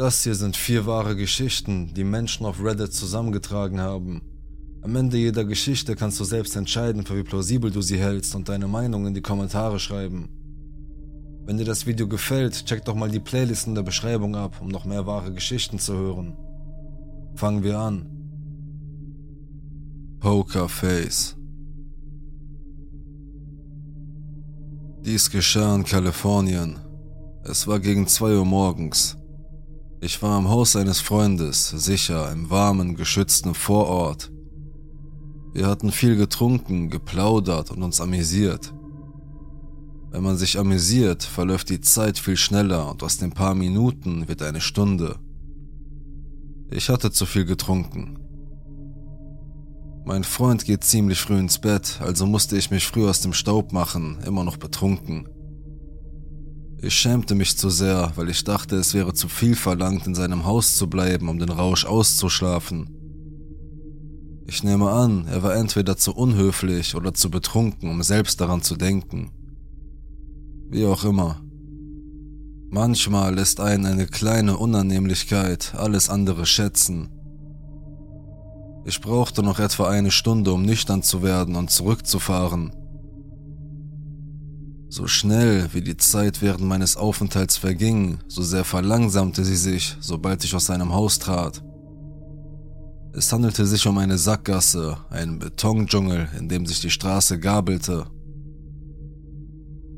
Das 0.00 0.22
hier 0.24 0.34
sind 0.34 0.56
vier 0.56 0.86
wahre 0.86 1.14
Geschichten, 1.14 1.92
die 1.92 2.04
Menschen 2.04 2.46
auf 2.46 2.64
Reddit 2.64 2.94
zusammengetragen 2.94 3.82
haben. 3.82 4.22
Am 4.80 4.96
Ende 4.96 5.18
jeder 5.18 5.44
Geschichte 5.44 5.94
kannst 5.94 6.18
du 6.18 6.24
selbst 6.24 6.56
entscheiden, 6.56 7.04
für 7.04 7.18
wie 7.18 7.22
plausibel 7.22 7.70
du 7.70 7.82
sie 7.82 7.98
hältst 7.98 8.34
und 8.34 8.48
deine 8.48 8.66
Meinung 8.66 9.06
in 9.06 9.12
die 9.12 9.20
Kommentare 9.20 9.78
schreiben. 9.78 10.30
Wenn 11.44 11.58
dir 11.58 11.66
das 11.66 11.84
Video 11.84 12.08
gefällt, 12.08 12.64
check 12.64 12.82
doch 12.86 12.94
mal 12.94 13.10
die 13.10 13.20
Playlist 13.20 13.66
in 13.66 13.74
der 13.74 13.82
Beschreibung 13.82 14.36
ab, 14.36 14.56
um 14.62 14.68
noch 14.68 14.86
mehr 14.86 15.06
wahre 15.06 15.34
Geschichten 15.34 15.78
zu 15.78 15.92
hören. 15.92 16.34
Fangen 17.34 17.62
wir 17.62 17.78
an. 17.78 18.06
Pokerface 20.18 21.36
Dies 25.04 25.30
geschah 25.30 25.74
in 25.74 25.84
Kalifornien. 25.84 26.78
Es 27.44 27.66
war 27.66 27.80
gegen 27.80 28.06
zwei 28.06 28.34
Uhr 28.34 28.46
morgens. 28.46 29.19
Ich 30.02 30.22
war 30.22 30.38
im 30.38 30.48
Haus 30.48 30.76
eines 30.76 31.00
Freundes, 31.00 31.68
sicher 31.68 32.32
im 32.32 32.48
warmen, 32.48 32.96
geschützten 32.96 33.54
Vorort. 33.54 34.32
Wir 35.52 35.66
hatten 35.66 35.92
viel 35.92 36.16
getrunken, 36.16 36.88
geplaudert 36.88 37.70
und 37.70 37.82
uns 37.82 38.00
amüsiert. 38.00 38.72
Wenn 40.10 40.22
man 40.22 40.38
sich 40.38 40.58
amüsiert, 40.58 41.22
verläuft 41.22 41.68
die 41.68 41.82
Zeit 41.82 42.18
viel 42.18 42.38
schneller 42.38 42.90
und 42.90 43.02
aus 43.02 43.18
den 43.18 43.32
paar 43.32 43.54
Minuten 43.54 44.26
wird 44.26 44.40
eine 44.40 44.62
Stunde. 44.62 45.18
Ich 46.70 46.88
hatte 46.88 47.10
zu 47.10 47.26
viel 47.26 47.44
getrunken. 47.44 48.18
Mein 50.06 50.24
Freund 50.24 50.64
geht 50.64 50.82
ziemlich 50.82 51.20
früh 51.20 51.38
ins 51.38 51.58
Bett, 51.58 52.00
also 52.00 52.26
musste 52.26 52.56
ich 52.56 52.70
mich 52.70 52.86
früh 52.86 53.06
aus 53.06 53.20
dem 53.20 53.34
Staub 53.34 53.72
machen, 53.72 54.18
immer 54.24 54.44
noch 54.44 54.56
betrunken. 54.56 55.28
Ich 56.82 56.94
schämte 56.94 57.34
mich 57.34 57.58
zu 57.58 57.68
sehr, 57.68 58.12
weil 58.16 58.30
ich 58.30 58.42
dachte, 58.42 58.76
es 58.76 58.94
wäre 58.94 59.12
zu 59.12 59.28
viel 59.28 59.54
verlangt, 59.54 60.06
in 60.06 60.14
seinem 60.14 60.46
Haus 60.46 60.76
zu 60.76 60.88
bleiben, 60.88 61.28
um 61.28 61.38
den 61.38 61.50
Rausch 61.50 61.84
auszuschlafen. 61.84 62.88
Ich 64.46 64.62
nehme 64.62 64.90
an, 64.90 65.26
er 65.28 65.42
war 65.42 65.54
entweder 65.54 65.98
zu 65.98 66.14
unhöflich 66.14 66.94
oder 66.94 67.12
zu 67.12 67.30
betrunken, 67.30 67.90
um 67.90 68.02
selbst 68.02 68.40
daran 68.40 68.62
zu 68.62 68.76
denken. 68.76 69.30
Wie 70.70 70.86
auch 70.86 71.04
immer. 71.04 71.42
Manchmal 72.70 73.34
lässt 73.34 73.60
einen 73.60 73.84
eine 73.84 74.06
kleine 74.06 74.56
Unannehmlichkeit 74.56 75.74
alles 75.76 76.08
andere 76.08 76.46
schätzen. 76.46 77.10
Ich 78.86 79.02
brauchte 79.02 79.42
noch 79.42 79.58
etwa 79.58 79.90
eine 79.90 80.10
Stunde, 80.10 80.52
um 80.52 80.62
nüchtern 80.62 81.02
zu 81.02 81.22
werden 81.22 81.56
und 81.56 81.70
zurückzufahren. 81.70 82.72
So 84.92 85.06
schnell 85.06 85.68
wie 85.72 85.82
die 85.82 85.96
Zeit 85.96 86.42
während 86.42 86.64
meines 86.64 86.96
Aufenthalts 86.96 87.56
verging, 87.56 88.18
so 88.26 88.42
sehr 88.42 88.64
verlangsamte 88.64 89.44
sie 89.44 89.54
sich, 89.54 89.96
sobald 90.00 90.42
ich 90.42 90.52
aus 90.56 90.66
seinem 90.66 90.92
Haus 90.92 91.20
trat. 91.20 91.62
Es 93.12 93.32
handelte 93.32 93.66
sich 93.66 93.86
um 93.86 93.98
eine 93.98 94.18
Sackgasse, 94.18 94.96
einen 95.08 95.38
Betondschungel, 95.38 96.28
in 96.36 96.48
dem 96.48 96.66
sich 96.66 96.80
die 96.80 96.90
Straße 96.90 97.38
gabelte. 97.38 98.06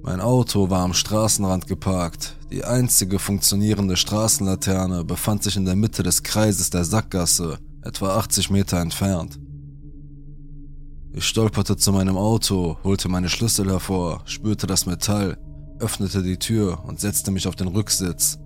Mein 0.03 0.21
Auto 0.21 0.69
war 0.69 0.83
am 0.83 0.93
Straßenrand 0.93 1.67
geparkt. 1.69 2.37
Die 2.51 2.65
einzige 2.65 3.19
funktionierende 3.19 3.97
Straßenlaterne 3.97 5.05
befand 5.05 5.43
sich 5.43 5.57
in 5.57 5.65
der 5.65 5.77
Mitte 5.77 6.03
des 6.03 6.23
Kreises 6.23 6.69
der 6.69 6.85
Sackgasse, 6.85 7.59
etwa 7.81 8.17
80 8.19 8.51
Meter 8.51 8.79
entfernt. 8.79 9.39
Ich 11.15 11.27
stolperte 11.27 11.77
zu 11.77 11.93
meinem 11.93 12.17
Auto, 12.17 12.79
holte 12.85 13.11
meine 13.11 13.29
Schlüssel 13.29 13.69
hervor, 13.69 14.23
spürte 14.25 14.67
das 14.67 14.87
Metall, 14.87 15.37
öffnete 15.79 16.23
die 16.23 16.39
Tür 16.39 16.85
und 16.87 17.01
setzte 17.01 17.31
mich 17.31 17.47
auf 17.47 17.55
den 17.55 17.69
Rücksitz. 17.69 18.39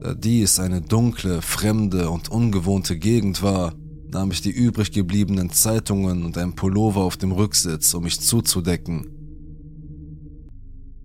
Da 0.00 0.12
dies 0.12 0.60
eine 0.60 0.82
dunkle, 0.82 1.40
fremde 1.40 2.10
und 2.10 2.28
ungewohnte 2.28 2.98
Gegend 2.98 3.42
war, 3.42 3.72
nahm 4.10 4.30
ich 4.30 4.42
die 4.42 4.50
übrig 4.50 4.92
gebliebenen 4.92 5.50
Zeitungen 5.50 6.22
und 6.24 6.36
ein 6.36 6.54
Pullover 6.54 7.00
auf 7.00 7.16
dem 7.16 7.32
Rücksitz, 7.32 7.94
um 7.94 8.04
mich 8.04 8.20
zuzudecken. 8.20 9.06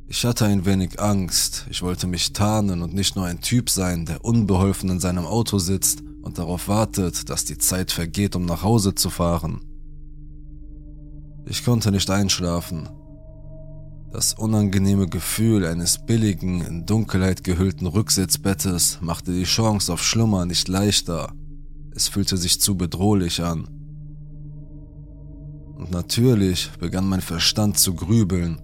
Ich 0.08 0.26
hatte 0.26 0.46
ein 0.46 0.66
wenig 0.66 1.00
Angst, 1.00 1.68
ich 1.70 1.82
wollte 1.82 2.08
mich 2.08 2.34
tarnen 2.34 2.82
und 2.82 2.94
nicht 2.94 3.16
nur 3.16 3.26
ein 3.26 3.40
Typ 3.40 3.70
sein, 3.70 4.06
der 4.06 4.26
unbeholfen 4.26 4.90
in 4.90 5.00
seinem 5.00 5.26
Auto 5.26 5.58
sitzt 5.58 6.04
und 6.24 6.38
darauf 6.38 6.68
wartet, 6.68 7.30
dass 7.30 7.46
die 7.46 7.58
Zeit 7.58 7.92
vergeht, 7.92 8.36
um 8.36 8.46
nach 8.46 8.64
Hause 8.64 8.96
zu 8.96 9.10
fahren. 9.10 9.62
Ich 11.46 11.64
konnte 11.64 11.92
nicht 11.92 12.10
einschlafen. 12.10 12.90
Das 14.12 14.34
unangenehme 14.34 15.08
Gefühl 15.08 15.66
eines 15.66 16.06
billigen, 16.06 16.62
in 16.62 16.86
Dunkelheit 16.86 17.44
gehüllten 17.44 17.88
Rücksitzbettes 17.88 19.00
machte 19.02 19.34
die 19.34 19.44
Chance 19.44 19.92
auf 19.92 20.04
Schlummer 20.04 20.46
nicht 20.46 20.68
leichter. 20.68 21.34
Es 21.92 22.08
fühlte 22.08 22.38
sich 22.38 22.62
zu 22.62 22.78
bedrohlich 22.78 23.44
an. 23.44 23.68
Und 25.76 25.92
natürlich 25.92 26.72
begann 26.80 27.10
mein 27.10 27.22
Verstand 27.22 27.78
zu 27.78 27.96
grübeln. 27.96 28.62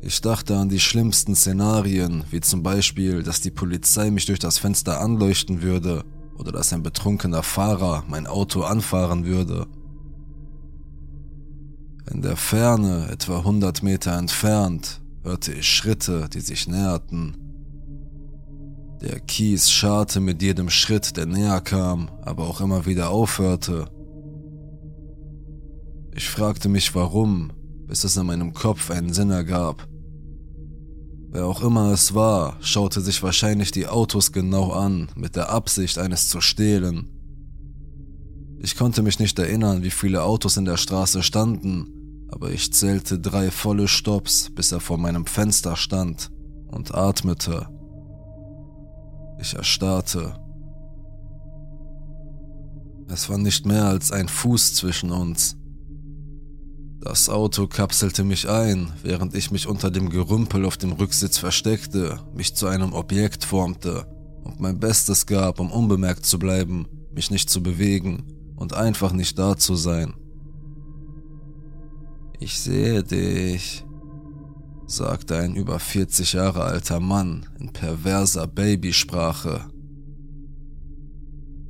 Ich 0.00 0.20
dachte 0.20 0.56
an 0.56 0.68
die 0.68 0.80
schlimmsten 0.80 1.34
Szenarien, 1.36 2.24
wie 2.30 2.40
zum 2.40 2.62
Beispiel, 2.62 3.22
dass 3.22 3.40
die 3.40 3.50
Polizei 3.50 4.10
mich 4.10 4.26
durch 4.26 4.38
das 4.38 4.58
Fenster 4.58 5.00
anleuchten 5.00 5.62
würde 5.62 6.04
oder 6.38 6.52
dass 6.52 6.72
ein 6.72 6.82
betrunkener 6.82 7.42
Fahrer 7.42 8.04
mein 8.08 8.26
Auto 8.26 8.62
anfahren 8.62 9.24
würde. 9.24 9.66
In 12.10 12.22
der 12.22 12.36
Ferne, 12.36 13.08
etwa 13.10 13.38
100 13.38 13.82
Meter 13.82 14.16
entfernt, 14.18 15.00
hörte 15.22 15.52
ich 15.52 15.68
Schritte, 15.68 16.28
die 16.28 16.40
sich 16.40 16.66
näherten. 16.66 17.36
Der 19.00 19.20
Kies 19.20 19.70
scharte 19.70 20.20
mit 20.20 20.42
jedem 20.42 20.68
Schritt, 20.70 21.16
der 21.16 21.26
näher 21.26 21.60
kam, 21.60 22.08
aber 22.22 22.46
auch 22.48 22.60
immer 22.60 22.86
wieder 22.86 23.10
aufhörte. 23.10 23.86
Ich 26.14 26.28
fragte 26.28 26.68
mich 26.68 26.94
warum, 26.94 27.52
bis 27.86 28.04
es 28.04 28.16
in 28.16 28.26
meinem 28.26 28.52
Kopf 28.52 28.90
einen 28.90 29.12
Sinn 29.12 29.30
ergab. 29.30 29.88
Wer 31.32 31.46
auch 31.46 31.62
immer 31.62 31.92
es 31.92 32.14
war, 32.14 32.58
schaute 32.60 33.00
sich 33.00 33.22
wahrscheinlich 33.22 33.70
die 33.70 33.88
Autos 33.88 34.32
genau 34.32 34.72
an, 34.72 35.08
mit 35.16 35.34
der 35.34 35.48
Absicht, 35.48 35.96
eines 35.96 36.28
zu 36.28 36.42
stehlen. 36.42 37.08
Ich 38.58 38.76
konnte 38.76 39.02
mich 39.02 39.18
nicht 39.18 39.38
erinnern, 39.38 39.82
wie 39.82 39.90
viele 39.90 40.24
Autos 40.24 40.58
in 40.58 40.66
der 40.66 40.76
Straße 40.76 41.22
standen, 41.22 42.28
aber 42.30 42.50
ich 42.50 42.74
zählte 42.74 43.18
drei 43.18 43.50
volle 43.50 43.88
Stops, 43.88 44.50
bis 44.54 44.72
er 44.72 44.80
vor 44.80 44.98
meinem 44.98 45.24
Fenster 45.24 45.74
stand 45.74 46.30
und 46.66 46.94
atmete. 46.94 47.66
Ich 49.40 49.54
erstarrte. 49.54 50.34
Es 53.08 53.30
war 53.30 53.38
nicht 53.38 53.64
mehr 53.64 53.86
als 53.86 54.12
ein 54.12 54.28
Fuß 54.28 54.74
zwischen 54.74 55.10
uns. 55.10 55.56
Das 57.04 57.28
Auto 57.28 57.66
kapselte 57.66 58.22
mich 58.22 58.48
ein, 58.48 58.92
während 59.02 59.34
ich 59.34 59.50
mich 59.50 59.66
unter 59.66 59.90
dem 59.90 60.08
Gerümpel 60.08 60.64
auf 60.64 60.76
dem 60.76 60.92
Rücksitz 60.92 61.36
versteckte, 61.36 62.20
mich 62.32 62.54
zu 62.54 62.68
einem 62.68 62.92
Objekt 62.92 63.44
formte 63.44 64.06
und 64.44 64.60
mein 64.60 64.78
Bestes 64.78 65.26
gab, 65.26 65.58
um 65.58 65.72
unbemerkt 65.72 66.24
zu 66.24 66.38
bleiben, 66.38 66.86
mich 67.12 67.32
nicht 67.32 67.50
zu 67.50 67.60
bewegen 67.60 68.22
und 68.54 68.72
einfach 68.72 69.12
nicht 69.12 69.36
da 69.36 69.56
zu 69.56 69.74
sein. 69.74 70.14
Ich 72.38 72.60
sehe 72.60 73.02
dich, 73.02 73.84
sagte 74.86 75.38
ein 75.38 75.56
über 75.56 75.80
40 75.80 76.34
Jahre 76.34 76.62
alter 76.62 77.00
Mann 77.00 77.46
in 77.58 77.72
perverser 77.72 78.46
Babysprache 78.46 79.71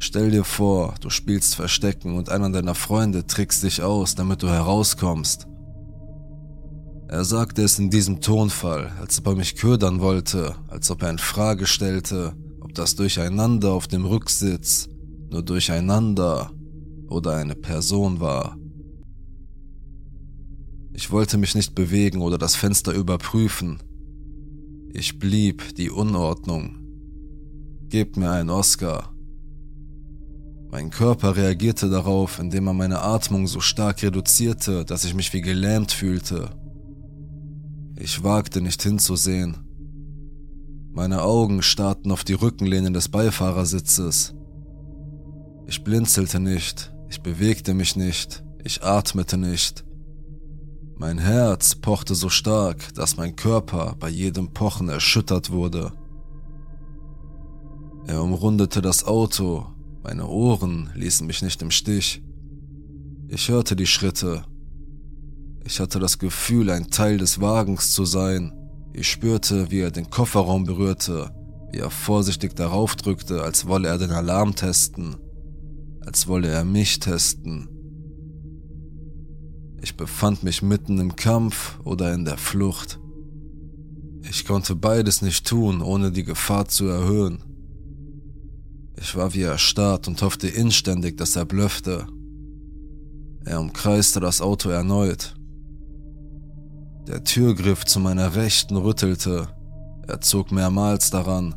Stell 0.04 0.32
dir 0.32 0.42
vor, 0.42 0.96
du 1.00 1.10
spielst 1.10 1.54
Verstecken 1.54 2.16
und 2.16 2.28
einer 2.28 2.50
deiner 2.50 2.74
Freunde 2.74 3.24
trickst 3.24 3.62
dich 3.62 3.84
aus, 3.84 4.16
damit 4.16 4.42
du 4.42 4.48
herauskommst. 4.48 5.46
Er 7.06 7.24
sagte 7.24 7.62
es 7.62 7.78
in 7.78 7.88
diesem 7.88 8.20
Tonfall, 8.20 8.90
als 8.98 9.20
ob 9.20 9.28
er 9.28 9.36
mich 9.36 9.54
ködern 9.54 10.00
wollte, 10.00 10.56
als 10.66 10.90
ob 10.90 11.02
er 11.02 11.10
in 11.10 11.18
Frage 11.18 11.68
stellte, 11.68 12.34
ob 12.60 12.74
das 12.74 12.96
Durcheinander 12.96 13.70
auf 13.70 13.86
dem 13.86 14.04
Rücksitz 14.04 14.88
nur 15.30 15.44
Durcheinander 15.44 16.50
oder 17.06 17.36
eine 17.36 17.54
Person 17.54 18.18
war. 18.18 18.58
Ich 20.94 21.12
wollte 21.12 21.38
mich 21.38 21.54
nicht 21.54 21.76
bewegen 21.76 22.22
oder 22.22 22.38
das 22.38 22.56
Fenster 22.56 22.92
überprüfen. 22.92 23.80
Ich 24.92 25.20
blieb 25.20 25.76
die 25.76 25.90
Unordnung. 25.90 26.80
Gebt 27.88 28.16
mir 28.16 28.32
einen 28.32 28.50
Oscar. 28.50 29.11
Mein 30.72 30.88
Körper 30.88 31.36
reagierte 31.36 31.90
darauf, 31.90 32.38
indem 32.38 32.66
er 32.66 32.72
meine 32.72 33.02
Atmung 33.02 33.46
so 33.46 33.60
stark 33.60 34.02
reduzierte, 34.02 34.86
dass 34.86 35.04
ich 35.04 35.12
mich 35.12 35.30
wie 35.34 35.42
gelähmt 35.42 35.92
fühlte. 35.92 36.48
Ich 37.94 38.24
wagte 38.24 38.62
nicht 38.62 38.82
hinzusehen. 38.82 39.58
Meine 40.90 41.20
Augen 41.20 41.60
starrten 41.60 42.10
auf 42.10 42.24
die 42.24 42.32
Rückenlehnen 42.32 42.94
des 42.94 43.10
Beifahrersitzes. 43.10 44.34
Ich 45.66 45.84
blinzelte 45.84 46.40
nicht, 46.40 46.90
ich 47.10 47.20
bewegte 47.20 47.74
mich 47.74 47.94
nicht, 47.94 48.42
ich 48.64 48.82
atmete 48.82 49.36
nicht. 49.36 49.84
Mein 50.96 51.18
Herz 51.18 51.74
pochte 51.74 52.14
so 52.14 52.30
stark, 52.30 52.94
dass 52.94 53.18
mein 53.18 53.36
Körper 53.36 53.94
bei 54.00 54.08
jedem 54.08 54.54
Pochen 54.54 54.88
erschüttert 54.88 55.50
wurde. 55.50 55.92
Er 58.06 58.22
umrundete 58.22 58.80
das 58.80 59.04
Auto, 59.04 59.66
meine 60.02 60.26
Ohren 60.26 60.90
ließen 60.94 61.26
mich 61.26 61.42
nicht 61.42 61.62
im 61.62 61.70
Stich. 61.70 62.22
Ich 63.28 63.48
hörte 63.48 63.76
die 63.76 63.86
Schritte. 63.86 64.44
Ich 65.64 65.78
hatte 65.78 66.00
das 66.00 66.18
Gefühl, 66.18 66.70
ein 66.70 66.90
Teil 66.90 67.18
des 67.18 67.40
Wagens 67.40 67.92
zu 67.92 68.04
sein. 68.04 68.52
Ich 68.92 69.08
spürte, 69.08 69.70
wie 69.70 69.78
er 69.78 69.92
den 69.92 70.10
Kofferraum 70.10 70.64
berührte, 70.64 71.30
wie 71.70 71.78
er 71.78 71.90
vorsichtig 71.90 72.56
darauf 72.56 72.96
drückte, 72.96 73.42
als 73.42 73.66
wolle 73.66 73.88
er 73.88 73.98
den 73.98 74.10
Alarm 74.10 74.56
testen, 74.56 75.16
als 76.00 76.26
wolle 76.26 76.48
er 76.48 76.64
mich 76.64 76.98
testen. 76.98 77.68
Ich 79.80 79.96
befand 79.96 80.42
mich 80.42 80.62
mitten 80.62 80.98
im 80.98 81.16
Kampf 81.16 81.78
oder 81.84 82.12
in 82.12 82.24
der 82.24 82.38
Flucht. 82.38 82.98
Ich 84.28 84.44
konnte 84.44 84.74
beides 84.74 85.22
nicht 85.22 85.46
tun, 85.46 85.80
ohne 85.80 86.10
die 86.10 86.24
Gefahr 86.24 86.66
zu 86.66 86.86
erhöhen. 86.86 87.51
Ich 89.02 89.16
war 89.16 89.34
wie 89.34 89.42
erstarrt 89.42 90.06
und 90.06 90.22
hoffte 90.22 90.46
inständig, 90.46 91.16
dass 91.16 91.34
er 91.34 91.44
blöffte. 91.44 92.06
Er 93.44 93.58
umkreiste 93.58 94.20
das 94.20 94.40
Auto 94.40 94.68
erneut. 94.68 95.34
Der 97.08 97.24
Türgriff 97.24 97.84
zu 97.84 97.98
meiner 97.98 98.36
Rechten 98.36 98.76
rüttelte. 98.76 99.48
Er 100.06 100.20
zog 100.20 100.52
mehrmals 100.52 101.10
daran. 101.10 101.56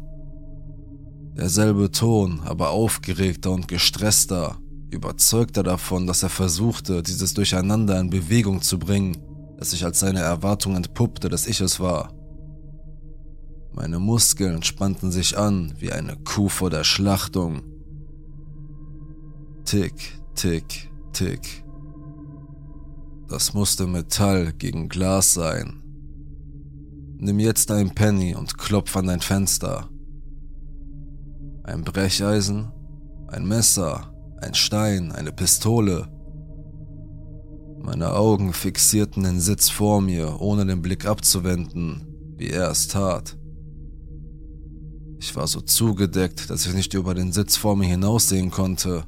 Derselbe 1.37 1.91
Ton, 1.91 2.41
aber 2.45 2.71
aufgeregter 2.71 3.51
und 3.51 3.67
gestresster, 3.67 4.57
überzeugter 4.89 5.61
davon, 5.61 6.07
dass 6.07 6.23
er 6.23 6.29
versuchte, 6.29 7.03
dieses 7.03 7.35
Durcheinander 7.35 7.99
in 7.99 8.09
Bewegung 8.09 8.63
zu 8.63 8.79
bringen, 8.79 9.17
das 9.59 9.69
sich 9.69 9.85
als 9.85 9.99
seine 9.99 10.21
Erwartung 10.21 10.75
entpuppte, 10.75 11.29
dass 11.29 11.45
ich 11.45 11.61
es 11.61 11.79
war. 11.79 12.11
Meine 13.75 13.99
Muskeln 13.99 14.63
spannten 14.63 15.11
sich 15.11 15.37
an 15.37 15.73
wie 15.79 15.91
eine 15.91 16.15
Kuh 16.15 16.47
vor 16.47 16.69
der 16.69 16.85
Schlachtung. 16.85 17.61
Tick, 19.65 20.17
tick, 20.33 20.89
tick. 21.11 21.65
Das 23.27 23.53
musste 23.53 23.85
Metall 23.85 24.53
gegen 24.53 24.87
Glas 24.87 25.33
sein. 25.33 25.83
Nimm 27.17 27.37
jetzt 27.39 27.69
ein 27.69 27.93
Penny 27.93 28.33
und 28.33 28.57
klopf 28.57 28.95
an 28.95 29.07
dein 29.07 29.19
Fenster. 29.19 29.89
Ein 31.63 31.83
Brecheisen, 31.83 32.71
ein 33.27 33.45
Messer, 33.45 34.13
ein 34.41 34.53
Stein, 34.53 35.11
eine 35.11 35.33
Pistole. 35.33 36.07
Meine 37.81 38.13
Augen 38.13 38.53
fixierten 38.53 39.23
den 39.23 39.41
Sitz 39.41 39.69
vor 39.69 39.99
mir, 39.99 40.39
ohne 40.39 40.65
den 40.65 40.81
Blick 40.81 41.05
abzuwenden, 41.05 42.07
wie 42.37 42.47
er 42.47 42.71
es 42.71 42.87
tat. 42.87 43.37
Ich 45.19 45.35
war 45.35 45.47
so 45.47 45.61
zugedeckt, 45.61 46.49
dass 46.49 46.65
ich 46.65 46.73
nicht 46.73 46.93
über 46.93 47.13
den 47.13 47.31
Sitz 47.31 47.55
vor 47.55 47.75
mir 47.75 47.87
hinaussehen 47.87 48.51
konnte. 48.51 49.05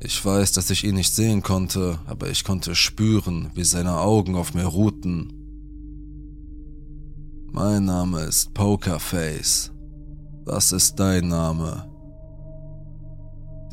Ich 0.00 0.24
weiß, 0.24 0.52
dass 0.52 0.70
ich 0.70 0.84
ihn 0.84 0.94
nicht 0.94 1.14
sehen 1.14 1.42
konnte, 1.42 1.98
aber 2.06 2.30
ich 2.30 2.44
konnte 2.44 2.74
spüren, 2.74 3.50
wie 3.54 3.64
seine 3.64 3.98
Augen 3.98 4.36
auf 4.36 4.54
mir 4.54 4.66
ruhten. 4.66 5.32
Mein 7.50 7.86
Name 7.86 8.20
ist 8.20 8.54
Pokerface. 8.54 9.72
Was 10.44 10.72
ist 10.72 11.00
dein 11.00 11.28
Name? 11.28 11.90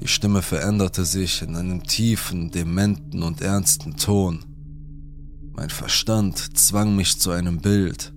Die 0.01 0.07
Stimme 0.07 0.41
veränderte 0.41 1.05
sich 1.05 1.41
in 1.41 1.55
einem 1.55 1.83
tiefen, 1.83 2.51
dementen 2.51 3.23
und 3.23 3.41
ernsten 3.41 3.95
Ton. 3.95 4.43
Mein 5.53 5.69
Verstand 5.69 6.57
zwang 6.57 6.95
mich 6.95 7.19
zu 7.19 7.31
einem 7.31 7.61
Bild. 7.61 8.13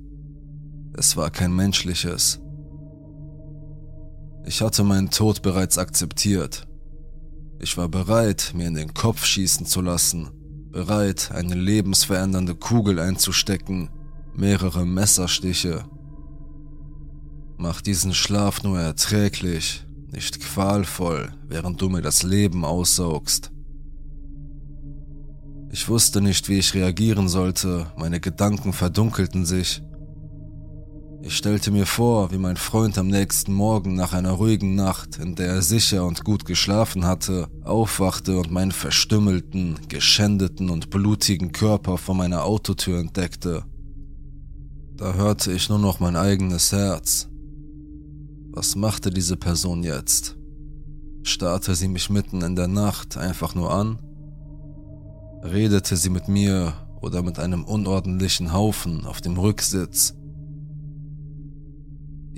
Es 0.95 1.17
war 1.17 1.31
kein 1.31 1.55
menschliches. 1.55 2.41
Ich 4.49 4.63
hatte 4.63 4.83
meinen 4.83 5.11
Tod 5.11 5.43
bereits 5.43 5.77
akzeptiert. 5.77 6.67
Ich 7.61 7.77
war 7.77 7.87
bereit, 7.87 8.53
mir 8.55 8.69
in 8.69 8.77
den 8.77 8.95
Kopf 8.95 9.27
schießen 9.27 9.67
zu 9.67 9.83
lassen, 9.83 10.31
bereit, 10.73 11.33
eine 11.35 11.55
lebensverändernde 11.55 12.55
Kugel 12.55 12.99
einzustecken, 12.99 13.91
mehrere 14.35 14.87
Messerstiche. 14.87 15.85
Mach 17.59 17.83
diesen 17.83 18.15
Schlaf 18.15 18.63
nur 18.63 18.79
erträglich, 18.79 19.85
nicht 20.13 20.41
qualvoll, 20.41 21.35
während 21.47 21.83
du 21.83 21.91
mir 21.91 22.01
das 22.01 22.23
Leben 22.23 22.65
aussaugst. 22.65 23.53
Ich 25.71 25.91
wusste 25.91 26.23
nicht, 26.23 26.49
wie 26.49 26.59
ich 26.59 26.73
reagieren 26.73 27.29
sollte, 27.29 27.93
meine 27.99 28.19
Gedanken 28.19 28.73
verdunkelten 28.73 29.45
sich. 29.45 29.83
Ich 31.21 31.37
stellte 31.37 31.73
mir 31.73 31.85
vor, 31.85 32.31
wie 32.31 32.39
mein 32.39 32.57
Freund 32.57 32.97
am 32.97 33.09
nächsten 33.09 33.53
Morgen 33.53 33.95
nach 33.95 34.13
einer 34.13 34.31
ruhigen 34.33 34.77
Nacht, 34.77 35.19
in 35.19 35.35
der 35.35 35.49
er 35.49 35.63
sicher 35.63 36.07
und 36.07 36.25
gut 36.25 36.45
geschlafen 36.45 37.05
hatte, 37.05 37.49
aufwachte 37.65 38.39
und 38.39 38.53
meinen 38.53 38.71
verstümmelten, 38.71 39.81
geschändeten 39.89 40.71
und 40.71 40.91
blutigen 40.91 41.51
Körper 41.51 41.99
vor 41.99 42.15
meiner 42.15 42.45
Autotür 42.45 43.01
entdeckte. 43.01 43.65
Da 44.97 45.15
hörte 45.15 45.53
ich 45.53 45.69
nur 45.69 45.81
noch 45.81 45.99
mein 45.99 46.17
eigenes 46.17 46.71
Herz. 46.73 47.29
Was 48.51 48.77
machte 48.77 49.11
diese 49.11 49.37
Person 49.37 49.83
jetzt? 49.83 50.37
Starrte 51.25 51.75
sie 51.75 51.89
mich 51.89 52.11
mitten 52.11 52.43
in 52.43 52.55
der 52.55 52.69
Nacht 52.69 53.17
einfach 53.17 53.55
nur 53.57 53.73
an? 53.73 53.99
Redete 55.43 55.97
sie 55.97 56.11
mit 56.11 56.29
mir 56.29 56.75
oder 57.01 57.23
mit 57.23 57.39
einem 57.39 57.65
unordentlichen 57.65 58.53
Haufen 58.53 59.05
auf 59.05 59.21
dem 59.21 59.37
Rücksitz? 59.37 60.15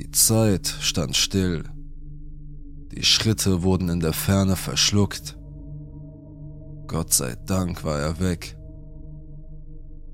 Die 0.00 0.10
Zeit 0.12 0.66
stand 0.80 1.14
still. 1.14 1.64
Die 2.90 3.04
Schritte 3.04 3.62
wurden 3.62 3.90
in 3.90 4.00
der 4.00 4.14
Ferne 4.14 4.56
verschluckt. 4.56 5.36
Gott 6.86 7.12
sei 7.12 7.36
Dank 7.44 7.84
war 7.84 7.98
er 7.98 8.18
weg. 8.18 8.56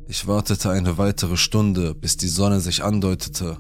Ich 0.09 0.27
wartete 0.27 0.71
eine 0.71 0.99
weitere 0.99 1.37
Stunde, 1.37 1.95
bis 1.95 2.17
die 2.17 2.27
Sonne 2.27 2.59
sich 2.59 2.83
andeutete. 2.83 3.59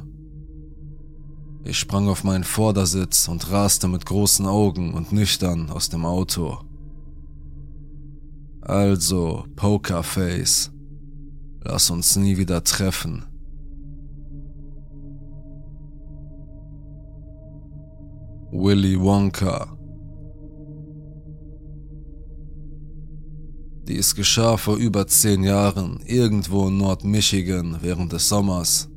Ich 1.62 1.78
sprang 1.78 2.08
auf 2.08 2.25
meinen 2.25 2.43
Vordersitz 2.43 3.28
und 3.28 3.49
raste 3.52 3.87
mit 3.87 4.05
großen 4.05 4.46
Augen 4.46 4.94
und 4.94 5.12
nüchtern 5.12 5.70
aus 5.70 5.90
dem 5.90 6.05
Auto. 6.05 6.58
Also, 8.62 9.44
Pokerface, 9.55 10.73
lass 11.62 11.88
uns 11.90 12.17
nie 12.17 12.37
wieder 12.37 12.64
treffen. 12.64 13.26
Willy 18.52 18.99
Wonka. 18.99 19.76
Dies 23.88 24.14
geschah 24.14 24.56
vor 24.56 24.76
über 24.76 25.06
zehn 25.06 25.42
Jahren, 25.42 26.00
irgendwo 26.06 26.68
in 26.68 26.78
Nord-Michigan 26.78 27.78
während 27.82 28.12
des 28.12 28.28
Sommers. 28.28 28.88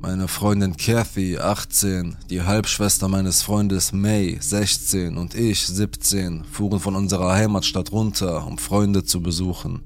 Meine 0.00 0.28
Freundin 0.28 0.76
Kathy, 0.76 1.38
18, 1.38 2.16
die 2.30 2.42
Halbschwester 2.42 3.08
meines 3.08 3.42
Freundes 3.42 3.92
May, 3.92 4.38
16 4.40 5.16
und 5.16 5.34
ich, 5.34 5.66
17, 5.66 6.44
fuhren 6.44 6.78
von 6.78 6.94
unserer 6.94 7.32
Heimatstadt 7.32 7.90
runter, 7.90 8.46
um 8.46 8.58
Freunde 8.58 9.02
zu 9.02 9.20
besuchen. 9.20 9.82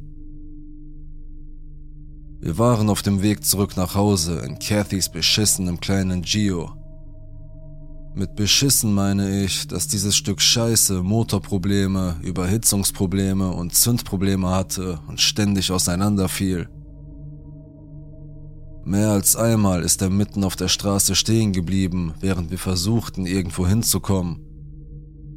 Wir 2.40 2.58
waren 2.58 2.90
auf 2.90 3.00
dem 3.00 3.22
Weg 3.22 3.44
zurück 3.44 3.76
nach 3.76 3.94
Hause 3.94 4.40
in 4.40 4.58
Kathys 4.58 5.08
beschissenem 5.08 5.80
kleinen 5.80 6.22
Gio, 6.22 6.72
mit 8.14 8.34
beschissen 8.36 8.92
meine 8.92 9.42
ich, 9.44 9.66
dass 9.68 9.88
dieses 9.88 10.14
Stück 10.14 10.40
Scheiße 10.40 11.02
Motorprobleme, 11.02 12.16
Überhitzungsprobleme 12.22 13.50
und 13.50 13.74
Zündprobleme 13.74 14.50
hatte 14.50 15.00
und 15.08 15.20
ständig 15.20 15.70
auseinanderfiel. 15.70 16.68
Mehr 18.84 19.10
als 19.10 19.36
einmal 19.36 19.82
ist 19.82 20.02
er 20.02 20.10
mitten 20.10 20.44
auf 20.44 20.56
der 20.56 20.68
Straße 20.68 21.14
stehen 21.14 21.52
geblieben, 21.52 22.14
während 22.20 22.50
wir 22.50 22.58
versuchten, 22.58 23.26
irgendwo 23.26 23.66
hinzukommen. 23.66 24.40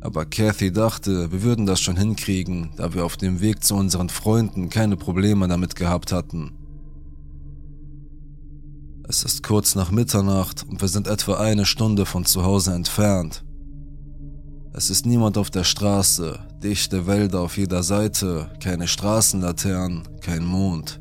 Aber 0.01 0.25
Kathy 0.25 0.71
dachte, 0.71 1.31
wir 1.31 1.43
würden 1.43 1.65
das 1.65 1.79
schon 1.81 1.97
hinkriegen, 1.97 2.71
da 2.77 2.93
wir 2.93 3.05
auf 3.05 3.17
dem 3.17 3.41
Weg 3.41 3.63
zu 3.63 3.75
unseren 3.75 4.09
Freunden 4.09 4.69
keine 4.69 4.97
Probleme 4.97 5.47
damit 5.47 5.75
gehabt 5.75 6.11
hatten. 6.11 6.51
Es 9.07 9.23
ist 9.23 9.43
kurz 9.43 9.75
nach 9.75 9.91
Mitternacht 9.91 10.65
und 10.67 10.81
wir 10.81 10.87
sind 10.87 11.07
etwa 11.07 11.35
eine 11.35 11.67
Stunde 11.67 12.07
von 12.07 12.25
zu 12.25 12.43
Hause 12.43 12.73
entfernt. 12.73 13.43
Es 14.73 14.89
ist 14.89 15.05
niemand 15.05 15.37
auf 15.37 15.51
der 15.51 15.63
Straße, 15.63 16.39
dichte 16.63 17.05
Wälder 17.05 17.41
auf 17.41 17.55
jeder 17.57 17.83
Seite, 17.83 18.49
keine 18.63 18.87
Straßenlaternen, 18.87 20.07
kein 20.21 20.43
Mond. 20.43 20.99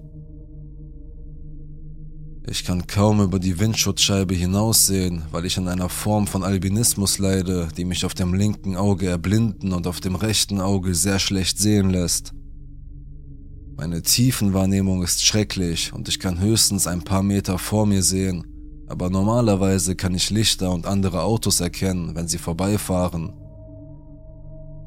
Ich 2.46 2.64
kann 2.64 2.86
kaum 2.86 3.22
über 3.22 3.38
die 3.38 3.58
Windschutzscheibe 3.58 4.34
hinaussehen, 4.34 5.22
weil 5.30 5.46
ich 5.46 5.56
an 5.56 5.66
einer 5.66 5.88
Form 5.88 6.26
von 6.26 6.44
Albinismus 6.44 7.18
leide, 7.18 7.68
die 7.74 7.86
mich 7.86 8.04
auf 8.04 8.12
dem 8.12 8.34
linken 8.34 8.76
Auge 8.76 9.08
erblinden 9.08 9.72
und 9.72 9.86
auf 9.86 10.00
dem 10.00 10.14
rechten 10.14 10.60
Auge 10.60 10.94
sehr 10.94 11.18
schlecht 11.18 11.58
sehen 11.58 11.88
lässt. 11.88 12.34
Meine 13.76 14.02
Tiefenwahrnehmung 14.02 15.02
ist 15.02 15.26
schrecklich 15.26 15.92
und 15.92 16.08
ich 16.08 16.20
kann 16.20 16.38
höchstens 16.38 16.86
ein 16.86 17.02
paar 17.02 17.24
Meter 17.24 17.58
vor 17.58 17.86
mir 17.86 18.04
sehen, 18.04 18.46
aber 18.86 19.10
normalerweise 19.10 19.96
kann 19.96 20.14
ich 20.14 20.30
Lichter 20.30 20.70
und 20.70 20.86
andere 20.86 21.22
Autos 21.22 21.58
erkennen, 21.60 22.14
wenn 22.14 22.28
sie 22.28 22.38
vorbeifahren. 22.38 23.32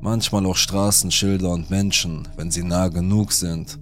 Manchmal 0.01 0.46
auch 0.46 0.56
Straßenschilder 0.56 1.50
und 1.50 1.70
Menschen, 1.70 2.29
wenn 2.38 2.50
sie 2.50 2.63
nah 2.63 2.88
genug 2.88 3.34
sind. 3.34 3.77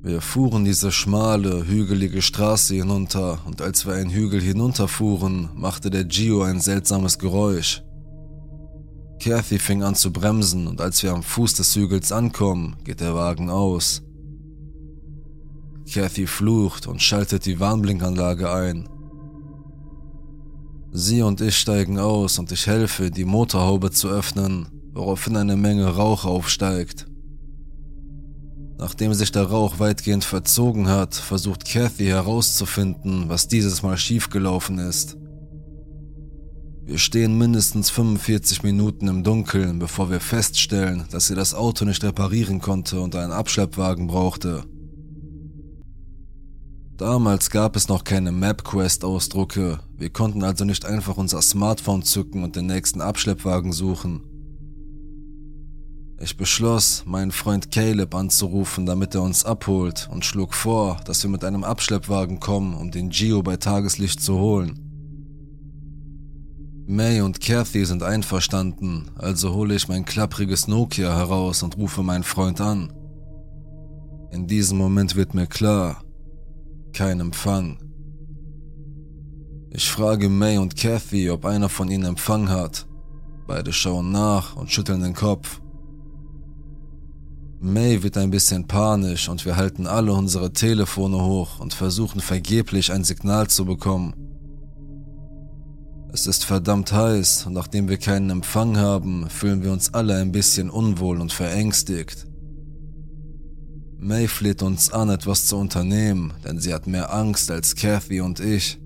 Wir 0.00 0.22
fuhren 0.22 0.64
diese 0.64 0.90
schmale, 0.90 1.66
hügelige 1.66 2.22
Straße 2.22 2.74
hinunter 2.74 3.40
und 3.44 3.60
als 3.60 3.86
wir 3.86 3.92
einen 3.92 4.10
Hügel 4.10 4.40
hinunterfuhren, 4.40 5.50
machte 5.54 5.90
der 5.90 6.04
Gio 6.04 6.42
ein 6.42 6.60
seltsames 6.60 7.18
Geräusch. 7.18 7.82
Kathy 9.22 9.60
fing 9.60 9.84
an 9.84 9.94
zu 9.94 10.12
bremsen 10.12 10.66
und 10.66 10.80
als 10.80 11.00
wir 11.04 11.12
am 11.12 11.22
Fuß 11.22 11.54
des 11.54 11.76
Hügels 11.76 12.10
ankommen, 12.10 12.74
geht 12.82 13.00
der 13.00 13.14
Wagen 13.14 13.50
aus. 13.50 14.02
Kathy 15.88 16.26
flucht 16.26 16.88
und 16.88 17.00
schaltet 17.00 17.46
die 17.46 17.60
Warnblinkanlage 17.60 18.52
ein. 18.52 18.88
Sie 20.90 21.22
und 21.22 21.40
ich 21.40 21.56
steigen 21.56 22.00
aus 22.00 22.40
und 22.40 22.50
ich 22.50 22.66
helfe, 22.66 23.12
die 23.12 23.24
Motorhaube 23.24 23.92
zu 23.92 24.08
öffnen, 24.08 24.66
woraufhin 24.92 25.36
eine 25.36 25.56
Menge 25.56 25.86
Rauch 25.86 26.24
aufsteigt. 26.24 27.06
Nachdem 28.76 29.14
sich 29.14 29.30
der 29.30 29.44
Rauch 29.44 29.78
weitgehend 29.78 30.24
verzogen 30.24 30.88
hat, 30.88 31.14
versucht 31.14 31.64
Kathy 31.64 32.06
herauszufinden, 32.06 33.28
was 33.28 33.46
dieses 33.46 33.84
Mal 33.84 33.96
schiefgelaufen 33.96 34.78
ist. 34.78 35.16
Wir 36.84 36.98
stehen 36.98 37.38
mindestens 37.38 37.90
45 37.90 38.64
Minuten 38.64 39.06
im 39.06 39.22
Dunkeln, 39.22 39.78
bevor 39.78 40.10
wir 40.10 40.18
feststellen, 40.18 41.04
dass 41.12 41.28
sie 41.28 41.36
das 41.36 41.54
Auto 41.54 41.84
nicht 41.84 42.02
reparieren 42.02 42.60
konnte 42.60 43.00
und 43.00 43.14
einen 43.14 43.30
Abschleppwagen 43.30 44.08
brauchte. 44.08 44.64
Damals 46.96 47.50
gab 47.50 47.76
es 47.76 47.86
noch 47.86 48.02
keine 48.02 48.32
MapQuest-Ausdrucke, 48.32 49.78
wir 49.96 50.10
konnten 50.10 50.42
also 50.42 50.64
nicht 50.64 50.84
einfach 50.84 51.16
unser 51.16 51.40
Smartphone 51.40 52.02
zücken 52.02 52.42
und 52.42 52.56
den 52.56 52.66
nächsten 52.66 53.00
Abschleppwagen 53.00 53.72
suchen. 53.72 54.22
Ich 56.20 56.36
beschloss, 56.36 57.04
meinen 57.06 57.32
Freund 57.32 57.70
Caleb 57.70 58.14
anzurufen, 58.14 58.86
damit 58.86 59.14
er 59.14 59.22
uns 59.22 59.44
abholt 59.44 60.08
und 60.10 60.24
schlug 60.24 60.52
vor, 60.54 61.00
dass 61.04 61.22
wir 61.22 61.30
mit 61.30 61.44
einem 61.44 61.62
Abschleppwagen 61.62 62.40
kommen, 62.40 62.74
um 62.74 62.90
den 62.90 63.10
Gio 63.10 63.42
bei 63.42 63.56
Tageslicht 63.56 64.20
zu 64.20 64.38
holen. 64.38 64.81
May 66.92 67.22
und 67.22 67.40
Kathy 67.40 67.86
sind 67.86 68.02
einverstanden, 68.02 69.10
also 69.16 69.54
hole 69.54 69.74
ich 69.74 69.88
mein 69.88 70.04
klappriges 70.04 70.68
Nokia 70.68 71.16
heraus 71.16 71.62
und 71.62 71.78
rufe 71.78 72.02
meinen 72.02 72.22
Freund 72.22 72.60
an. 72.60 72.92
In 74.30 74.46
diesem 74.46 74.76
Moment 74.76 75.16
wird 75.16 75.32
mir 75.32 75.46
klar, 75.46 76.04
kein 76.92 77.20
Empfang. 77.20 77.78
Ich 79.70 79.90
frage 79.90 80.28
May 80.28 80.58
und 80.58 80.76
Kathy, 80.76 81.30
ob 81.30 81.46
einer 81.46 81.70
von 81.70 81.90
ihnen 81.90 82.04
Empfang 82.04 82.50
hat. 82.50 82.86
Beide 83.46 83.72
schauen 83.72 84.12
nach 84.12 84.54
und 84.56 84.70
schütteln 84.70 85.00
den 85.00 85.14
Kopf. 85.14 85.62
May 87.58 88.02
wird 88.02 88.18
ein 88.18 88.30
bisschen 88.30 88.66
panisch 88.66 89.30
und 89.30 89.46
wir 89.46 89.56
halten 89.56 89.86
alle 89.86 90.12
unsere 90.12 90.52
Telefone 90.52 91.24
hoch 91.24 91.58
und 91.58 91.72
versuchen 91.72 92.20
vergeblich 92.20 92.92
ein 92.92 93.02
Signal 93.02 93.48
zu 93.48 93.64
bekommen. 93.64 94.31
Es 96.14 96.26
ist 96.26 96.44
verdammt 96.44 96.92
heiß 96.92 97.46
und 97.46 97.54
nachdem 97.54 97.88
wir 97.88 97.96
keinen 97.96 98.28
Empfang 98.28 98.76
haben, 98.76 99.30
fühlen 99.30 99.62
wir 99.64 99.72
uns 99.72 99.94
alle 99.94 100.16
ein 100.16 100.30
bisschen 100.30 100.68
unwohl 100.68 101.18
und 101.18 101.32
verängstigt. 101.32 102.26
May 103.96 104.28
fleht 104.28 104.62
uns 104.62 104.92
an, 104.92 105.08
etwas 105.08 105.46
zu 105.46 105.56
unternehmen, 105.56 106.34
denn 106.44 106.58
sie 106.58 106.74
hat 106.74 106.86
mehr 106.86 107.14
Angst 107.14 107.50
als 107.50 107.76
Kathy 107.76 108.20
und 108.20 108.40
ich. 108.40 108.78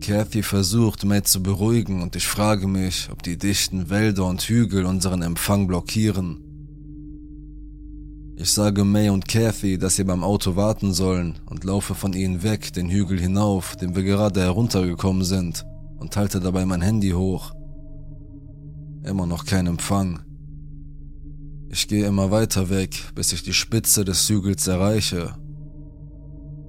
Kathy 0.00 0.44
versucht, 0.44 1.04
May 1.04 1.24
zu 1.24 1.42
beruhigen 1.42 2.00
und 2.00 2.14
ich 2.14 2.28
frage 2.28 2.68
mich, 2.68 3.08
ob 3.10 3.24
die 3.24 3.38
dichten 3.38 3.90
Wälder 3.90 4.24
und 4.24 4.42
Hügel 4.42 4.84
unseren 4.84 5.22
Empfang 5.22 5.66
blockieren. 5.66 6.47
Ich 8.40 8.52
sage 8.52 8.84
May 8.84 9.10
und 9.10 9.26
Kathy, 9.26 9.78
dass 9.78 9.96
sie 9.96 10.04
beim 10.04 10.22
Auto 10.22 10.54
warten 10.54 10.92
sollen 10.92 11.40
und 11.46 11.64
laufe 11.64 11.96
von 11.96 12.12
ihnen 12.12 12.44
weg 12.44 12.72
den 12.72 12.88
Hügel 12.88 13.18
hinauf, 13.18 13.74
den 13.74 13.96
wir 13.96 14.04
gerade 14.04 14.40
heruntergekommen 14.40 15.24
sind, 15.24 15.66
und 15.98 16.16
halte 16.16 16.38
dabei 16.38 16.64
mein 16.64 16.80
Handy 16.80 17.10
hoch. 17.10 17.52
Immer 19.02 19.26
noch 19.26 19.44
kein 19.44 19.66
Empfang. 19.66 20.20
Ich 21.68 21.88
gehe 21.88 22.06
immer 22.06 22.30
weiter 22.30 22.70
weg, 22.70 23.10
bis 23.16 23.32
ich 23.32 23.42
die 23.42 23.52
Spitze 23.52 24.04
des 24.04 24.28
Hügels 24.28 24.68
erreiche. 24.68 25.34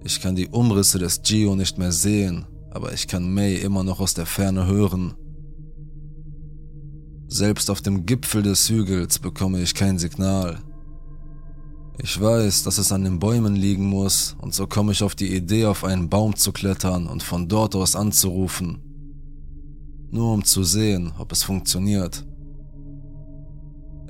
Ich 0.04 0.22
kann 0.22 0.36
die 0.36 0.48
Umrisse 0.48 0.98
des 0.98 1.22
Geo 1.22 1.56
nicht 1.56 1.78
mehr 1.78 1.92
sehen, 1.92 2.48
aber 2.72 2.94
ich 2.94 3.08
kann 3.08 3.32
May 3.32 3.58
immer 3.58 3.84
noch 3.84 4.00
aus 4.00 4.16
der 4.16 4.26
Ferne 4.26 4.66
hören. 4.66 5.14
Selbst 7.28 7.70
auf 7.70 7.82
dem 7.82 8.08
Gipfel 8.08 8.42
des 8.42 8.68
Hügels 8.68 9.20
bekomme 9.20 9.62
ich 9.62 9.76
kein 9.76 10.00
Signal. 10.00 10.64
Ich 12.02 12.20
weiß, 12.20 12.64
dass 12.64 12.78
es 12.78 12.94
an 12.94 13.04
den 13.04 13.20
Bäumen 13.20 13.58
liegen 13.58 13.86
muss, 13.86 14.38
und 14.40 14.54
so 14.54 14.68
komme 14.68 14.94
ich 14.94 15.04
auf 15.04 15.16
die 15.16 15.36
Idee, 15.36 15.66
auf 15.66 15.84
einen 15.84 16.08
Baum 16.08 16.34
zu 16.34 16.54
klettern 16.54 17.08
und 17.08 17.24
von 17.24 17.50
dort 17.50 17.76
aus 17.76 17.96
anzurufen. 17.96 18.78
Nur 20.10 20.34
um 20.34 20.46
zu 20.46 20.64
sehen, 20.64 21.12
ob 21.20 21.34
es 21.34 21.44
funktioniert. 21.44 22.26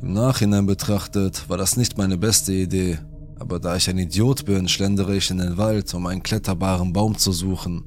Im 0.02 0.14
Nachhinein 0.14 0.68
betrachtet 0.68 1.50
war 1.50 1.58
das 1.58 1.78
nicht 1.78 1.98
meine 1.98 2.18
beste 2.18 2.54
Idee, 2.54 3.00
aber 3.40 3.60
da 3.60 3.76
ich 3.76 3.90
ein 3.90 3.98
Idiot 3.98 4.46
bin, 4.46 4.68
schlendere 4.68 5.18
ich 5.18 5.32
in 5.32 5.40
den 5.40 5.58
Wald, 5.58 5.92
um 5.96 6.06
einen 6.06 6.22
kletterbaren 6.22 6.94
Baum 6.94 7.18
zu 7.18 7.32
suchen. 7.32 7.84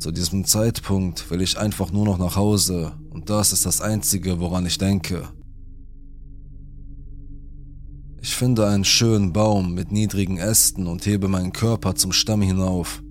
Zu 0.00 0.10
diesem 0.10 0.44
Zeitpunkt 0.44 1.30
will 1.30 1.40
ich 1.40 1.56
einfach 1.56 1.92
nur 1.92 2.04
noch 2.04 2.18
nach 2.18 2.34
Hause 2.34 2.94
und 3.10 3.30
das 3.30 3.52
ist 3.52 3.64
das 3.64 3.80
Einzige, 3.80 4.40
woran 4.40 4.66
ich 4.66 4.76
denke. 4.76 5.28
Ich 8.24 8.36
finde 8.36 8.68
einen 8.68 8.84
schönen 8.84 9.32
Baum 9.32 9.74
mit 9.74 9.90
niedrigen 9.90 10.38
Ästen 10.38 10.86
und 10.86 11.04
hebe 11.06 11.26
meinen 11.26 11.52
Körper 11.52 11.96
zum 11.96 12.12
Stamm 12.12 12.40
hinauf. 12.40 13.02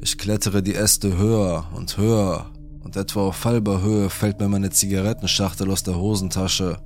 Ich 0.00 0.18
klettere 0.18 0.62
die 0.62 0.76
Äste 0.76 1.18
höher 1.18 1.66
und 1.74 1.96
höher 1.96 2.46
und 2.78 2.94
etwa 2.94 3.22
auf 3.22 3.44
halber 3.44 3.82
Höhe 3.82 4.08
fällt 4.08 4.38
mir 4.38 4.48
meine 4.48 4.70
Zigarettenschachtel 4.70 5.68
aus 5.68 5.82
der 5.82 5.96
Hosentasche. 5.98 6.78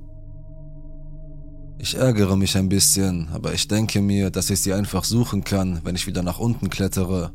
Ich 1.77 1.95
ärgere 1.95 2.35
mich 2.35 2.57
ein 2.57 2.67
bisschen, 2.67 3.27
aber 3.31 3.53
ich 3.53 3.67
denke 3.67 4.01
mir, 4.01 4.31
dass 4.31 4.49
ich 4.49 4.61
sie 4.61 4.73
einfach 4.73 5.03
suchen 5.03 5.43
kann, 5.43 5.81
wenn 5.83 5.95
ich 5.95 6.07
wieder 6.07 6.23
nach 6.23 6.39
unten 6.39 6.71
klettere. 6.71 7.31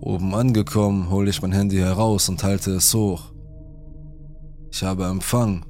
Oben 0.00 0.32
angekommen, 0.32 1.10
hole 1.10 1.28
ich 1.28 1.42
mein 1.42 1.50
Handy 1.50 1.78
heraus 1.78 2.28
und 2.28 2.44
halte 2.44 2.70
es 2.70 2.94
hoch. 2.94 3.32
Ich 4.70 4.84
habe 4.84 5.06
Empfang 5.06 5.64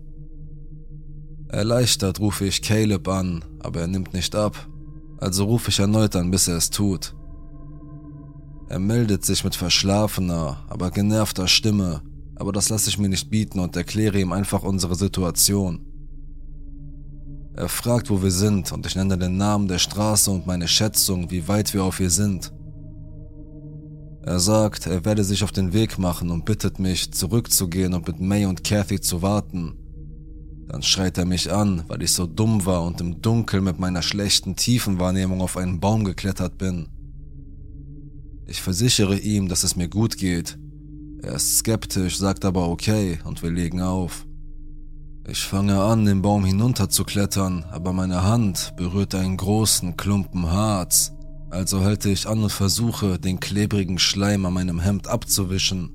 Erleichtert 1.53 2.19
rufe 2.19 2.47
ich 2.47 2.63
Caleb 2.63 3.07
an, 3.09 3.45
aber 3.61 3.83
er 3.83 3.87
nimmt 3.87 4.15
nicht 4.15 4.35
ab, 4.35 4.69
also 5.19 5.45
rufe 5.45 5.69
ich 5.69 5.81
erneut 5.81 6.17
an, 6.17 6.31
bis 6.31 6.49
er 6.49 6.57
es 6.57 6.71
tut. 6.71 7.15
Er 8.71 8.79
meldet 8.79 9.27
sich 9.27 9.45
mit 9.45 9.55
verschlafener, 9.55 10.65
aber 10.71 10.91
genervter 10.91 11.47
Stimme, 11.47 12.01
aber 12.37 12.53
das 12.53 12.71
lasse 12.71 12.89
ich 12.89 12.99
mir 12.99 13.11
nicht 13.11 13.29
bieten 13.29 13.61
und 13.61 13.77
erkläre 13.77 14.19
ihm 14.19 14.33
einfach 14.33 14.63
unsere 14.63 14.95
Situation. 14.95 15.85
Er 17.55 17.69
fragt, 17.69 18.09
wo 18.09 18.23
wir 18.23 18.31
sind 18.31 18.73
und 18.73 18.87
ich 18.87 18.97
nenne 18.97 19.19
den 19.19 19.37
Namen 19.37 19.69
der 19.69 19.79
Straße 19.79 20.31
und 20.31 20.47
meine 20.47 20.69
Schätzung, 20.69 21.31
wie 21.31 21.49
weit 21.49 21.75
wir 21.75 21.85
auf 21.85 22.01
ihr 22.01 22.09
sind. 22.09 22.51
Er 24.23 24.39
sagt, 24.39 24.87
er 24.87 25.05
werde 25.05 25.23
sich 25.23 25.45
auf 25.45 25.53
den 25.53 25.75
Weg 25.75 25.99
machen 25.99 26.31
und 26.31 26.47
bittet 26.47 26.79
mich, 26.79 27.13
zurückzugehen 27.13 27.93
und 27.93 28.07
mit 28.07 28.21
May 28.21 28.47
und 28.47 28.65
Kathy 28.65 29.03
zu 29.03 29.21
warten, 29.21 29.77
dann 30.73 30.83
schreit 30.83 31.19
er 31.19 31.27
mich 31.27 31.53
an, 31.53 31.85
weil 31.89 32.03
ich 32.03 32.13
so 32.13 32.27
dumm 32.27 32.65
war 32.65 32.83
und 32.85 32.99
im 33.03 33.21
Dunkeln 33.21 33.63
mit 33.63 33.79
meiner 33.79 34.01
schlechten 34.01 34.57
Tiefenwahrnehmung 34.57 35.43
auf 35.43 35.59
einen 35.59 35.81
Baum 35.81 36.03
geklettert 36.03 36.57
bin. 36.57 36.89
Ich 38.47 38.63
versichere 38.63 39.19
ihm, 39.19 39.49
dass 39.49 39.65
es 39.65 39.77
mir 39.77 39.89
gut 39.89 40.17
geht. 40.17 40.59
Er 41.23 41.35
ist 41.35 41.59
skeptisch, 41.59 42.17
sagt 42.17 42.47
aber 42.47 42.71
okay 42.71 43.19
und 43.25 43.43
wir 43.43 43.51
legen 43.51 43.83
auf. 43.83 44.27
Ich 45.29 45.43
fange 45.43 45.79
an, 45.79 46.07
den 46.07 46.23
Baum 46.23 46.47
hinunter 46.47 46.89
zu 46.89 47.05
klettern, 47.05 47.67
aber 47.71 47.93
meine 47.93 48.23
Hand 48.23 48.73
berührt 48.79 49.15
einen 49.15 49.37
großen 49.37 49.99
Klumpen 49.99 50.51
Harz. 50.51 51.13
Also 51.51 51.83
halte 51.83 52.09
ich 52.09 52.27
an 52.27 52.43
und 52.45 52.51
versuche, 52.51 53.19
den 53.19 53.41
klebrigen 53.41 53.99
Schleim 53.99 54.47
an 54.47 54.55
meinem 54.55 54.81
Hemd 54.81 55.07
abzuwischen. 55.07 55.91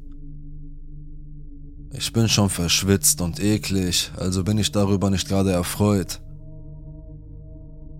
Ich 1.93 2.11
bin 2.11 2.27
schon 2.27 2.49
verschwitzt 2.49 3.21
und 3.21 3.39
eklig, 3.39 4.11
also 4.17 4.43
bin 4.43 4.57
ich 4.57 4.71
darüber 4.71 5.09
nicht 5.09 5.27
gerade 5.27 5.51
erfreut. 5.51 6.21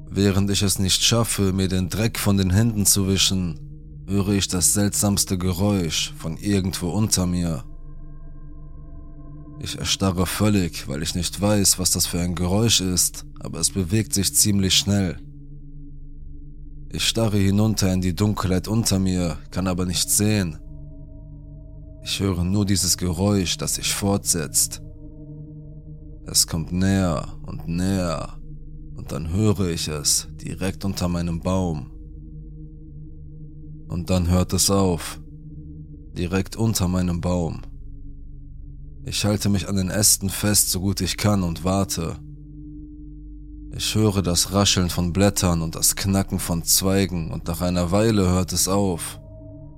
Während 0.10 0.50
ich 0.52 0.62
es 0.62 0.80
nicht 0.80 1.04
schaffe, 1.04 1.54
mir 1.54 1.68
den 1.68 1.90
Dreck 1.90 2.20
von 2.20 2.38
den 2.38 2.50
Händen 2.50 2.86
zu 2.86 3.08
wischen, 3.08 3.60
höre 4.08 4.30
ich 4.30 4.48
das 4.48 4.74
seltsamste 4.74 5.38
Geräusch 5.38 6.14
von 6.18 6.38
irgendwo 6.38 6.90
unter 6.90 7.26
mir. 7.26 7.64
Ich 9.60 9.78
erstarre 9.78 10.26
völlig, 10.26 10.88
weil 10.88 11.02
ich 11.02 11.16
nicht 11.16 11.40
weiß, 11.40 11.80
was 11.80 11.92
das 11.92 12.06
für 12.06 12.20
ein 12.20 12.36
Geräusch 12.36 12.82
ist, 12.82 13.26
aber 13.40 13.60
es 13.60 13.72
bewegt 13.72 14.14
sich 14.14 14.34
ziemlich 14.34 14.76
schnell. 14.76 15.18
Ich 16.90 17.08
starre 17.08 17.38
hinunter 17.38 17.92
in 17.92 18.02
die 18.02 18.16
Dunkelheit 18.16 18.68
unter 18.68 19.00
mir, 19.00 19.38
kann 19.52 19.68
aber 19.68 19.86
nichts 19.86 20.18
sehen. 20.18 20.60
Ich 22.10 22.22
höre 22.22 22.46
nur 22.46 22.66
dieses 22.66 22.96
Geräusch, 22.96 23.58
das 23.58 23.76
sich 23.76 23.94
fortsetzt. 23.94 24.82
Es 26.26 26.48
kommt 26.48 26.72
näher 26.72 27.38
und 27.46 27.68
näher 27.68 28.40
und 28.96 29.12
dann 29.12 29.34
höre 29.34 29.68
ich 29.72 29.90
es 29.90 30.30
direkt 30.42 30.86
unter 30.86 31.10
meinem 31.10 31.42
Baum. 31.42 31.92
Und 33.90 34.10
dann 34.10 34.30
hört 34.30 34.54
es 34.54 34.72
auf, 34.72 35.20
direkt 36.18 36.56
unter 36.56 36.88
meinem 36.88 37.20
Baum. 37.20 37.64
Ich 39.04 39.26
halte 39.26 39.50
mich 39.50 39.68
an 39.68 39.76
den 39.76 39.90
Ästen 39.90 40.30
fest, 40.30 40.72
so 40.72 40.80
gut 40.80 41.02
ich 41.02 41.18
kann 41.18 41.44
und 41.44 41.66
warte. 41.66 42.16
Ich 43.76 43.96
höre 43.96 44.22
das 44.22 44.54
Rascheln 44.54 44.90
von 44.90 45.12
Blättern 45.12 45.62
und 45.62 45.76
das 45.76 45.98
Knacken 45.98 46.40
von 46.40 46.64
Zweigen 46.64 47.32
und 47.32 47.50
nach 47.50 47.60
einer 47.60 47.92
Weile 47.92 48.30
hört 48.30 48.54
es 48.54 48.70
auf 48.70 49.20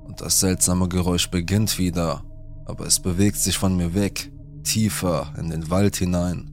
und 0.10 0.22
das 0.22 0.40
seltsame 0.40 0.90
Geräusch 0.90 1.30
beginnt 1.30 1.78
wieder, 1.78 2.24
aber 2.66 2.88
es 2.88 3.00
bewegt 3.00 3.38
sich 3.38 3.60
von 3.60 3.78
mir 3.78 3.94
weg, 3.94 4.32
tiefer 4.64 5.32
in 5.38 5.52
den 5.52 5.70
Wald 5.70 5.98
hinein. 5.98 6.50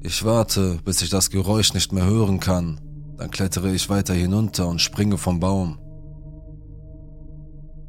Ich 0.00 0.24
warte, 0.24 0.78
bis 0.84 1.02
ich 1.02 1.10
das 1.10 1.28
Geräusch 1.28 1.74
nicht 1.74 1.92
mehr 1.92 2.06
hören 2.06 2.38
kann, 2.38 2.80
dann 3.18 3.32
klettere 3.32 3.74
ich 3.74 3.90
weiter 3.90 4.14
hinunter 4.14 4.68
und 4.68 4.80
springe 4.80 5.18
vom 5.18 5.40
Baum. 5.40 5.80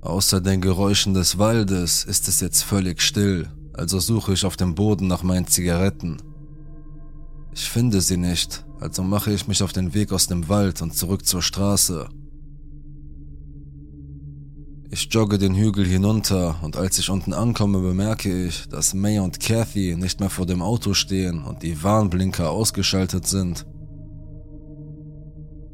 Außer 0.01 0.41
den 0.41 0.59
Geräuschen 0.59 1.13
des 1.13 1.37
Waldes 1.37 2.03
ist 2.03 2.27
es 2.27 2.39
jetzt 2.39 2.63
völlig 2.63 2.99
still, 2.99 3.47
also 3.73 3.99
suche 3.99 4.33
ich 4.33 4.43
auf 4.43 4.57
dem 4.57 4.73
Boden 4.73 5.05
nach 5.05 5.21
meinen 5.21 5.45
Zigaretten. 5.45 6.17
Ich 7.53 7.69
finde 7.69 8.01
sie 8.01 8.17
nicht, 8.17 8.65
also 8.79 9.03
mache 9.03 9.31
ich 9.31 9.47
mich 9.47 9.61
auf 9.61 9.71
den 9.71 9.93
Weg 9.93 10.11
aus 10.11 10.25
dem 10.25 10.49
Wald 10.49 10.81
und 10.81 10.95
zurück 10.95 11.27
zur 11.27 11.43
Straße. 11.43 12.09
Ich 14.89 15.09
jogge 15.11 15.37
den 15.37 15.53
Hügel 15.53 15.85
hinunter 15.85 16.55
und 16.63 16.77
als 16.77 16.97
ich 16.97 17.09
unten 17.09 17.33
ankomme, 17.33 17.79
bemerke 17.79 18.47
ich, 18.47 18.69
dass 18.69 18.93
May 18.93 19.19
und 19.19 19.41
Kathy 19.41 19.97
nicht 19.97 20.21
mehr 20.21 20.29
vor 20.29 20.45
dem 20.45 20.61
Auto 20.61 20.93
stehen 20.93 21.43
und 21.43 21.61
die 21.61 21.83
Warnblinker 21.83 22.49
ausgeschaltet 22.49 23.27
sind. 23.27 23.65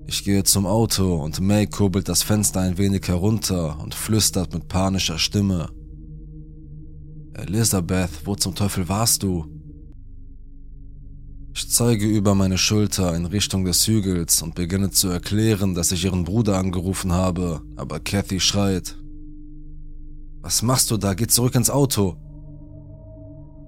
Ich 0.08 0.24
gehe 0.24 0.43
zum 0.43 0.65
Auto 0.65 1.15
und 1.15 1.39
May 1.41 1.67
kurbelt 1.67 2.10
das 2.10 2.24
Fenster 2.24 2.62
ein 2.62 2.79
wenig 2.79 3.08
herunter 3.08 3.79
und 3.79 3.93
flüstert 3.93 4.51
mit 4.51 4.67
panischer 4.67 5.20
Stimme. 5.20 5.70
Elisabeth, 7.34 8.25
wo 8.25 8.36
zum 8.36 8.55
Teufel 8.55 8.89
warst 8.89 9.22
du? 9.22 9.46
Ich 11.55 11.70
zeige 11.70 12.08
über 12.08 12.34
meine 12.34 12.58
Schulter 12.58 13.15
in 13.15 13.27
Richtung 13.27 13.63
des 13.63 13.86
Hügels 13.86 14.41
und 14.41 14.55
beginne 14.55 14.89
zu 14.89 15.10
erklären, 15.10 15.75
dass 15.75 15.91
ich 15.91 16.03
ihren 16.03 16.24
Bruder 16.24 16.58
angerufen 16.58 17.12
habe, 17.12 17.62
aber 17.75 18.00
Kathy 18.00 18.39
schreit. 18.39 18.98
Was 20.43 20.62
machst 20.62 20.91
du 20.91 20.97
da? 20.97 21.13
Geh 21.13 21.25
zurück 21.25 21.55
ins 21.55 21.69
Auto. 21.69 22.17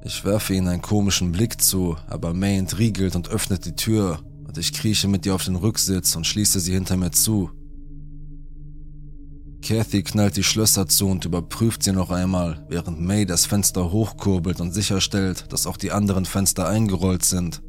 Ich 0.03 0.25
werfe 0.25 0.53
ihnen 0.53 0.67
einen 0.67 0.82
komischen 0.82 1.32
Blick 1.32 1.62
zu, 1.62 1.96
aber 2.08 2.34
May 2.34 2.58
entriegelt 2.58 3.15
und 3.15 3.29
öffnet 3.29 3.65
die 3.65 3.75
Tür 3.75 4.20
und 4.46 4.58
ich 4.58 4.74
krieche 4.74 5.08
mit 5.08 5.25
ihr 5.25 5.34
auf 5.34 5.46
den 5.46 5.55
Rücksitz 5.55 6.15
und 6.17 6.27
schließe 6.27 6.60
sie 6.60 6.74
hinter 6.74 6.98
mir 6.98 7.12
zu. 7.12 7.50
Kathy 9.63 10.03
knallt 10.03 10.36
die 10.36 10.44
Schlösser 10.44 10.86
zu 10.88 11.08
und 11.08 11.24
überprüft 11.25 11.82
sie 11.82 11.94
noch 11.94 12.12
einmal, 12.12 12.67
während 12.70 13.00
May 13.01 13.25
das 13.25 13.46
Fenster 13.46 13.91
hochkurbelt 13.91 14.60
und 14.60 14.74
sicherstellt, 14.74 15.51
dass 15.53 15.65
auch 15.67 15.77
die 15.77 15.94
anderen 15.94 16.25
Fenster 16.25 16.67
eingerollt 16.67 17.24
sind. 17.24 17.63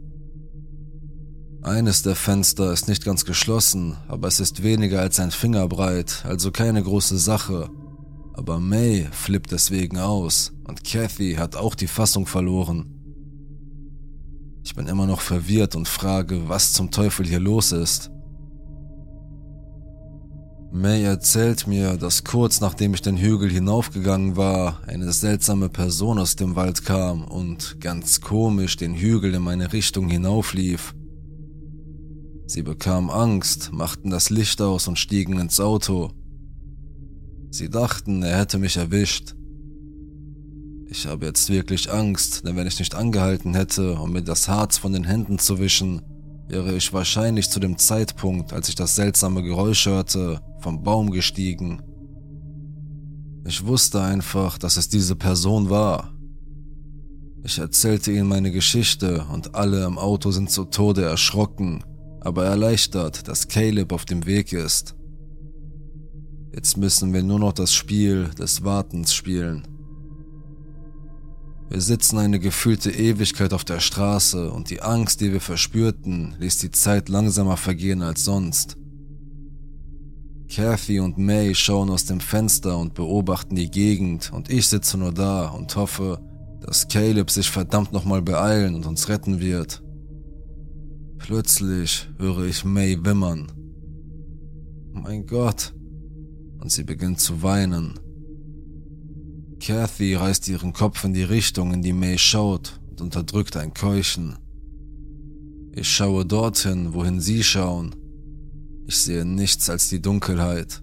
Eines 1.62 2.02
der 2.02 2.16
Fenster 2.16 2.72
ist 2.72 2.88
nicht 2.88 3.04
ganz 3.04 3.25
geschlossen, 3.25 3.96
aber 4.08 4.28
es 4.28 4.40
ist 4.40 4.64
weniger 4.64 5.00
als 5.00 5.20
ein 5.20 5.30
Finger 5.30 5.66
breit, 5.68 6.25
also 6.26 6.50
keine 6.50 6.82
große 6.82 7.18
Sache. 7.18 7.70
Aber 8.36 8.60
May 8.60 9.08
flippt 9.12 9.50
deswegen 9.50 9.96
aus 9.96 10.52
und 10.64 10.84
Kathy 10.84 11.34
hat 11.34 11.56
auch 11.56 11.75
die 11.75 11.86
Fassung 11.86 12.26
verloren. 12.26 12.92
Ich 14.62 14.75
bin 14.75 14.88
immer 14.88 15.06
noch 15.06 15.22
verwirrt 15.22 15.75
und 15.75 15.88
frage, 15.88 16.49
was 16.49 16.75
zum 16.75 16.90
Teufel 16.90 17.26
hier 17.26 17.40
los 17.40 17.72
ist. 17.72 18.10
May 20.70 21.02
erzählt 21.04 21.66
mir, 21.66 21.96
dass 21.96 22.25
kurz 22.25 22.60
nachdem 22.60 22.92
ich 22.92 23.00
den 23.00 23.16
Hügel 23.16 23.50
hinaufgegangen 23.50 24.36
war, 24.36 24.82
eine 24.86 25.10
seltsame 25.12 25.70
Person 25.70 26.18
aus 26.18 26.36
dem 26.36 26.56
Wald 26.56 26.84
kam 26.84 27.25
und 27.25 27.80
ganz 27.80 28.20
komisch 28.20 28.76
den 28.76 28.94
Hügel 28.94 29.32
in 29.34 29.42
meine 29.42 29.72
Richtung 29.72 30.08
hinauflief. 30.10 30.94
Sie 32.46 32.62
bekamen 32.62 33.08
Angst, 33.08 33.72
machten 33.72 34.10
das 34.10 34.28
Licht 34.28 34.60
aus 34.60 34.88
und 34.88 34.99
stiegen 34.99 35.38
ins 35.38 35.58
Auto. 35.58 36.10
Sie 37.56 37.71
dachten, 37.71 38.23
er 38.23 38.38
hätte 38.38 38.58
mich 38.58 38.76
erwischt. 38.76 39.34
Ich 40.90 41.06
habe 41.06 41.25
jetzt 41.25 41.49
wirklich 41.49 41.90
Angst, 41.90 42.47
denn 42.47 42.54
wenn 42.54 42.66
ich 42.66 42.78
nicht 42.78 42.95
angehalten 42.95 43.54
hätte, 43.54 43.95
um 43.95 44.12
mir 44.12 44.21
das 44.21 44.47
Harz 44.47 44.76
von 44.76 44.92
den 44.92 45.04
Händen 45.04 45.38
zu 45.38 45.58
wischen, 45.58 46.02
wäre 46.49 46.75
ich 46.75 46.92
wahrscheinlich 46.92 47.49
zu 47.49 47.58
dem 47.58 47.78
Zeitpunkt, 47.78 48.52
als 48.52 48.69
ich 48.69 48.75
das 48.75 48.95
seltsame 48.95 49.42
Geräusch 49.42 49.86
hörte, 49.86 50.42
vom 50.60 50.82
Baum 50.82 51.10
gestiegen. 51.10 51.80
Ich 53.47 53.64
wusste 53.64 54.02
einfach, 54.02 54.58
dass 54.58 54.76
es 54.76 54.90
diese 54.90 55.16
Person 55.16 55.71
war. 55.71 56.12
Ich 57.42 57.58
erzählte 57.58 58.12
ihnen 58.12 58.28
meine 58.28 58.50
Geschichte 58.50 59.25
und 59.32 59.54
alle 59.54 59.86
im 59.86 59.97
Auto 59.97 60.30
sind 60.30 60.50
zu 60.50 60.64
Tode 60.64 61.04
erschrocken, 61.04 61.82
aber 62.21 62.45
erleichtert, 62.45 63.28
dass 63.28 63.49
Caleb 63.49 63.92
auf 63.92 64.04
dem 64.04 64.26
Weg 64.26 64.52
ist. 64.52 64.96
Jetzt 66.56 66.78
müssen 66.78 67.12
wir 67.12 67.23
nur 67.23 67.38
noch 67.38 67.52
das 67.52 67.75
Spiel 67.75 68.30
des 68.30 68.64
Wartens 68.64 69.12
spielen. 69.12 69.69
Wir 71.69 71.82
sitzen 71.82 72.16
eine 72.16 72.40
gefühlte 72.40 72.90
Ewigkeit 72.90 73.52
auf 73.52 73.62
der 73.62 73.78
Straße 73.78 74.50
und 74.50 74.71
die 74.71 74.80
Angst, 74.80 75.21
die 75.21 75.34
wir 75.34 75.42
verspürten, 75.42 76.34
ließ 76.38 76.56
die 76.58 76.71
Zeit 76.71 77.10
langsamer 77.10 77.58
vergehen 77.58 78.00
als 78.00 78.25
sonst. 78.25 78.78
Kathy 80.49 80.99
und 80.99 81.19
May 81.19 81.54
schauen 81.54 81.90
aus 81.90 82.06
dem 82.06 82.21
Fenster 82.21 82.78
und 82.78 82.95
beobachten 82.95 83.54
die 83.54 83.71
Gegend 83.71 84.32
und 84.32 84.49
ich 84.49 84.66
sitze 84.66 84.97
nur 84.97 85.12
da 85.12 85.49
und 85.49 85.76
hoffe, 85.76 86.21
dass 86.62 86.88
Caleb 86.88 87.30
sich 87.30 87.50
verdammt 87.50 87.92
nochmal 87.92 88.23
beeilen 88.23 88.76
und 88.76 88.86
uns 88.86 89.10
retten 89.10 89.40
wird. 89.40 89.82
Plötzlich 91.19 92.08
höre 92.16 92.47
ich 92.47 92.64
May 92.64 92.97
wimmern. 93.04 93.52
Mein 94.95 95.26
Gott. 95.26 95.75
Und 96.66 96.70
sie 96.70 96.82
beginnt 96.82 97.20
zu 97.20 97.44
weinen. 97.44 97.94
Kathy 99.60 100.16
reißt 100.16 100.48
ihren 100.48 100.72
Kopf 100.72 101.04
in 101.04 101.14
die 101.14 101.22
Richtung, 101.22 101.72
in 101.72 101.80
die 101.80 101.92
May 101.92 102.18
schaut 102.18 102.80
und 102.90 103.00
unterdrückt 103.00 103.56
ein 103.56 103.72
Keuchen. 103.72 104.36
Ich 105.70 105.88
schaue 105.88 106.26
dorthin, 106.26 106.92
wohin 106.92 107.20
sie 107.20 107.44
schauen. 107.44 107.94
Ich 108.84 108.96
sehe 108.96 109.24
nichts 109.24 109.70
als 109.70 109.90
die 109.90 110.02
Dunkelheit. 110.02 110.82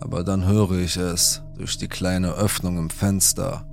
Aber 0.00 0.24
dann 0.24 0.46
höre 0.46 0.80
ich 0.80 0.96
es 0.96 1.40
durch 1.56 1.78
die 1.78 1.86
kleine 1.86 2.32
Öffnung 2.32 2.78
im 2.78 2.90
Fenster. 2.90 3.68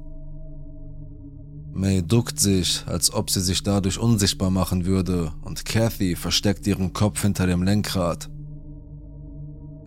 May 1.74 2.04
duckt 2.04 2.40
sich, 2.40 2.84
als 2.86 3.12
ob 3.12 3.32
sie 3.32 3.42
sich 3.42 3.64
dadurch 3.64 3.98
unsichtbar 3.98 4.52
machen 4.52 4.86
würde, 4.86 5.34
und 5.42 5.66
Kathy 5.66 6.16
versteckt 6.16 6.68
ihren 6.68 6.94
Kopf 6.94 7.24
hinter 7.24 7.48
dem 7.48 7.64
Lenkrad. 7.64 8.30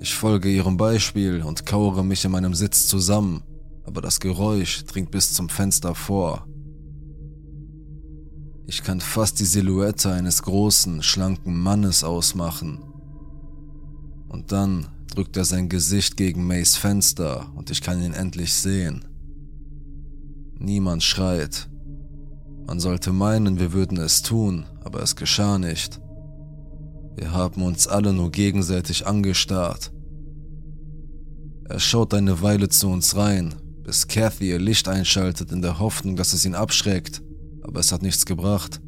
Ich 0.03 0.17
folge 0.17 0.49
ihrem 0.51 0.77
Beispiel 0.77 1.43
und 1.43 1.65
kauere 1.65 2.05
mich 2.05 2.25
in 2.25 2.33
meinem 2.33 2.55
Sitz 2.55 2.89
zusammen, 2.89 3.45
aber 3.85 4.01
das 4.01 4.19
Geräusch 4.19 4.83
dringt 4.85 5.13
bis 5.13 5.33
zum 5.33 5.49
Fenster 5.49 5.95
vor. 5.95 6.45
Ich 8.67 8.83
kann 8.83 9.01
fast 9.01 9.39
die 9.39 9.45
Silhouette 9.45 10.11
eines 10.11 10.43
großen, 10.43 11.05
schlanken 11.05 11.57
Mannes 11.57 12.03
ausmachen. 12.03 12.83
Und 14.29 14.51
dann 14.51 14.89
drückt 15.07 15.37
er 15.37 15.45
sein 15.45 15.69
Gesicht 15.69 16.17
gegen 16.17 16.49
Mays 16.49 16.75
Fenster 16.75 17.53
und 17.55 17.71
ich 17.71 17.81
kann 17.81 18.03
ihn 18.03 18.13
endlich 18.13 18.55
sehen. 18.55 19.05
Niemand 20.59 21.05
schreit, 21.05 21.71
man 22.67 22.81
sollte 22.81 23.13
meinen, 23.13 23.61
wir 23.61 23.73
würden 23.73 23.99
es 23.99 24.23
tun, 24.23 24.67
aber 24.83 25.01
es 25.01 25.15
geschah 25.15 25.59
nicht. 25.59 26.01
Wir 27.15 27.31
haben 27.33 27.63
uns 27.63 27.87
alle 27.87 28.13
nur 28.13 28.33
gegenseitig 28.33 29.07
angestarrt. 29.07 29.92
Er 31.65 31.81
schaut 31.81 32.15
eine 32.15 32.43
Weile 32.43 32.69
zu 32.69 32.89
uns 32.89 33.17
rein, 33.17 33.55
bis 33.85 34.09
Kathy 34.09 34.51
ihr 34.51 34.59
Licht 34.59 34.89
einschaltet 34.89 35.53
in 35.53 35.63
der 35.63 35.79
Hoffnung, 35.79 36.17
dass 36.17 36.33
es 36.33 36.45
ihn 36.45 36.55
abschreckt, 36.55 37.23
aber 37.63 37.81
es 37.81 37.93
hat 37.93 38.03
nichts 38.03 38.27
gebracht. 38.27 38.81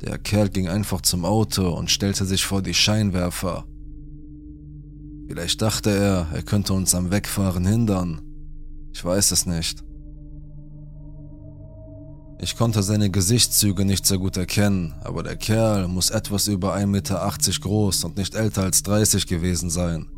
Der 0.00 0.18
Kerl 0.18 0.50
ging 0.50 0.68
einfach 0.68 1.00
zum 1.00 1.24
Auto 1.24 1.70
und 1.70 1.90
stellte 1.90 2.26
sich 2.26 2.44
vor 2.44 2.62
die 2.62 2.74
Scheinwerfer. 2.74 3.64
Vielleicht 5.28 5.62
dachte 5.62 5.90
er, 5.90 6.26
er 6.32 6.42
könnte 6.42 6.74
uns 6.74 6.94
am 6.94 7.10
Wegfahren 7.10 7.66
hindern. 7.66 8.20
Ich 8.92 9.04
weiß 9.04 9.30
es 9.30 9.46
nicht. 9.46 9.82
Ich 12.38 12.56
konnte 12.56 12.82
seine 12.82 13.10
Gesichtszüge 13.10 13.86
nicht 13.86 14.04
sehr 14.04 14.18
gut 14.18 14.36
erkennen, 14.36 14.94
aber 15.00 15.22
der 15.22 15.36
Kerl 15.36 15.88
muss 15.88 16.10
etwas 16.10 16.48
über 16.48 16.74
1,80 16.74 16.86
Meter 16.86 17.32
groß 17.60 18.04
und 18.04 18.18
nicht 18.18 18.34
älter 18.34 18.64
als 18.64 18.82
30 18.82 19.26
gewesen 19.26 19.70
sein. 19.70 20.08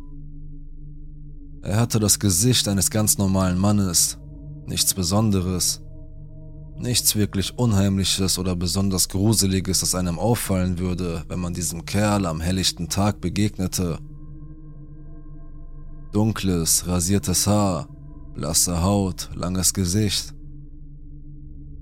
Er 1.67 1.81
hatte 1.81 1.99
das 1.99 2.17
Gesicht 2.19 2.69
eines 2.69 2.89
ganz 2.89 3.17
normalen 3.17 3.57
Mannes, 3.57 4.17
nichts 4.67 4.93
Besonderes, 4.93 5.81
nichts 6.77 7.17
wirklich 7.17 7.59
Unheimliches 7.59 8.39
oder 8.39 8.55
besonders 8.55 9.09
Gruseliges, 9.09 9.81
das 9.81 9.93
einem 9.93 10.17
auffallen 10.17 10.79
würde, 10.79 11.25
wenn 11.27 11.41
man 11.41 11.53
diesem 11.53 11.83
Kerl 11.83 12.25
am 12.25 12.39
helllichten 12.39 12.87
Tag 12.87 13.19
begegnete. 13.19 13.99
Dunkles, 16.13 16.87
rasiertes 16.87 17.47
Haar, 17.47 17.89
blasse 18.33 18.81
Haut, 18.81 19.29
langes 19.35 19.73
Gesicht. 19.73 20.33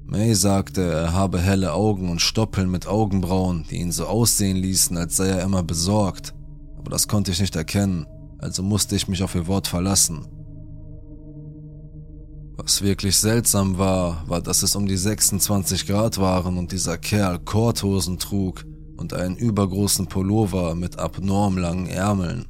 May 0.04 0.34
sagte, 0.34 0.82
er 0.82 1.13
habe 1.13 1.39
helle 1.39 1.74
Augen 1.74 2.10
und 2.10 2.24
Stoppeln 2.24 2.71
mit 2.71 2.88
Augenbrauen, 2.88 3.67
die 3.69 3.76
ihn 3.76 3.91
so 3.91 4.08
aussehen 4.08 4.58
ließen, 4.58 4.98
als 4.98 5.17
sei 5.17 5.28
er 5.28 5.43
immer 5.43 5.62
besorgt, 5.62 6.34
aber 6.76 6.89
das 6.89 7.08
konnte 7.08 7.30
ich 7.30 7.39
nicht 7.39 7.56
erkennen, 7.56 8.08
also 8.39 8.63
musste 8.63 8.95
ich 8.95 9.08
mich 9.08 9.24
auf 9.24 9.36
ihr 9.36 9.48
Wort 9.48 9.67
verlassen. 9.67 10.28
Was 12.58 12.82
wirklich 12.82 13.17
seltsam 13.17 13.78
war, 13.78 14.24
war, 14.28 14.41
dass 14.41 14.63
es 14.63 14.76
um 14.76 14.86
die 14.86 14.98
26 14.98 15.88
Grad 15.88 16.17
waren 16.17 16.58
und 16.58 16.71
dieser 16.71 16.98
Kerl 16.98 17.39
Korthosen 17.39 18.17
trug 18.17 18.65
und 18.98 19.13
einen 19.13 19.36
übergroßen 19.36 20.08
Pullover 20.08 20.74
mit 20.74 20.98
abnorm 20.98 21.58
langen 21.58 21.88
Ärmeln. 21.88 22.45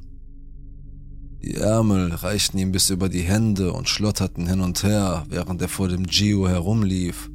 Die 1.42 1.54
Ärmel 1.54 2.12
reichten 2.12 2.58
ihm 2.58 2.72
bis 2.72 2.90
über 2.90 3.08
die 3.08 3.22
Hände 3.22 3.72
und 3.72 3.88
schlotterten 3.88 4.46
hin 4.46 4.60
und 4.60 4.82
her, 4.82 5.24
während 5.28 5.60
er 5.60 5.68
vor 5.68 5.88
dem 5.88 6.06
Gio 6.06 6.48
herumlief. 6.48 7.30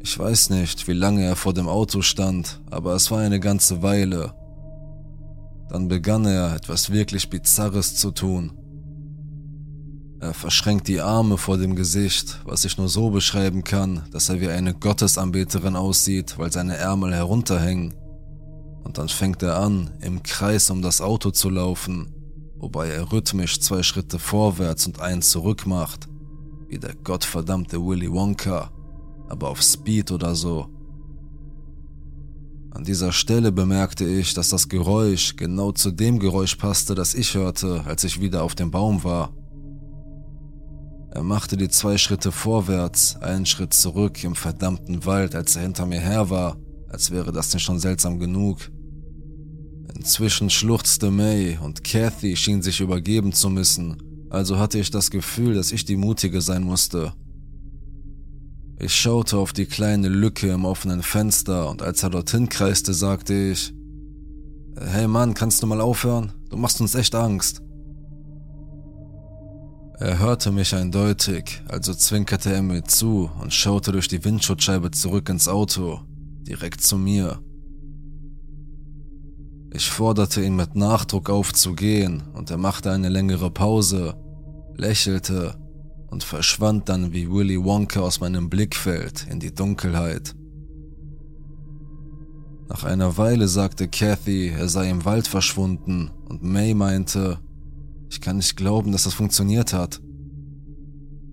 Ich 0.00 0.18
weiß 0.18 0.50
nicht, 0.50 0.88
wie 0.88 0.94
lange 0.94 1.24
er 1.24 1.36
vor 1.36 1.52
dem 1.52 1.68
Auto 1.68 2.02
stand, 2.02 2.60
aber 2.70 2.94
es 2.94 3.10
war 3.10 3.20
eine 3.20 3.40
ganze 3.40 3.82
Weile. 3.82 4.34
Dann 5.68 5.88
begann 5.88 6.24
er 6.24 6.54
etwas 6.54 6.90
wirklich 6.90 7.30
Bizarres 7.30 7.96
zu 7.96 8.10
tun. 8.10 8.52
Er 10.20 10.34
verschränkt 10.34 10.88
die 10.88 11.00
Arme 11.00 11.38
vor 11.38 11.58
dem 11.58 11.76
Gesicht, 11.76 12.40
was 12.44 12.64
ich 12.64 12.76
nur 12.78 12.88
so 12.88 13.10
beschreiben 13.10 13.62
kann, 13.62 14.02
dass 14.10 14.28
er 14.28 14.40
wie 14.40 14.48
eine 14.48 14.74
Gottesanbeterin 14.74 15.76
aussieht, 15.76 16.38
weil 16.38 16.50
seine 16.50 16.76
Ärmel 16.76 17.14
herunterhängen. 17.14 17.94
Und 18.82 18.98
dann 18.98 19.08
fängt 19.08 19.42
er 19.42 19.58
an, 19.58 19.90
im 20.00 20.22
Kreis 20.22 20.70
um 20.70 20.82
das 20.82 21.00
Auto 21.00 21.30
zu 21.30 21.50
laufen, 21.50 22.08
wobei 22.56 22.88
er 22.88 23.12
rhythmisch 23.12 23.60
zwei 23.60 23.82
Schritte 23.82 24.18
vorwärts 24.18 24.86
und 24.86 25.00
einen 25.00 25.22
zurück 25.22 25.66
macht, 25.66 26.08
wie 26.68 26.78
der 26.78 26.94
gottverdammte 26.94 27.84
Willy 27.84 28.10
Wonka 28.10 28.72
aber 29.28 29.48
auf 29.48 29.62
Speed 29.62 30.10
oder 30.10 30.34
so. 30.34 30.68
An 32.70 32.84
dieser 32.84 33.12
Stelle 33.12 33.50
bemerkte 33.50 34.04
ich, 34.04 34.34
dass 34.34 34.50
das 34.50 34.68
Geräusch 34.68 35.36
genau 35.36 35.72
zu 35.72 35.90
dem 35.90 36.18
Geräusch 36.18 36.56
passte, 36.56 36.94
das 36.94 37.14
ich 37.14 37.34
hörte, 37.34 37.82
als 37.86 38.04
ich 38.04 38.20
wieder 38.20 38.42
auf 38.42 38.54
dem 38.54 38.70
Baum 38.70 39.02
war. 39.04 39.32
Er 41.10 41.22
machte 41.22 41.56
die 41.56 41.68
zwei 41.68 41.96
Schritte 41.96 42.30
vorwärts, 42.30 43.16
einen 43.16 43.46
Schritt 43.46 43.72
zurück 43.72 44.22
im 44.22 44.34
verdammten 44.34 45.04
Wald, 45.06 45.34
als 45.34 45.56
er 45.56 45.62
hinter 45.62 45.86
mir 45.86 46.00
her 46.00 46.30
war, 46.30 46.56
als 46.88 47.10
wäre 47.10 47.32
das 47.32 47.52
nicht 47.52 47.62
schon 47.62 47.78
seltsam 47.78 48.18
genug. 48.18 48.70
Inzwischen 49.96 50.50
schluchzte 50.50 51.10
May 51.10 51.58
und 51.60 51.82
Kathy 51.82 52.36
schien 52.36 52.62
sich 52.62 52.80
übergeben 52.80 53.32
zu 53.32 53.48
müssen, 53.48 53.96
also 54.30 54.58
hatte 54.58 54.78
ich 54.78 54.90
das 54.90 55.10
Gefühl, 55.10 55.54
dass 55.54 55.72
ich 55.72 55.84
die 55.84 55.96
Mutige 55.96 56.42
sein 56.42 56.62
musste. 56.62 57.14
Ich 58.80 58.94
schaute 58.94 59.38
auf 59.38 59.52
die 59.52 59.66
kleine 59.66 60.08
Lücke 60.08 60.52
im 60.52 60.64
offenen 60.64 61.02
Fenster 61.02 61.68
und 61.68 61.82
als 61.82 62.04
er 62.04 62.10
dorthin 62.10 62.48
kreiste, 62.48 62.94
sagte 62.94 63.34
ich, 63.34 63.74
Hey 64.76 65.08
Mann, 65.08 65.34
kannst 65.34 65.62
du 65.62 65.66
mal 65.66 65.80
aufhören? 65.80 66.32
Du 66.48 66.56
machst 66.56 66.80
uns 66.80 66.94
echt 66.94 67.16
Angst. 67.16 67.60
Er 69.98 70.20
hörte 70.20 70.52
mich 70.52 70.76
eindeutig, 70.76 71.60
also 71.66 71.92
zwinkerte 71.92 72.52
er 72.52 72.62
mir 72.62 72.84
zu 72.84 73.28
und 73.40 73.52
schaute 73.52 73.90
durch 73.90 74.06
die 74.06 74.24
Windschutzscheibe 74.24 74.92
zurück 74.92 75.28
ins 75.28 75.48
Auto, 75.48 76.02
direkt 76.46 76.80
zu 76.80 76.96
mir. 76.96 77.40
Ich 79.72 79.90
forderte 79.90 80.40
ihn 80.44 80.54
mit 80.54 80.76
Nachdruck 80.76 81.30
aufzugehen 81.30 82.22
und 82.32 82.52
er 82.52 82.58
machte 82.58 82.92
eine 82.92 83.08
längere 83.08 83.50
Pause, 83.50 84.14
lächelte 84.76 85.56
und 86.10 86.24
verschwand 86.24 86.88
dann 86.88 87.12
wie 87.12 87.30
Willy 87.30 87.62
Wonka 87.62 88.00
aus 88.00 88.20
meinem 88.20 88.48
Blickfeld 88.48 89.26
in 89.30 89.40
die 89.40 89.54
Dunkelheit. 89.54 90.34
Nach 92.68 92.84
einer 92.84 93.16
Weile 93.16 93.48
sagte 93.48 93.88
Kathy, 93.88 94.48
er 94.48 94.68
sei 94.68 94.90
im 94.90 95.04
Wald 95.04 95.26
verschwunden 95.26 96.10
und 96.28 96.42
May 96.42 96.74
meinte, 96.74 97.38
ich 98.10 98.20
kann 98.20 98.36
nicht 98.36 98.56
glauben, 98.56 98.92
dass 98.92 99.04
das 99.04 99.14
funktioniert 99.14 99.72
hat. 99.72 100.00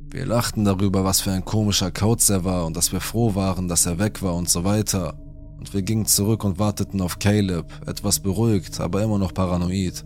Wir 0.09 0.25
lachten 0.25 0.63
darüber, 0.63 1.03
was 1.03 1.19
für 1.19 1.31
ein 1.31 1.43
komischer 1.43 1.91
Kauz 1.91 2.29
er 2.29 2.45
war 2.45 2.65
und 2.65 2.77
dass 2.77 2.93
wir 2.93 3.01
froh 3.01 3.35
waren, 3.35 3.67
dass 3.67 3.85
er 3.85 3.99
weg 3.99 4.21
war 4.21 4.35
und 4.35 4.49
so 4.49 4.63
weiter. 4.63 5.19
Und 5.57 5.73
wir 5.73 5.81
gingen 5.81 6.05
zurück 6.05 6.43
und 6.43 6.57
warteten 6.57 7.01
auf 7.01 7.19
Caleb, 7.19 7.65
etwas 7.85 8.21
beruhigt, 8.21 8.79
aber 8.79 9.03
immer 9.03 9.17
noch 9.17 9.33
paranoid. 9.33 10.05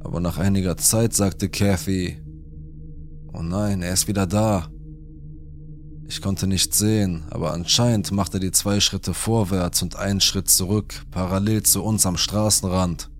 Aber 0.00 0.20
nach 0.20 0.38
einiger 0.38 0.76
Zeit 0.76 1.14
sagte 1.14 1.48
Kathy, 1.48 2.22
Oh 3.36 3.42
nein, 3.42 3.82
er 3.82 3.92
ist 3.92 4.08
wieder 4.08 4.26
da. 4.26 4.70
Ich 6.08 6.22
konnte 6.22 6.46
nicht 6.46 6.72
sehen, 6.72 7.24
aber 7.28 7.52
anscheinend 7.52 8.10
machte 8.10 8.38
er 8.38 8.40
die 8.40 8.52
zwei 8.52 8.80
Schritte 8.80 9.12
vorwärts 9.12 9.82
und 9.82 9.96
einen 9.96 10.22
Schritt 10.22 10.48
zurück, 10.48 11.02
parallel 11.10 11.62
zu 11.62 11.84
uns 11.84 12.06
am 12.06 12.16
Straßenrand. 12.16 13.10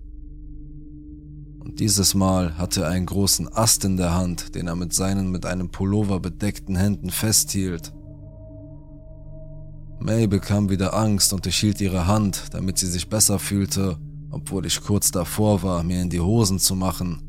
Und 1.59 1.79
dieses 1.79 2.15
Mal 2.15 2.57
hatte 2.57 2.81
er 2.81 2.89
einen 2.89 3.05
großen 3.05 3.53
Ast 3.53 3.85
in 3.85 3.97
der 3.97 4.15
Hand, 4.15 4.55
den 4.55 4.67
er 4.67 4.75
mit 4.75 4.91
seinen 4.91 5.29
mit 5.29 5.45
einem 5.45 5.69
Pullover 5.69 6.19
bedeckten 6.19 6.75
Händen 6.75 7.11
festhielt. 7.11 7.93
May 9.99 10.25
bekam 10.25 10.69
wieder 10.69 10.95
Angst 10.95 11.31
und 11.31 11.45
ich 11.45 11.57
hielt 11.57 11.79
ihre 11.79 12.07
Hand, 12.07 12.45
damit 12.53 12.79
sie 12.79 12.87
sich 12.87 13.07
besser 13.07 13.37
fühlte, 13.37 13.97
obwohl 14.31 14.65
ich 14.65 14.81
kurz 14.81 15.11
davor 15.11 15.61
war, 15.61 15.83
mir 15.83 16.01
in 16.01 16.09
die 16.09 16.21
Hosen 16.21 16.57
zu 16.57 16.75
machen. 16.75 17.26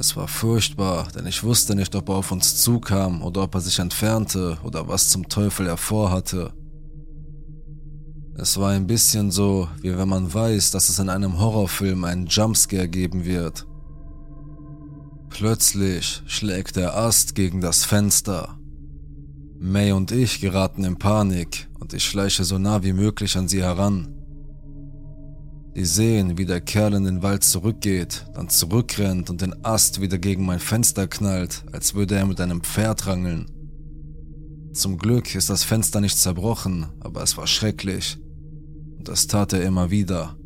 Es 0.00 0.16
war 0.16 0.28
furchtbar, 0.28 1.08
denn 1.14 1.26
ich 1.26 1.44
wusste 1.44 1.74
nicht, 1.74 1.94
ob 1.94 2.08
er 2.08 2.14
auf 2.14 2.32
uns 2.32 2.56
zukam 2.62 3.20
oder 3.22 3.42
ob 3.42 3.54
er 3.54 3.60
sich 3.60 3.80
entfernte 3.80 4.56
oder 4.64 4.88
was 4.88 5.10
zum 5.10 5.28
Teufel 5.28 5.66
er 5.66 5.76
vorhatte. 5.76 6.54
Es 8.34 8.56
war 8.56 8.70
ein 8.70 8.86
bisschen 8.86 9.30
so, 9.30 9.68
wie 9.82 9.94
wenn 9.94 10.08
man 10.08 10.32
weiß, 10.32 10.70
dass 10.70 10.88
es 10.88 10.98
in 11.00 11.10
einem 11.10 11.38
Horrorfilm 11.38 12.04
einen 12.04 12.28
Jumpscare 12.28 12.88
geben 12.88 13.26
wird. 13.26 13.66
Plötzlich 15.28 16.22
schlägt 16.24 16.76
der 16.76 16.96
Ast 16.96 17.34
gegen 17.34 17.60
das 17.60 17.84
Fenster. 17.84 18.58
May 19.58 19.92
und 19.92 20.12
ich 20.12 20.40
geraten 20.40 20.82
in 20.84 20.98
Panik 20.98 21.68
und 21.78 21.92
ich 21.92 22.04
schleiche 22.04 22.44
so 22.44 22.56
nah 22.56 22.82
wie 22.82 22.94
möglich 22.94 23.36
an 23.36 23.48
sie 23.48 23.62
heran. 23.62 24.19
Sie 25.80 25.86
sehen, 25.86 26.36
wie 26.36 26.44
der 26.44 26.60
Kerl 26.60 26.92
in 26.92 27.04
den 27.04 27.22
Wald 27.22 27.42
zurückgeht, 27.42 28.26
dann 28.34 28.50
zurückrennt 28.50 29.30
und 29.30 29.40
den 29.40 29.64
Ast 29.64 30.02
wieder 30.02 30.18
gegen 30.18 30.44
mein 30.44 30.58
Fenster 30.58 31.08
knallt, 31.08 31.64
als 31.72 31.94
würde 31.94 32.16
er 32.16 32.26
mit 32.26 32.38
einem 32.38 32.60
Pferd 32.60 33.06
rangeln. 33.06 33.46
Zum 34.74 34.98
Glück 34.98 35.34
ist 35.34 35.48
das 35.48 35.64
Fenster 35.64 36.02
nicht 36.02 36.18
zerbrochen, 36.18 36.88
aber 37.00 37.22
es 37.22 37.38
war 37.38 37.46
schrecklich. 37.46 38.18
Und 38.98 39.08
das 39.08 39.26
tat 39.26 39.54
er 39.54 39.62
immer 39.62 39.90
wieder. 39.90 40.36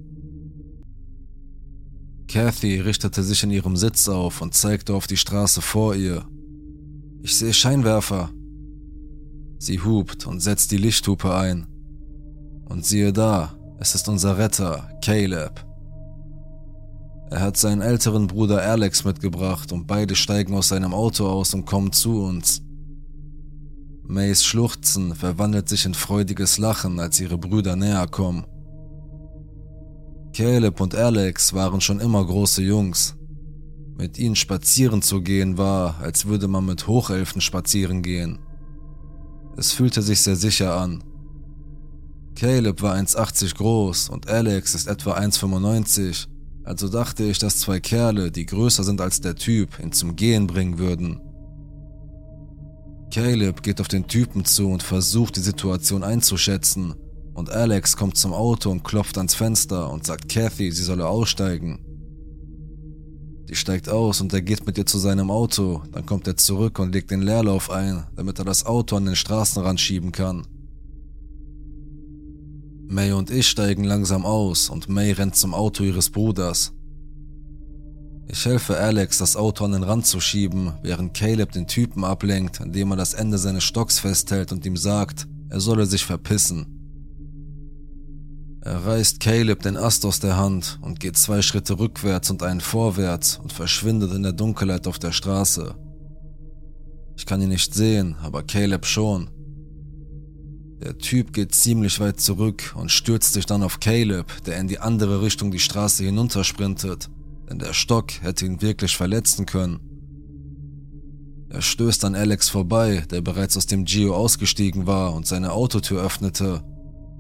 Kathy 2.29 2.79
richtete 2.79 3.25
sich 3.25 3.43
in 3.43 3.51
ihrem 3.51 3.77
Sitz 3.77 4.09
auf 4.09 4.41
und 4.41 4.55
zeigte 4.55 4.95
auf 4.95 5.09
die 5.09 5.17
Straße 5.17 5.63
vor 5.63 5.97
ihr. 5.97 6.29
Ich 7.23 7.37
sehe 7.37 7.53
Scheinwerfer. 7.53 8.31
Sie 9.59 9.81
hupt 9.81 10.29
und 10.29 10.39
setzt 10.39 10.71
die 10.71 10.77
Lichthupe 10.77 11.35
ein. 11.35 11.67
Und 12.67 12.87
siehe 12.87 13.13
da, 13.13 13.59
es 13.79 13.95
ist 13.95 14.09
unser 14.09 14.39
Retter, 14.39 14.89
Caleb. 15.03 15.65
Er 17.31 17.41
hat 17.41 17.57
seinen 17.57 17.83
älteren 17.83 18.27
Bruder 18.29 18.63
Alex 18.63 19.05
mitgebracht 19.05 19.73
und 19.73 19.87
beide 19.87 20.15
steigen 20.15 20.55
aus 20.55 20.69
seinem 20.69 20.95
Auto 20.95 21.27
aus 21.27 21.55
und 21.55 21.67
kommen 21.67 21.93
zu 21.93 22.23
uns. 22.23 22.63
Mays 24.07 24.45
Schluchzen 24.45 25.15
verwandelt 25.15 25.69
sich 25.69 25.87
in 25.87 25.95
freudiges 25.95 26.59
Lachen, 26.59 27.01
als 27.01 27.21
ihre 27.21 27.39
Brüder 27.39 27.75
näher 27.75 28.07
kommen. 28.07 28.47
Caleb 30.35 30.81
und 30.81 30.95
Alex 30.95 31.55
waren 31.55 31.81
schon 31.81 32.01
immer 32.01 32.25
große 32.25 32.63
Jungs. 32.63 33.17
Mit 33.97 34.19
ihnen 34.19 34.37
spazieren 34.37 35.03
zu 35.03 35.23
gehen 35.23 35.57
war, 35.57 36.01
als 36.01 36.27
würde 36.27 36.49
man 36.49 36.67
mit 36.67 36.87
Hochelfen 36.87 37.41
spazieren 37.41 38.03
gehen. 38.03 38.41
Es 39.57 39.73
fühlte 39.73 40.03
sich 40.03 40.21
sehr 40.21 40.37
sicher 40.37 40.77
an 40.77 41.03
Caleb 42.35 42.83
war 42.83 42.97
1,80 42.97 43.57
groß 43.57 44.09
und 44.09 44.29
Alex 44.29 44.75
ist 44.75 44.89
etwa 44.89 45.17
1,95, 45.17 46.27
also 46.65 46.89
dachte 46.89 47.25
ich, 47.25 47.39
dass 47.39 47.61
zwei 47.61 47.79
Kerle, 47.79 48.33
die 48.33 48.47
größer 48.47 48.83
sind 48.83 49.01
als 49.01 49.21
der 49.21 49.37
Typ, 49.37 49.79
ihn 49.79 49.93
zum 49.93 50.17
Gehen 50.17 50.47
bringen 50.47 50.79
würden. 50.79 51.21
Caleb 53.13 53.63
geht 53.63 53.81
auf 53.81 53.87
den 53.87 54.09
Typen 54.09 54.45
zu 54.45 54.69
und 54.69 54.83
versucht 54.83 55.37
die 55.37 55.41
Situation 55.41 56.03
einzuschätzen. 56.03 56.95
Und 57.35 57.51
Alex 57.51 57.97
kommt 57.97 58.17
zum 58.17 58.33
Auto 58.33 58.71
und 58.71 58.83
klopft 58.83 59.19
ans 59.19 59.35
Fenster 59.35 59.91
und 59.91 60.05
sagt 60.05 60.29
Kathy, 60.29 60.73
sie 60.73 60.83
solle 60.83 61.07
aussteigen. 61.07 61.79
Die 63.49 63.55
steigt 63.55 63.89
aus 63.89 64.21
und 64.21 64.33
er 64.33 64.43
geht 64.43 64.67
mit 64.67 64.79
ihr 64.79 64.87
zu 64.87 64.99
seinem 64.99 65.31
Auto, 65.31 65.83
dann 65.93 66.07
kommt 66.07 66.27
er 66.27 66.37
zurück 66.37 66.79
und 66.79 66.93
legt 66.93 67.11
den 67.11 67.23
Leerlauf 67.23 67.71
ein, 67.71 68.05
damit 68.17 68.39
er 68.39 68.45
das 68.45 68.67
Auto 68.67 68.97
an 68.97 69.05
den 69.05 69.17
Straßenrand 69.17 69.81
schieben 69.81 70.11
kann. 70.11 70.47
May 72.87 73.13
und 73.13 73.31
ich 73.31 73.49
steigen 73.49 73.85
langsam 73.85 74.27
aus 74.27 74.69
und 74.69 74.89
May 74.89 75.13
rennt 75.13 75.37
zum 75.37 75.55
Auto 75.55 75.85
ihres 75.85 76.11
Bruders. 76.11 76.73
Ich 78.29 78.45
helfe 78.45 78.77
Alex, 78.77 79.19
das 79.19 79.37
Auto 79.37 79.65
an 79.65 79.73
den 79.73 79.83
Rand 79.83 80.07
zu 80.07 80.21
schieben, 80.21 80.73
während 80.83 81.15
Caleb 81.15 81.53
den 81.53 81.67
Typen 81.67 82.05
ablenkt, 82.05 82.61
indem 82.61 82.91
er 82.93 82.97
das 82.97 83.15
Ende 83.15 83.39
seines 83.39 83.65
Stocks 83.65 83.99
festhält 83.99 84.53
und 84.53 84.65
ihm 84.65 84.77
sagt, 84.77 85.27
er 85.51 85.61
solle 85.61 85.87
sich 85.87 86.05
verpissen. 86.05 86.67
Er 88.63 88.87
reißt 88.87 89.21
Caleb 89.21 89.63
den 89.63 89.77
Ast 89.77 90.07
aus 90.07 90.21
der 90.21 90.39
Hand 90.39 90.79
und 90.81 90.99
geht 90.99 91.19
zwei 91.19 91.43
Schritte 91.43 91.79
rückwärts 91.79 92.31
und 92.31 92.43
einen 92.43 92.63
vorwärts 92.63 93.39
und 93.39 93.53
verschwindet 93.53 94.13
in 94.13 94.23
der 94.23 94.33
Dunkelheit 94.33 94.87
auf 94.87 94.99
der 94.99 95.13
Straße. 95.13 95.75
Ich 97.17 97.27
kann 97.27 97.43
ihn 97.43 97.51
nicht 97.51 97.75
sehen, 97.75 98.17
aber 98.23 98.43
Caleb 98.43 98.87
schon. 98.87 99.29
Der 100.83 100.99
Typ 100.99 101.33
geht 101.33 101.55
ziemlich 101.55 102.01
weit 102.01 102.21
zurück 102.21 102.75
und 102.77 102.91
stürzt 102.91 103.33
sich 103.33 103.47
dann 103.47 103.63
auf 103.63 103.81
Caleb, 103.81 104.27
der 104.45 104.59
in 104.59 104.69
die 104.69 104.81
andere 104.81 105.23
Richtung 105.23 105.51
die 105.51 105.59
Straße 105.59 106.05
hinuntersprintet 106.05 107.09
denn 107.49 107.59
der 107.59 107.73
Stock 107.73 108.23
hätte 108.23 108.47
ihn 108.47 108.63
wirklich 108.63 108.97
verletzen 108.97 109.47
können. 109.47 109.81
Er 111.51 111.63
stößt 111.63 112.05
an 112.05 112.15
Alex 112.15 112.49
vorbei, 112.49 113.05
der 113.11 113.21
bereits 113.21 113.57
aus 113.57 113.67
dem 113.67 113.85
Gio 113.85 114.15
ausgestiegen 114.15 114.87
war 114.87 115.15
und 115.15 115.27
seine 115.27 115.53
Autotür 115.53 116.03
öffnete, 116.03 116.63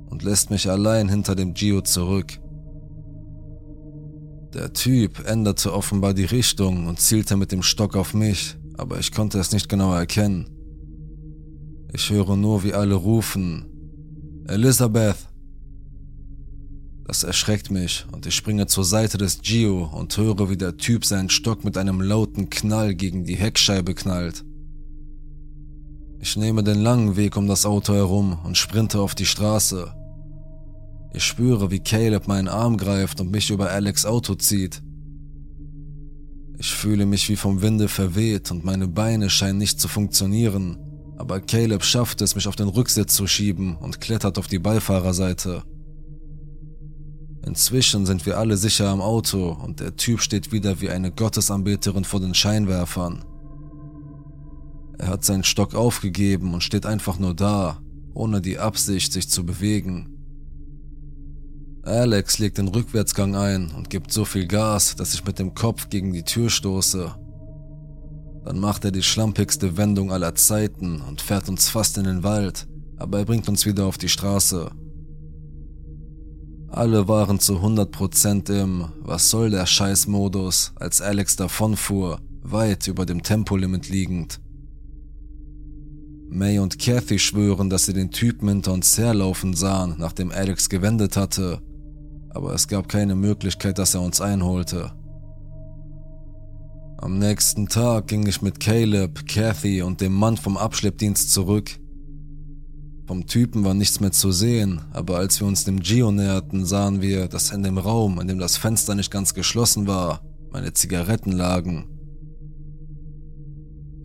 und 0.06 0.22
lässt 0.22 0.50
mich 0.50 0.70
allein 0.70 1.08
hinter 1.08 1.34
dem 1.34 1.54
Gio 1.54 1.80
zurück. 1.80 2.38
Der 4.52 4.72
Typ 4.72 5.26
änderte 5.26 5.72
offenbar 5.72 6.14
die 6.14 6.24
Richtung 6.24 6.86
und 6.86 7.00
zielte 7.00 7.36
mit 7.36 7.50
dem 7.50 7.62
Stock 7.62 7.96
auf 7.96 8.14
mich, 8.14 8.56
aber 8.76 8.98
ich 8.98 9.12
konnte 9.12 9.38
es 9.38 9.50
nicht 9.50 9.68
genau 9.68 9.92
erkennen. 9.92 10.53
Ich 11.94 12.10
höre 12.10 12.36
nur, 12.36 12.64
wie 12.64 12.74
alle 12.74 12.96
rufen, 12.96 13.66
Elizabeth! 14.48 15.14
Das 17.06 17.22
erschreckt 17.22 17.70
mich 17.70 18.04
und 18.10 18.26
ich 18.26 18.34
springe 18.34 18.66
zur 18.66 18.82
Seite 18.82 19.16
des 19.16 19.42
Gio 19.42 19.84
und 19.84 20.16
höre, 20.16 20.50
wie 20.50 20.56
der 20.56 20.76
Typ 20.76 21.04
seinen 21.04 21.30
Stock 21.30 21.64
mit 21.64 21.78
einem 21.78 22.00
lauten 22.00 22.50
Knall 22.50 22.96
gegen 22.96 23.24
die 23.24 23.36
Heckscheibe 23.36 23.94
knallt. 23.94 24.44
Ich 26.18 26.36
nehme 26.36 26.64
den 26.64 26.80
langen 26.80 27.14
Weg 27.14 27.36
um 27.36 27.46
das 27.46 27.64
Auto 27.64 27.94
herum 27.94 28.38
und 28.42 28.58
sprinte 28.58 28.98
auf 28.98 29.14
die 29.14 29.26
Straße. 29.26 29.94
Ich 31.12 31.22
spüre, 31.22 31.70
wie 31.70 31.78
Caleb 31.78 32.26
meinen 32.26 32.48
Arm 32.48 32.76
greift 32.76 33.20
und 33.20 33.30
mich 33.30 33.50
über 33.50 33.70
Alex 33.70 34.04
Auto 34.04 34.34
zieht. 34.34 34.82
Ich 36.58 36.72
fühle 36.72 37.06
mich 37.06 37.28
wie 37.28 37.36
vom 37.36 37.62
Winde 37.62 37.86
verweht 37.86 38.50
und 38.50 38.64
meine 38.64 38.88
Beine 38.88 39.30
scheinen 39.30 39.58
nicht 39.58 39.78
zu 39.78 39.86
funktionieren, 39.86 40.83
aber 41.16 41.40
Caleb 41.40 41.84
schafft 41.84 42.20
es, 42.20 42.34
mich 42.34 42.48
auf 42.48 42.56
den 42.56 42.68
Rücksitz 42.68 43.14
zu 43.14 43.26
schieben 43.26 43.76
und 43.76 44.00
klettert 44.00 44.38
auf 44.38 44.46
die 44.46 44.58
Beifahrerseite. 44.58 45.62
Inzwischen 47.46 48.06
sind 48.06 48.24
wir 48.24 48.38
alle 48.38 48.56
sicher 48.56 48.88
am 48.88 49.02
Auto 49.02 49.50
und 49.50 49.80
der 49.80 49.96
Typ 49.96 50.20
steht 50.20 50.50
wieder 50.50 50.80
wie 50.80 50.90
eine 50.90 51.12
Gottesanbeterin 51.12 52.04
vor 52.04 52.20
den 52.20 52.34
Scheinwerfern. 52.34 53.24
Er 54.98 55.08
hat 55.08 55.24
seinen 55.24 55.44
Stock 55.44 55.74
aufgegeben 55.74 56.54
und 56.54 56.62
steht 56.62 56.86
einfach 56.86 57.18
nur 57.18 57.34
da, 57.34 57.80
ohne 58.14 58.40
die 58.40 58.58
Absicht, 58.58 59.12
sich 59.12 59.28
zu 59.28 59.44
bewegen. 59.44 60.10
Alex 61.82 62.38
legt 62.38 62.56
den 62.56 62.68
Rückwärtsgang 62.68 63.36
ein 63.36 63.70
und 63.70 63.90
gibt 63.90 64.10
so 64.10 64.24
viel 64.24 64.46
Gas, 64.46 64.96
dass 64.96 65.12
ich 65.12 65.24
mit 65.24 65.38
dem 65.38 65.52
Kopf 65.52 65.90
gegen 65.90 66.14
die 66.14 66.22
Tür 66.22 66.48
stoße. 66.48 67.14
Dann 68.44 68.58
macht 68.58 68.84
er 68.84 68.90
die 68.90 69.02
schlampigste 69.02 69.76
Wendung 69.76 70.12
aller 70.12 70.34
Zeiten 70.34 71.00
und 71.00 71.20
fährt 71.20 71.48
uns 71.48 71.68
fast 71.68 71.96
in 71.96 72.04
den 72.04 72.22
Wald, 72.22 72.66
aber 72.96 73.18
er 73.18 73.24
bringt 73.24 73.48
uns 73.48 73.64
wieder 73.64 73.86
auf 73.86 73.96
die 73.96 74.08
Straße. 74.08 74.70
Alle 76.68 77.08
waren 77.08 77.38
zu 77.38 77.58
100% 77.58 78.52
im 78.52 78.86
Was 79.00 79.30
soll 79.30 79.50
der 79.50 79.64
Scheiß-Modus, 79.64 80.72
als 80.74 81.00
Alex 81.00 81.36
davonfuhr, 81.36 82.20
weit 82.42 82.88
über 82.88 83.06
dem 83.06 83.22
Tempolimit 83.22 83.88
liegend. 83.88 84.40
May 86.28 86.58
und 86.58 86.80
Kathy 86.80 87.20
schwören, 87.20 87.70
dass 87.70 87.86
sie 87.86 87.92
den 87.92 88.10
Typen 88.10 88.48
hinter 88.48 88.72
uns 88.72 88.98
herlaufen 88.98 89.54
sahen, 89.54 89.94
nachdem 89.98 90.32
Alex 90.32 90.68
gewendet 90.68 91.16
hatte, 91.16 91.62
aber 92.30 92.52
es 92.52 92.66
gab 92.66 92.88
keine 92.88 93.14
Möglichkeit, 93.14 93.78
dass 93.78 93.94
er 93.94 94.00
uns 94.00 94.20
einholte. 94.20 94.92
Am 96.98 97.18
nächsten 97.18 97.68
Tag 97.68 98.06
ging 98.06 98.26
ich 98.26 98.40
mit 98.40 98.60
Caleb, 98.60 99.26
Kathy 99.28 99.82
und 99.82 100.00
dem 100.00 100.14
Mann 100.14 100.36
vom 100.36 100.56
Abschleppdienst 100.56 101.32
zurück. 101.32 101.70
Vom 103.06 103.26
Typen 103.26 103.64
war 103.64 103.74
nichts 103.74 104.00
mehr 104.00 104.12
zu 104.12 104.32
sehen, 104.32 104.80
aber 104.92 105.18
als 105.18 105.38
wir 105.40 105.46
uns 105.46 105.64
dem 105.64 105.80
Geo 105.80 106.10
näherten, 106.10 106.64
sahen 106.64 107.02
wir, 107.02 107.28
dass 107.28 107.50
in 107.50 107.62
dem 107.62 107.76
Raum, 107.76 108.20
in 108.20 108.28
dem 108.28 108.38
das 108.38 108.56
Fenster 108.56 108.94
nicht 108.94 109.10
ganz 109.10 109.34
geschlossen 109.34 109.86
war, 109.86 110.22
meine 110.50 110.72
Zigaretten 110.72 111.32
lagen. 111.32 111.86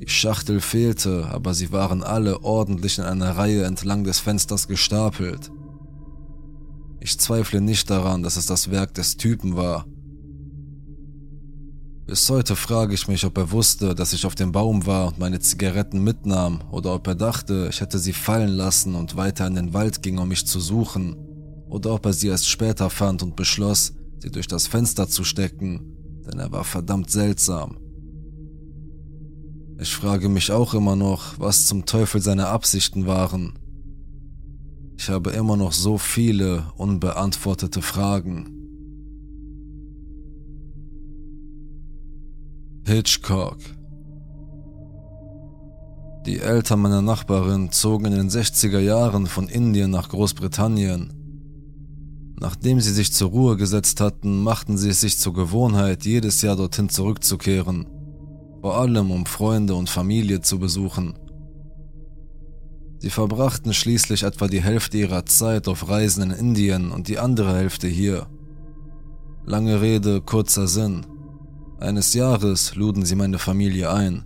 Die 0.01 0.09
Schachtel 0.09 0.59
fehlte, 0.59 1.27
aber 1.29 1.53
sie 1.53 1.71
waren 1.71 2.03
alle 2.03 2.43
ordentlich 2.43 2.97
in 2.97 3.05
einer 3.05 3.37
Reihe 3.37 3.63
entlang 3.63 4.03
des 4.03 4.19
Fensters 4.19 4.67
gestapelt. 4.67 5.51
Ich 6.99 7.17
zweifle 7.17 7.61
nicht 7.61 7.89
daran, 7.89 8.23
dass 8.23 8.35
es 8.35 8.45
das 8.45 8.71
Werk 8.71 8.93
des 8.93 9.15
Typen 9.15 9.55
war, 9.55 9.85
bis 12.09 12.27
heute 12.27 12.55
frage 12.55 12.95
ich 12.95 13.07
mich, 13.07 13.23
ob 13.23 13.37
er 13.37 13.51
wusste, 13.51 13.93
dass 13.93 14.13
ich 14.13 14.25
auf 14.25 14.33
dem 14.33 14.51
Baum 14.51 14.87
war 14.87 15.09
und 15.09 15.19
meine 15.19 15.39
Zigaretten 15.39 16.03
mitnahm, 16.03 16.61
oder 16.71 16.95
ob 16.95 17.05
er 17.05 17.13
dachte, 17.13 17.67
ich 17.69 17.81
hätte 17.81 17.99
sie 17.99 18.13
fallen 18.13 18.49
lassen 18.49 18.95
und 18.95 19.15
weiter 19.15 19.45
in 19.45 19.53
den 19.53 19.75
Wald 19.75 20.01
ging, 20.01 20.17
um 20.17 20.27
mich 20.27 20.47
zu 20.47 20.59
suchen, 20.59 21.15
oder 21.69 21.93
ob 21.93 22.07
er 22.07 22.13
sie 22.13 22.29
erst 22.29 22.49
später 22.49 22.89
fand 22.89 23.21
und 23.21 23.35
beschloss, 23.35 23.93
sie 24.17 24.31
durch 24.31 24.47
das 24.47 24.65
Fenster 24.65 25.07
zu 25.07 25.23
stecken, 25.23 26.23
denn 26.25 26.39
er 26.39 26.51
war 26.51 26.63
verdammt 26.63 27.11
seltsam. 27.11 27.77
Ich 29.77 29.93
frage 29.93 30.29
mich 30.29 30.51
auch 30.51 30.73
immer 30.73 30.95
noch, 30.95 31.39
was 31.39 31.67
zum 31.67 31.85
Teufel 31.85 32.23
seine 32.23 32.47
Absichten 32.47 33.05
waren. 33.05 33.53
Ich 34.97 35.09
habe 35.09 35.29
immer 35.29 35.57
noch 35.57 35.73
so 35.73 35.99
viele 35.99 36.71
unbeantwortete 36.75 37.83
Fragen. 37.83 38.58
Hitchcock. 42.89 43.57
Die 46.25 46.39
Eltern 46.39 46.79
meiner 46.79 47.03
Nachbarin 47.03 47.71
zogen 47.71 48.05
in 48.05 48.13
den 48.13 48.29
60er 48.31 48.79
Jahren 48.79 49.27
von 49.27 49.47
Indien 49.47 49.91
nach 49.91 50.09
Großbritannien. 50.09 51.13
Nachdem 52.39 52.81
sie 52.81 52.91
sich 52.91 53.13
zur 53.13 53.29
Ruhe 53.29 53.57
gesetzt 53.57 54.01
hatten, 54.01 54.41
machten 54.41 54.75
sie 54.75 54.89
es 54.89 55.01
sich 55.01 55.19
zur 55.19 55.35
Gewohnheit, 55.35 56.03
jedes 56.03 56.41
Jahr 56.41 56.55
dorthin 56.55 56.89
zurückzukehren, 56.89 57.85
vor 58.61 58.77
allem 58.79 59.11
um 59.11 59.27
Freunde 59.27 59.75
und 59.75 59.87
Familie 59.87 60.41
zu 60.41 60.57
besuchen. 60.57 61.13
Sie 62.97 63.11
verbrachten 63.11 63.75
schließlich 63.75 64.23
etwa 64.23 64.47
die 64.47 64.63
Hälfte 64.63 64.97
ihrer 64.97 65.27
Zeit 65.27 65.67
auf 65.67 65.89
Reisen 65.89 66.23
in 66.23 66.31
Indien 66.31 66.89
und 66.89 67.07
die 67.07 67.19
andere 67.19 67.55
Hälfte 67.55 67.87
hier. 67.87 68.25
Lange 69.45 69.79
Rede, 69.79 70.21
kurzer 70.21 70.67
Sinn. 70.67 71.05
Eines 71.79 72.13
Jahres 72.13 72.75
luden 72.75 73.05
sie 73.05 73.15
meine 73.15 73.39
Familie 73.39 73.89
ein. 73.89 74.25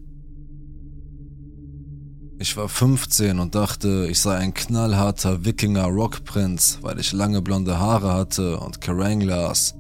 Ich 2.39 2.57
war 2.57 2.67
15 2.67 3.37
und 3.37 3.53
dachte, 3.53 4.07
ich 4.09 4.19
sei 4.19 4.37
ein 4.37 4.55
knallharter 4.55 5.45
Wikinger-Rockprinz, 5.45 6.79
weil 6.81 6.99
ich 6.99 7.13
lange 7.13 7.43
blonde 7.43 7.77
Haare 7.77 8.11
hatte 8.11 8.59
und 8.59 8.81
Keranglas. 8.81 9.75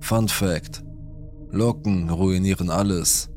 Fun 0.00 0.28
Fact: 0.28 0.84
Locken 1.50 2.10
ruinieren 2.10 2.68
alles. 2.68 3.30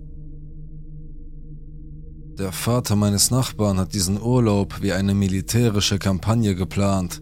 Der 2.38 2.52
Vater 2.52 2.98
meines 2.98 3.32
Nachbarn 3.32 3.80
hat 3.80 3.94
diesen 3.94 4.22
Urlaub 4.22 4.82
wie 4.82 4.92
eine 4.92 5.14
militärische 5.14 5.98
Kampagne 5.98 6.56
geplant. 6.56 7.22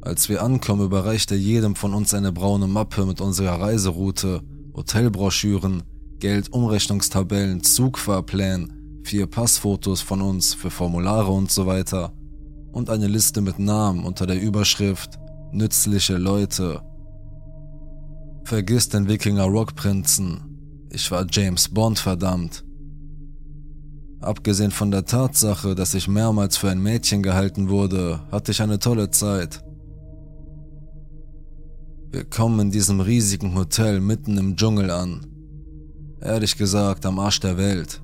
Als 0.00 0.30
wir 0.30 0.42
ankommen, 0.42 0.86
überreicht 0.86 1.30
er 1.30 1.36
jedem 1.36 1.74
von 1.74 1.92
uns 1.92 2.14
eine 2.14 2.32
braune 2.32 2.68
Mappe 2.68 3.04
mit 3.04 3.20
unserer 3.20 3.60
Reiseroute 3.60 4.40
Hotelbroschüren, 4.76 5.82
Geldumrechnungstabellen, 6.18 7.62
Zugfahrplänen, 7.62 9.00
vier 9.04 9.26
Passfotos 9.26 10.02
von 10.02 10.20
uns 10.20 10.52
für 10.52 10.70
Formulare 10.70 11.32
und 11.32 11.50
so 11.50 11.66
weiter 11.66 12.12
und 12.72 12.90
eine 12.90 13.06
Liste 13.06 13.40
mit 13.40 13.58
Namen 13.58 14.04
unter 14.04 14.26
der 14.26 14.40
Überschrift 14.40 15.18
Nützliche 15.52 16.18
Leute. 16.18 16.82
Vergiss 18.44 18.90
den 18.90 19.08
Wikinger 19.08 19.44
Rockprinzen. 19.44 20.86
Ich 20.90 21.10
war 21.10 21.24
James 21.30 21.68
Bond, 21.68 21.98
verdammt. 21.98 22.62
Abgesehen 24.20 24.72
von 24.72 24.90
der 24.90 25.04
Tatsache, 25.04 25.74
dass 25.74 25.94
ich 25.94 26.08
mehrmals 26.08 26.56
für 26.58 26.68
ein 26.68 26.82
Mädchen 26.82 27.22
gehalten 27.22 27.70
wurde, 27.70 28.20
hatte 28.30 28.52
ich 28.52 28.60
eine 28.60 28.78
tolle 28.78 29.10
Zeit. 29.10 29.65
Wir 32.10 32.24
kommen 32.24 32.60
in 32.60 32.70
diesem 32.70 33.00
riesigen 33.00 33.54
Hotel 33.54 34.00
mitten 34.00 34.38
im 34.38 34.56
Dschungel 34.56 34.90
an. 34.90 35.26
Ehrlich 36.20 36.56
gesagt, 36.56 37.04
am 37.04 37.18
Arsch 37.18 37.40
der 37.40 37.56
Welt. 37.56 38.00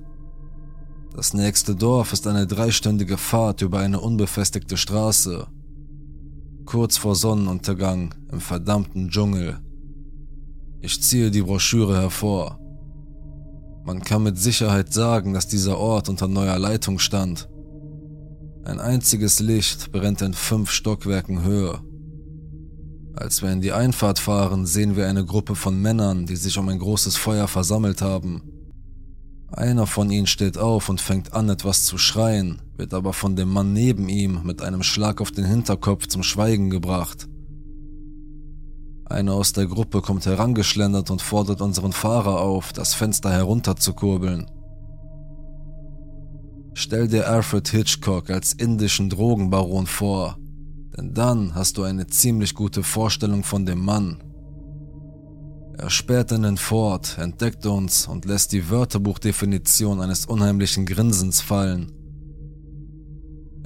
Das 1.15 1.33
nächste 1.33 1.75
Dorf 1.75 2.11
ist 2.11 2.27
eine 2.27 2.45
dreistündige 2.45 3.17
Fahrt 3.17 3.61
über 3.61 3.79
eine 3.79 3.99
unbefestigte 3.99 4.77
Straße. 4.77 5.47
Kurz 6.65 6.97
vor 6.97 7.15
Sonnenuntergang 7.15 8.13
im 8.31 8.39
verdammten 8.39 9.09
Dschungel. 9.09 9.59
Ich 10.81 11.01
ziehe 11.01 11.31
die 11.31 11.41
Broschüre 11.41 11.95
hervor. 12.01 12.59
Man 13.85 14.01
kann 14.01 14.23
mit 14.23 14.37
Sicherheit 14.37 14.93
sagen, 14.93 15.33
dass 15.33 15.47
dieser 15.47 15.77
Ort 15.77 16.09
unter 16.09 16.27
neuer 16.27 16.57
Leitung 16.57 16.99
stand. 16.99 17.49
Ein 18.65 18.79
einziges 18.79 19.39
Licht 19.39 19.91
brennt 19.91 20.21
in 20.21 20.33
fünf 20.33 20.71
Stockwerken 20.71 21.43
Höhe. 21.43 21.81
Als 23.15 23.41
wir 23.41 23.51
in 23.51 23.61
die 23.61 23.71
Einfahrt 23.71 24.17
fahren, 24.17 24.65
sehen 24.65 24.95
wir 24.95 25.07
eine 25.07 25.23
Gruppe 25.23 25.55
von 25.55 25.79
Männern, 25.79 26.25
die 26.25 26.35
sich 26.35 26.57
um 26.57 26.67
ein 26.69 26.79
großes 26.79 27.15
Feuer 27.15 27.47
versammelt 27.47 28.01
haben. 28.01 28.41
Einer 29.51 29.85
von 29.85 30.09
ihnen 30.09 30.25
steht 30.25 30.57
auf 30.57 30.89
und 30.89 30.99
fängt 30.99 31.33
an, 31.33 31.47
etwas 31.47 31.85
zu 31.85 31.99
schreien, 31.99 32.61
wird 32.75 32.93
aber 32.93 33.13
von 33.13 33.35
dem 33.35 33.49
Mann 33.49 33.71
neben 33.71 34.09
ihm 34.09 34.41
mit 34.43 34.63
einem 34.63 34.81
Schlag 34.81 35.21
auf 35.21 35.29
den 35.29 35.45
Hinterkopf 35.45 36.07
zum 36.07 36.23
Schweigen 36.23 36.71
gebracht. 36.71 37.27
Einer 39.05 39.33
aus 39.33 39.53
der 39.53 39.67
Gruppe 39.67 40.01
kommt 40.01 40.25
herangeschlendert 40.25 41.11
und 41.11 41.21
fordert 41.21 41.61
unseren 41.61 41.93
Fahrer 41.93 42.39
auf, 42.39 42.73
das 42.73 42.95
Fenster 42.95 43.31
herunterzukurbeln. 43.31 44.49
Stell 46.73 47.07
dir 47.07 47.29
Alfred 47.29 47.67
Hitchcock 47.67 48.31
als 48.31 48.53
indischen 48.53 49.11
Drogenbaron 49.11 49.85
vor, 49.85 50.39
denn 50.95 51.13
dann 51.13 51.55
hast 51.55 51.77
du 51.77 51.83
eine 51.83 52.07
ziemlich 52.07 52.53
gute 52.53 52.83
Vorstellung 52.83 53.43
von 53.43 53.65
dem 53.65 53.83
Mann. 53.83 54.23
Er 55.77 55.89
sperrt 55.89 56.31
in 56.31 56.57
Fort, 56.57 57.17
entdeckt 57.17 57.65
uns 57.65 58.07
und 58.07 58.25
lässt 58.25 58.51
die 58.51 58.69
Wörterbuchdefinition 58.69 60.01
eines 60.01 60.25
unheimlichen 60.25 60.85
Grinsens 60.85 61.41
fallen. 61.41 61.91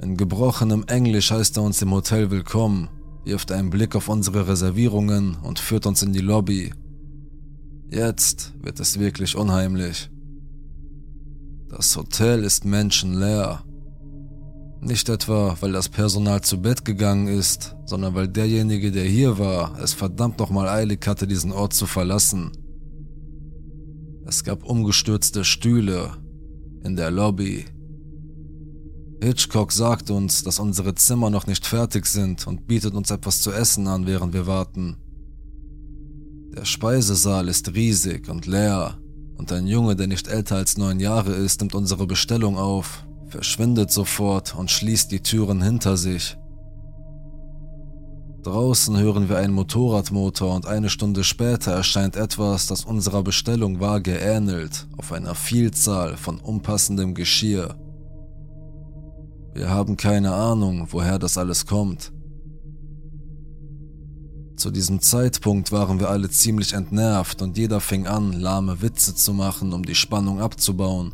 In 0.00 0.16
gebrochenem 0.16 0.84
Englisch 0.86 1.30
heißt 1.30 1.56
er 1.56 1.64
uns 1.64 1.82
im 1.82 1.92
Hotel 1.92 2.30
willkommen 2.30 2.88
wirft 3.28 3.52
einen 3.52 3.68
Blick 3.68 3.94
auf 3.94 4.08
unsere 4.08 4.48
Reservierungen 4.48 5.36
und 5.42 5.58
führt 5.58 5.84
uns 5.84 6.02
in 6.02 6.14
die 6.14 6.20
Lobby. 6.20 6.72
Jetzt 7.90 8.54
wird 8.62 8.80
es 8.80 8.98
wirklich 8.98 9.36
unheimlich. 9.36 10.10
Das 11.68 11.94
Hotel 11.94 12.42
ist 12.42 12.64
menschenleer. 12.64 13.62
Nicht 14.80 15.08
etwa, 15.08 15.56
weil 15.60 15.72
das 15.72 15.88
Personal 15.88 16.40
zu 16.42 16.60
Bett 16.62 16.84
gegangen 16.84 17.26
ist, 17.26 17.74
sondern 17.84 18.14
weil 18.14 18.28
derjenige, 18.28 18.92
der 18.92 19.04
hier 19.04 19.38
war, 19.38 19.78
es 19.80 19.92
verdammt 19.92 20.38
nochmal 20.38 20.68
eilig 20.68 21.06
hatte, 21.06 21.26
diesen 21.26 21.52
Ort 21.52 21.74
zu 21.74 21.86
verlassen. 21.86 22.52
Es 24.26 24.44
gab 24.44 24.62
umgestürzte 24.64 25.44
Stühle 25.44 26.12
in 26.84 26.96
der 26.96 27.10
Lobby, 27.10 27.64
Hitchcock 29.20 29.72
sagt 29.72 30.10
uns, 30.10 30.44
dass 30.44 30.60
unsere 30.60 30.94
Zimmer 30.94 31.28
noch 31.28 31.48
nicht 31.48 31.66
fertig 31.66 32.06
sind 32.06 32.46
und 32.46 32.68
bietet 32.68 32.94
uns 32.94 33.10
etwas 33.10 33.40
zu 33.40 33.52
essen 33.52 33.88
an, 33.88 34.06
während 34.06 34.32
wir 34.32 34.46
warten. 34.46 34.96
Der 36.56 36.64
Speisesaal 36.64 37.48
ist 37.48 37.74
riesig 37.74 38.28
und 38.28 38.46
leer 38.46 38.98
und 39.36 39.50
ein 39.50 39.66
Junge, 39.66 39.96
der 39.96 40.06
nicht 40.06 40.28
älter 40.28 40.56
als 40.56 40.78
neun 40.78 41.00
Jahre 41.00 41.32
ist, 41.32 41.60
nimmt 41.60 41.74
unsere 41.74 42.06
Bestellung 42.06 42.56
auf, 42.56 43.06
verschwindet 43.28 43.90
sofort 43.90 44.54
und 44.54 44.70
schließt 44.70 45.10
die 45.12 45.20
Türen 45.20 45.62
hinter 45.62 45.96
sich. 45.96 46.36
Draußen 48.42 48.96
hören 48.96 49.28
wir 49.28 49.36
einen 49.36 49.52
Motorradmotor 49.52 50.54
und 50.54 50.66
eine 50.66 50.88
Stunde 50.88 51.24
später 51.24 51.72
erscheint 51.72 52.16
etwas, 52.16 52.66
das 52.66 52.84
unserer 52.84 53.22
Bestellung 53.22 53.80
vage 53.80 54.16
ähnelt, 54.16 54.86
auf 54.96 55.12
einer 55.12 55.34
Vielzahl 55.34 56.16
von 56.16 56.38
unpassendem 56.38 57.14
Geschirr. 57.14 57.76
Wir 59.54 59.70
haben 59.70 59.96
keine 59.96 60.32
Ahnung, 60.32 60.86
woher 60.90 61.18
das 61.18 61.36
alles 61.36 61.66
kommt. 61.66 62.12
Zu 64.56 64.70
diesem 64.70 65.00
Zeitpunkt 65.00 65.70
waren 65.70 66.00
wir 66.00 66.08
alle 66.08 66.30
ziemlich 66.30 66.72
entnervt 66.72 67.42
und 67.42 67.58
jeder 67.58 67.80
fing 67.80 68.06
an, 68.06 68.32
lahme 68.32 68.82
Witze 68.82 69.14
zu 69.14 69.34
machen, 69.34 69.72
um 69.72 69.84
die 69.84 69.94
Spannung 69.94 70.40
abzubauen. 70.40 71.12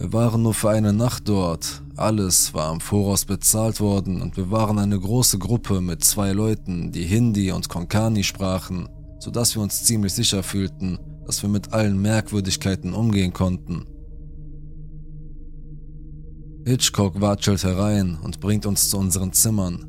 Wir 0.00 0.14
waren 0.14 0.40
nur 0.40 0.54
für 0.54 0.70
eine 0.70 0.94
Nacht 0.94 1.28
dort, 1.28 1.82
alles 1.94 2.54
war 2.54 2.72
im 2.72 2.80
Voraus 2.80 3.26
bezahlt 3.26 3.80
worden 3.80 4.22
und 4.22 4.38
wir 4.38 4.50
waren 4.50 4.78
eine 4.78 4.98
große 4.98 5.38
Gruppe 5.38 5.82
mit 5.82 6.02
zwei 6.02 6.32
Leuten, 6.32 6.90
die 6.90 7.04
Hindi 7.04 7.52
und 7.52 7.68
Konkani 7.68 8.24
sprachen, 8.24 8.88
sodass 9.18 9.54
wir 9.54 9.62
uns 9.62 9.84
ziemlich 9.84 10.14
sicher 10.14 10.42
fühlten, 10.42 10.98
dass 11.26 11.42
wir 11.42 11.50
mit 11.50 11.74
allen 11.74 12.00
Merkwürdigkeiten 12.00 12.94
umgehen 12.94 13.34
konnten. 13.34 13.84
Hitchcock 16.64 17.20
watschelt 17.20 17.62
herein 17.62 18.18
und 18.22 18.40
bringt 18.40 18.64
uns 18.64 18.88
zu 18.88 18.96
unseren 18.96 19.34
Zimmern. 19.34 19.84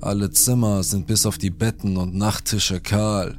Alle 0.00 0.30
Zimmer 0.30 0.82
sind 0.84 1.06
bis 1.06 1.26
auf 1.26 1.36
die 1.36 1.50
Betten 1.50 1.98
und 1.98 2.14
Nachttische 2.14 2.80
kahl. 2.80 3.38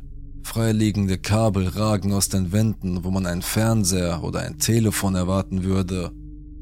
Freiliegende 0.50 1.20
Kabel 1.20 1.68
ragen 1.68 2.12
aus 2.12 2.28
den 2.28 2.52
Wänden, 2.52 3.04
wo 3.04 3.12
man 3.12 3.28
einen 3.28 3.44
Fernseher 3.44 4.24
oder 4.24 4.40
ein 4.40 4.58
Telefon 4.58 5.14
erwarten 5.14 5.64
würde. 5.64 6.10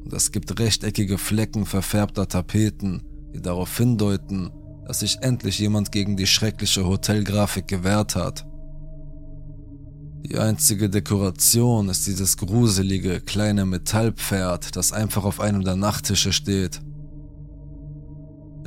Und 0.04 0.12
es 0.12 0.30
gibt 0.30 0.60
rechteckige 0.60 1.16
Flecken 1.16 1.64
verfärbter 1.64 2.28
Tapeten, 2.28 3.02
die 3.34 3.40
darauf 3.40 3.74
hindeuten, 3.74 4.50
dass 4.86 5.00
sich 5.00 5.16
endlich 5.22 5.58
jemand 5.58 5.90
gegen 5.90 6.18
die 6.18 6.26
schreckliche 6.26 6.86
Hotelgrafik 6.86 7.66
gewehrt 7.66 8.14
hat. 8.14 8.46
Die 10.26 10.36
einzige 10.36 10.90
Dekoration 10.90 11.88
ist 11.88 12.06
dieses 12.06 12.36
gruselige 12.36 13.22
kleine 13.22 13.64
Metallpferd, 13.64 14.76
das 14.76 14.92
einfach 14.92 15.24
auf 15.24 15.40
einem 15.40 15.64
der 15.64 15.76
Nachttische 15.76 16.34
steht. 16.34 16.82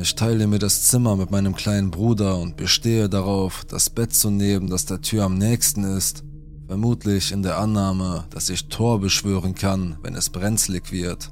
Ich 0.02 0.16
teile 0.16 0.48
mir 0.48 0.58
das 0.58 0.88
Zimmer 0.88 1.16
mit 1.16 1.30
meinem 1.30 1.56
kleinen 1.56 1.92
Bruder 1.92 2.40
und 2.40 2.58
bestehe 2.58 3.08
darauf, 3.08 3.66
das 3.66 3.92
Bett 3.92 4.12
zu 4.16 4.32
nehmen, 4.32 4.68
das 4.68 4.88
der 4.88 5.02
Tür 5.02 5.26
am 5.26 5.38
nächsten 5.38 5.84
ist, 5.84 6.24
vermutlich 6.66 7.32
in 7.32 7.44
der 7.44 7.60
Annahme, 7.60 8.26
dass 8.32 8.50
ich 8.50 8.68
Tor 8.68 9.00
beschwören 9.00 9.54
kann, 9.54 9.98
wenn 10.02 10.16
es 10.16 10.32
brenzlig 10.32 10.92
wird. 10.92 11.32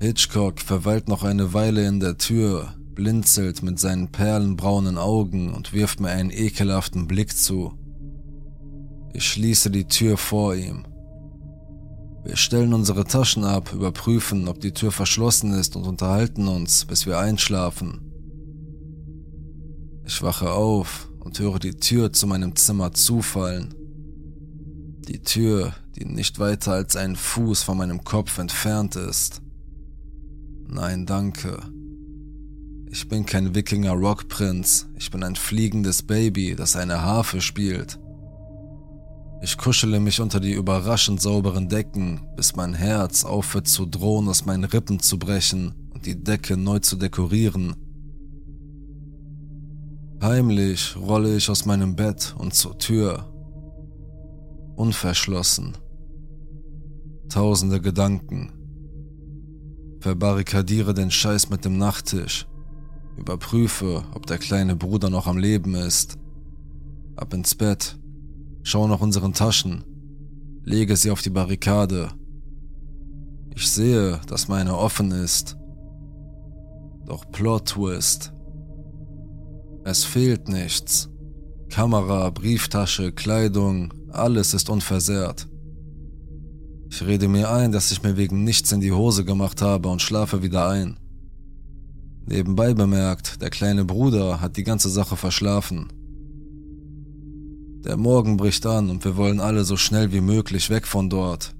Hitchcock 0.00 0.60
verweilt 0.60 1.08
noch 1.08 1.22
eine 1.22 1.52
Weile 1.52 1.86
in 1.86 2.00
der 2.00 2.16
Tür, 2.16 2.74
blinzelt 2.94 3.62
mit 3.62 3.78
seinen 3.78 4.10
perlenbraunen 4.10 4.96
Augen 4.96 5.52
und 5.52 5.74
wirft 5.74 6.00
mir 6.00 6.08
einen 6.08 6.30
ekelhaften 6.30 7.06
Blick 7.06 7.36
zu. 7.36 7.74
Ich 9.12 9.24
schließe 9.24 9.70
die 9.70 9.84
Tür 9.84 10.16
vor 10.16 10.54
ihm. 10.54 10.86
Wir 12.24 12.36
stellen 12.36 12.74
unsere 12.74 13.04
Taschen 13.04 13.44
ab, 13.44 13.72
überprüfen, 13.72 14.48
ob 14.48 14.60
die 14.60 14.72
Tür 14.72 14.92
verschlossen 14.92 15.52
ist 15.52 15.76
und 15.76 15.84
unterhalten 15.86 16.48
uns, 16.48 16.84
bis 16.84 17.06
wir 17.06 17.18
einschlafen. 17.18 18.00
Ich 20.04 20.22
wache 20.22 20.50
auf 20.50 21.08
und 21.20 21.38
höre 21.38 21.58
die 21.58 21.76
Tür 21.76 22.12
zu 22.12 22.26
meinem 22.26 22.56
Zimmer 22.56 22.92
zufallen. 22.92 23.74
Die 25.08 25.20
Tür, 25.22 25.74
die 25.96 26.04
nicht 26.04 26.38
weiter 26.38 26.72
als 26.72 26.96
einen 26.96 27.16
Fuß 27.16 27.62
von 27.62 27.78
meinem 27.78 28.04
Kopf 28.04 28.38
entfernt 28.38 28.96
ist. 28.96 29.42
Nein, 30.66 31.06
danke. 31.06 31.60
Ich 32.90 33.08
bin 33.08 33.26
kein 33.26 33.54
Wikinger 33.54 33.92
Rockprinz, 33.92 34.86
ich 34.96 35.10
bin 35.10 35.22
ein 35.22 35.36
fliegendes 35.36 36.02
Baby, 36.02 36.56
das 36.56 36.74
eine 36.74 37.02
Harfe 37.02 37.40
spielt. 37.40 37.98
Ich 39.40 39.56
kuschele 39.56 40.00
mich 40.00 40.20
unter 40.20 40.40
die 40.40 40.52
überraschend 40.52 41.22
sauberen 41.22 41.68
Decken, 41.68 42.20
bis 42.36 42.56
mein 42.56 42.74
Herz 42.74 43.24
aufhört 43.24 43.68
zu 43.68 43.86
drohen, 43.86 44.28
aus 44.28 44.44
meinen 44.44 44.64
Rippen 44.64 44.98
zu 44.98 45.18
brechen 45.18 45.74
und 45.94 46.06
die 46.06 46.22
Decke 46.22 46.56
neu 46.56 46.80
zu 46.80 46.96
dekorieren. 46.96 47.76
Heimlich 50.20 50.96
rolle 50.96 51.36
ich 51.36 51.48
aus 51.48 51.66
meinem 51.66 51.94
Bett 51.94 52.34
und 52.36 52.52
zur 52.52 52.78
Tür. 52.78 53.32
Unverschlossen. 54.74 55.76
Tausende 57.28 57.80
Gedanken. 57.80 58.52
Verbarrikadiere 60.00 60.94
den 60.94 61.12
Scheiß 61.12 61.50
mit 61.50 61.64
dem 61.64 61.78
Nachttisch. 61.78 62.48
Überprüfe, 63.16 64.04
ob 64.14 64.26
der 64.26 64.38
kleine 64.38 64.74
Bruder 64.74 65.10
noch 65.10 65.28
am 65.28 65.38
Leben 65.38 65.74
ist. 65.76 66.18
Ab 67.14 67.34
ins 67.34 67.54
Bett 67.54 67.97
Schau 68.70 68.86
nach 68.86 69.00
unseren 69.00 69.32
Taschen, 69.32 69.82
lege 70.62 70.94
sie 70.94 71.10
auf 71.10 71.22
die 71.22 71.30
Barrikade. 71.30 72.10
Ich 73.54 73.66
sehe, 73.66 74.20
dass 74.26 74.48
meine 74.48 74.76
offen 74.76 75.10
ist. 75.10 75.56
Doch 77.06 77.24
Plot 77.30 77.68
Twist. 77.68 78.34
Es 79.84 80.04
fehlt 80.04 80.50
nichts. 80.50 81.08
Kamera, 81.70 82.28
Brieftasche, 82.28 83.10
Kleidung, 83.10 83.94
alles 84.10 84.52
ist 84.52 84.68
unversehrt. 84.68 85.48
Ich 86.90 87.00
rede 87.06 87.26
mir 87.28 87.50
ein, 87.50 87.72
dass 87.72 87.90
ich 87.90 88.02
mir 88.02 88.18
wegen 88.18 88.44
nichts 88.44 88.70
in 88.70 88.82
die 88.82 88.92
Hose 88.92 89.24
gemacht 89.24 89.62
habe 89.62 89.88
und 89.88 90.02
schlafe 90.02 90.42
wieder 90.42 90.68
ein. 90.68 90.98
Nebenbei 92.26 92.74
bemerkt, 92.74 93.40
der 93.40 93.48
kleine 93.48 93.86
Bruder 93.86 94.42
hat 94.42 94.58
die 94.58 94.64
ganze 94.64 94.90
Sache 94.90 95.16
verschlafen. 95.16 95.88
Der 97.84 97.96
Morgen 97.96 98.36
bricht 98.36 98.66
an 98.66 98.90
und 98.90 99.04
wir 99.04 99.16
wollen 99.16 99.38
alle 99.38 99.62
so 99.64 99.76
schnell 99.76 100.12
wie 100.12 100.20
möglich 100.20 100.68
weg 100.68 100.86
von 100.86 101.08
dort. 101.08 101.54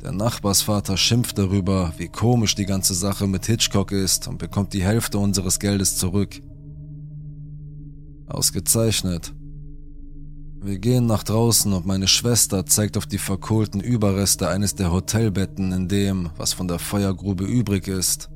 Der 0.00 0.12
Nachbarsvater 0.12 0.96
schimpft 0.96 1.36
darüber, 1.36 1.92
wie 1.96 2.08
komisch 2.08 2.54
die 2.54 2.66
ganze 2.66 2.94
Sache 2.94 3.26
mit 3.26 3.46
Hitchcock 3.46 3.90
ist 3.92 4.28
und 4.28 4.38
bekommt 4.38 4.72
die 4.72 4.82
Hälfte 4.82 5.18
unseres 5.18 5.58
Geldes 5.58 5.96
zurück. 5.96 6.40
Ausgezeichnet. 8.26 9.34
Wir 10.60 10.78
gehen 10.78 11.06
nach 11.06 11.24
draußen 11.24 11.72
und 11.72 11.86
meine 11.86 12.06
Schwester 12.06 12.64
zeigt 12.64 12.96
auf 12.96 13.06
die 13.06 13.18
verkohlten 13.18 13.80
Überreste 13.80 14.48
eines 14.48 14.76
der 14.76 14.92
Hotelbetten 14.92 15.72
in 15.72 15.88
dem, 15.88 16.30
was 16.36 16.52
von 16.52 16.68
der 16.68 16.78
Feuergrube 16.78 17.44
übrig 17.44 17.88
ist. 17.88 18.30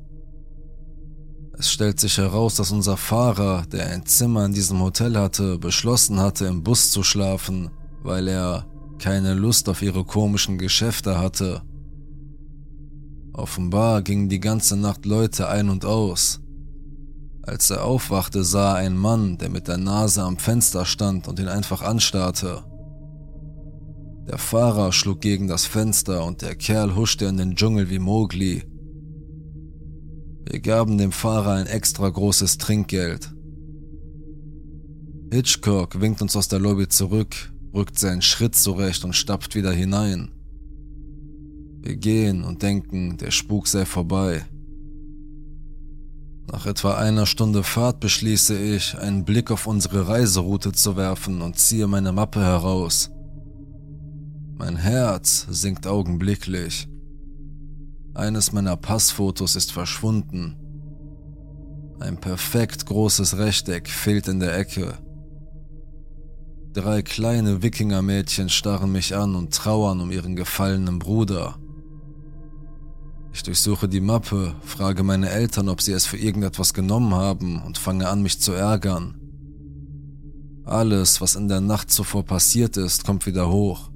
Es 1.59 1.71
stellt 1.71 1.99
sich 1.99 2.19
heraus, 2.19 2.57
dass 2.57 2.71
unser 2.71 2.99
Fahrer, 2.99 3.65
der 3.73 3.89
ein 3.89 4.05
Zimmer 4.05 4.45
in 4.45 4.53
diesem 4.53 4.81
Hotel 4.81 5.17
hatte, 5.17 5.59
beschlossen 5.59 6.21
hatte, 6.21 6.47
im 6.47 6.63
Bus 6.63 6.91
zu 6.91 7.03
schlafen, 7.03 7.71
weil 8.03 8.29
er 8.29 8.67
keine 8.99 9.35
Lust 9.35 9.69
auf 9.69 9.81
ihre 9.81 10.05
komischen 10.05 10.59
Geschäfte 10.59 11.19
hatte. 11.19 11.63
Offenbar 13.33 14.03
gingen 14.03 14.29
die 14.29 14.41
ganze 14.41 14.77
Nacht 14.77 15.07
Leute 15.07 15.49
ein 15.49 15.71
und 15.71 15.85
aus. 15.85 16.41
Als 17.43 17.71
er 17.71 17.85
aufwachte, 17.85 18.45
sah 18.45 18.73
er 18.73 18.87
einen 18.87 18.97
Mann, 18.97 19.39
der 19.39 19.49
mit 19.49 19.69
der 19.69 19.79
Nase 19.79 20.23
am 20.23 20.37
Fenster 20.37 20.85
stand 20.85 21.27
und 21.29 21.39
ihn 21.39 21.49
einfach 21.49 21.81
anstarrte. 21.81 22.65
Der 24.27 24.39
Fahrer 24.39 24.93
schlug 24.93 25.21
gegen 25.21 25.47
das 25.47 25.65
Fenster 25.65 26.25
und 26.25 26.43
der 26.43 26.57
Kerl 26.57 26.97
huschte 26.97 27.27
in 27.27 27.37
den 27.37 27.55
Dschungel 27.55 27.89
wie 27.89 28.01
Mowgli. 28.01 28.65
Wir 30.49 30.61
gaben 30.61 30.97
dem 30.97 31.13
Fahrer 31.13 31.53
ein 31.55 31.67
extra 31.67 32.09
großes 32.09 32.59
Trinkgeld. 32.59 33.33
Hitchcock 35.33 36.01
winkt 36.01 36.23
uns 36.23 36.37
aus 36.37 36.47
der 36.47 36.61
Lobby 36.61 36.89
zurück, 36.89 37.53
rückt 37.75 37.99
seinen 37.99 38.23
Schritt 38.23 38.55
zurecht 38.55 39.05
und 39.05 39.15
stapft 39.15 39.57
wieder 39.57 39.73
hinein. 39.73 40.31
Wir 41.81 41.97
gehen 41.97 42.45
und 42.45 42.63
denken, 42.63 43.17
der 43.17 43.33
Spuk 43.33 43.67
sei 43.67 43.85
vorbei. 43.85 44.45
Nach 46.51 46.65
etwa 46.65 46.95
einer 46.95 47.27
Stunde 47.27 47.65
Fahrt 47.65 47.99
beschließe 47.99 48.57
ich, 48.57 48.97
einen 48.97 49.25
Blick 49.25 49.51
auf 49.51 49.67
unsere 49.67 50.07
Reiseroute 50.07 50.71
zu 50.71 50.97
werfen 50.97 51.43
und 51.43 51.59
ziehe 51.59 51.89
meine 51.89 52.13
Mappe 52.13 52.41
heraus. 52.41 53.11
Mein 54.57 54.77
Herz 54.77 55.47
sinkt 55.51 55.89
augenblicklich. 55.89 56.89
Eines 58.17 58.51
meiner 58.51 58.79
Passfotos 58.79 59.57
ist 59.57 59.73
verschwunden. 59.73 60.57
Ein 62.01 62.19
perfekt 62.19 62.87
großes 62.87 63.37
Rechteck 63.37 63.91
fehlt 63.91 64.27
in 64.29 64.41
der 64.41 64.57
Ecke. 64.57 64.95
Drei 66.73 67.03
kleine 67.03 67.63
Wikingermädchen 67.63 68.49
starren 68.49 68.91
mich 68.91 69.15
an 69.15 69.35
und 69.35 69.53
trauern 69.53 70.01
um 70.01 70.11
ihren 70.11 70.35
gefallenen 70.35 70.99
Bruder. 70.99 71.59
Ich 73.35 73.43
durchsuche 73.43 73.87
die 73.87 74.01
Mappe, 74.01 74.55
frage 74.63 75.03
meine 75.03 75.29
Eltern, 75.29 75.69
ob 75.69 75.83
sie 75.83 75.93
es 75.93 76.07
für 76.07 76.17
irgendetwas 76.17 76.73
genommen 76.73 77.15
haben 77.15 77.61
und 77.61 77.77
fange 77.77 78.09
an, 78.09 78.23
mich 78.23 78.41
zu 78.41 78.53
ärgern. 78.53 79.21
Alles, 80.65 81.21
was 81.21 81.37
in 81.37 81.49
der 81.49 81.61
Nacht 81.61 81.91
zuvor 81.91 82.25
passiert 82.25 82.79
ist, 82.79 83.05
kommt 83.05 83.27
wieder 83.27 83.51
hoch. 83.51 83.91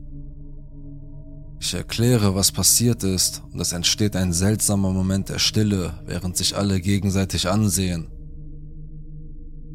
Ich 1.61 1.75
erkläre, 1.75 2.35
was 2.35 2.51
passiert 2.51 3.05
ist, 3.05 3.43
und 3.53 3.61
es 3.61 3.73
entsteht 3.73 4.17
ein 4.17 4.33
seltsamer 4.33 4.91
Moment 4.91 5.29
der 5.29 5.39
Stille, 5.39 5.95
während 6.07 6.37
sich 6.37 6.57
alle 6.57 6.81
gegenseitig 6.81 7.49
ansehen. 7.49 8.09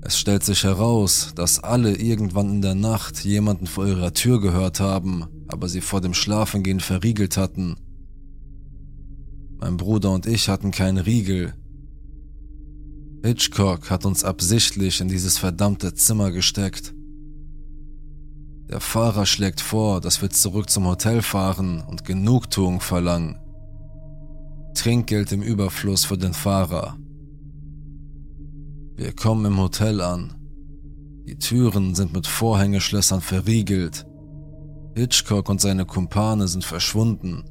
Es 0.02 0.20
stellt 0.20 0.44
sich 0.44 0.64
heraus, 0.64 1.32
dass 1.36 1.64
alle 1.64 1.96
irgendwann 1.96 2.50
in 2.50 2.62
der 2.62 2.76
Nacht 2.76 3.24
jemanden 3.24 3.68
vor 3.68 3.88
ihrer 3.88 4.14
Tür 4.14 4.42
gehört 4.42 4.80
haben, 4.80 5.26
aber 5.48 5.70
sie 5.70 5.82
vor 5.82 6.02
dem 6.02 6.14
Schlafengehen 6.14 6.80
verriegelt 6.80 7.38
hatten 7.38 7.78
mein 9.66 9.78
Bruder 9.78 10.12
und 10.12 10.26
ich 10.26 10.50
hatten 10.50 10.72
keinen 10.72 10.98
Riegel. 10.98 11.54
Hitchcock 13.24 13.90
hat 13.90 14.06
uns 14.06 14.24
absichtlich 14.24 15.02
in 15.02 15.08
dieses 15.08 15.38
verdammte 15.38 15.94
Zimmer 15.96 16.32
gesteckt. 16.32 16.94
Der 18.70 18.80
Fahrer 18.80 19.26
schlägt 19.26 19.62
vor, 19.62 20.02
dass 20.02 20.22
wir 20.22 20.30
zurück 20.32 20.70
zum 20.70 20.86
Hotel 20.86 21.22
fahren 21.22 21.82
und 21.82 22.04
Genugtuung 22.04 22.82
verlangen. 22.82 23.40
Trinkgeld 24.74 25.32
im 25.32 25.42
Überfluss 25.42 26.06
für 26.06 26.18
den 26.18 26.34
Fahrer. 26.34 26.98
Wir 28.96 29.14
kommen 29.14 29.46
im 29.46 29.60
Hotel 29.60 30.02
an. 30.02 30.34
Die 31.28 31.38
Türen 31.38 31.96
sind 31.96 32.14
mit 32.14 32.28
Vorhängeschlössern 32.28 33.22
verriegelt. 33.22 34.06
Hitchcock 34.96 35.50
und 35.50 35.60
seine 35.60 35.86
Kumpane 35.86 36.48
sind 36.48 36.64
verschwunden. 36.64 37.44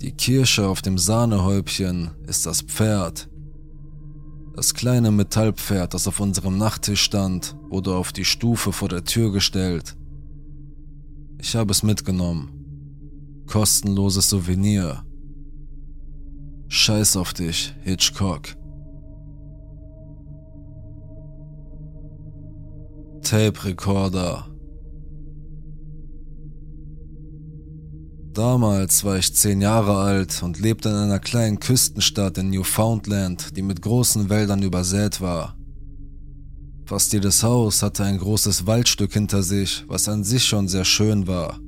Die 0.00 0.12
Kirsche 0.12 0.66
auf 0.66 0.82
dem 0.82 0.98
Sahnehäubchen 0.98 2.10
ist 2.26 2.46
das 2.46 2.62
Pferd. 2.62 3.28
Das 4.54 4.72
kleine 4.72 5.10
Metallpferd, 5.10 5.94
das 5.94 6.06
auf 6.06 6.20
unserem 6.20 6.58
Nachttisch 6.58 7.02
stand, 7.02 7.56
wurde 7.68 7.96
auf 7.96 8.12
die 8.12 8.24
Stufe 8.24 8.72
vor 8.72 8.88
der 8.88 9.02
Tür 9.02 9.32
gestellt. 9.32 9.96
Ich 11.38 11.56
habe 11.56 11.72
es 11.72 11.82
mitgenommen. 11.82 13.44
Kostenloses 13.46 14.30
Souvenir. 14.30 15.04
Scheiß 16.68 17.16
auf 17.16 17.34
dich, 17.34 17.74
Hitchcock. 17.82 18.56
Tape 23.22 24.53
Damals 28.34 29.04
war 29.04 29.16
ich 29.16 29.32
zehn 29.32 29.60
Jahre 29.60 29.96
alt 29.96 30.42
und 30.42 30.58
lebte 30.58 30.88
in 30.88 30.96
einer 30.96 31.20
kleinen 31.20 31.60
Küstenstadt 31.60 32.36
in 32.36 32.50
Newfoundland, 32.50 33.56
die 33.56 33.62
mit 33.62 33.80
großen 33.80 34.28
Wäldern 34.28 34.60
übersät 34.60 35.20
war. 35.20 35.56
Fast 36.84 37.12
jedes 37.12 37.44
Haus 37.44 37.80
hatte 37.80 38.02
ein 38.02 38.18
großes 38.18 38.66
Waldstück 38.66 39.12
hinter 39.12 39.44
sich, 39.44 39.84
was 39.86 40.08
an 40.08 40.24
sich 40.24 40.44
schon 40.44 40.66
sehr 40.66 40.84
schön 40.84 41.28
war. 41.28 41.60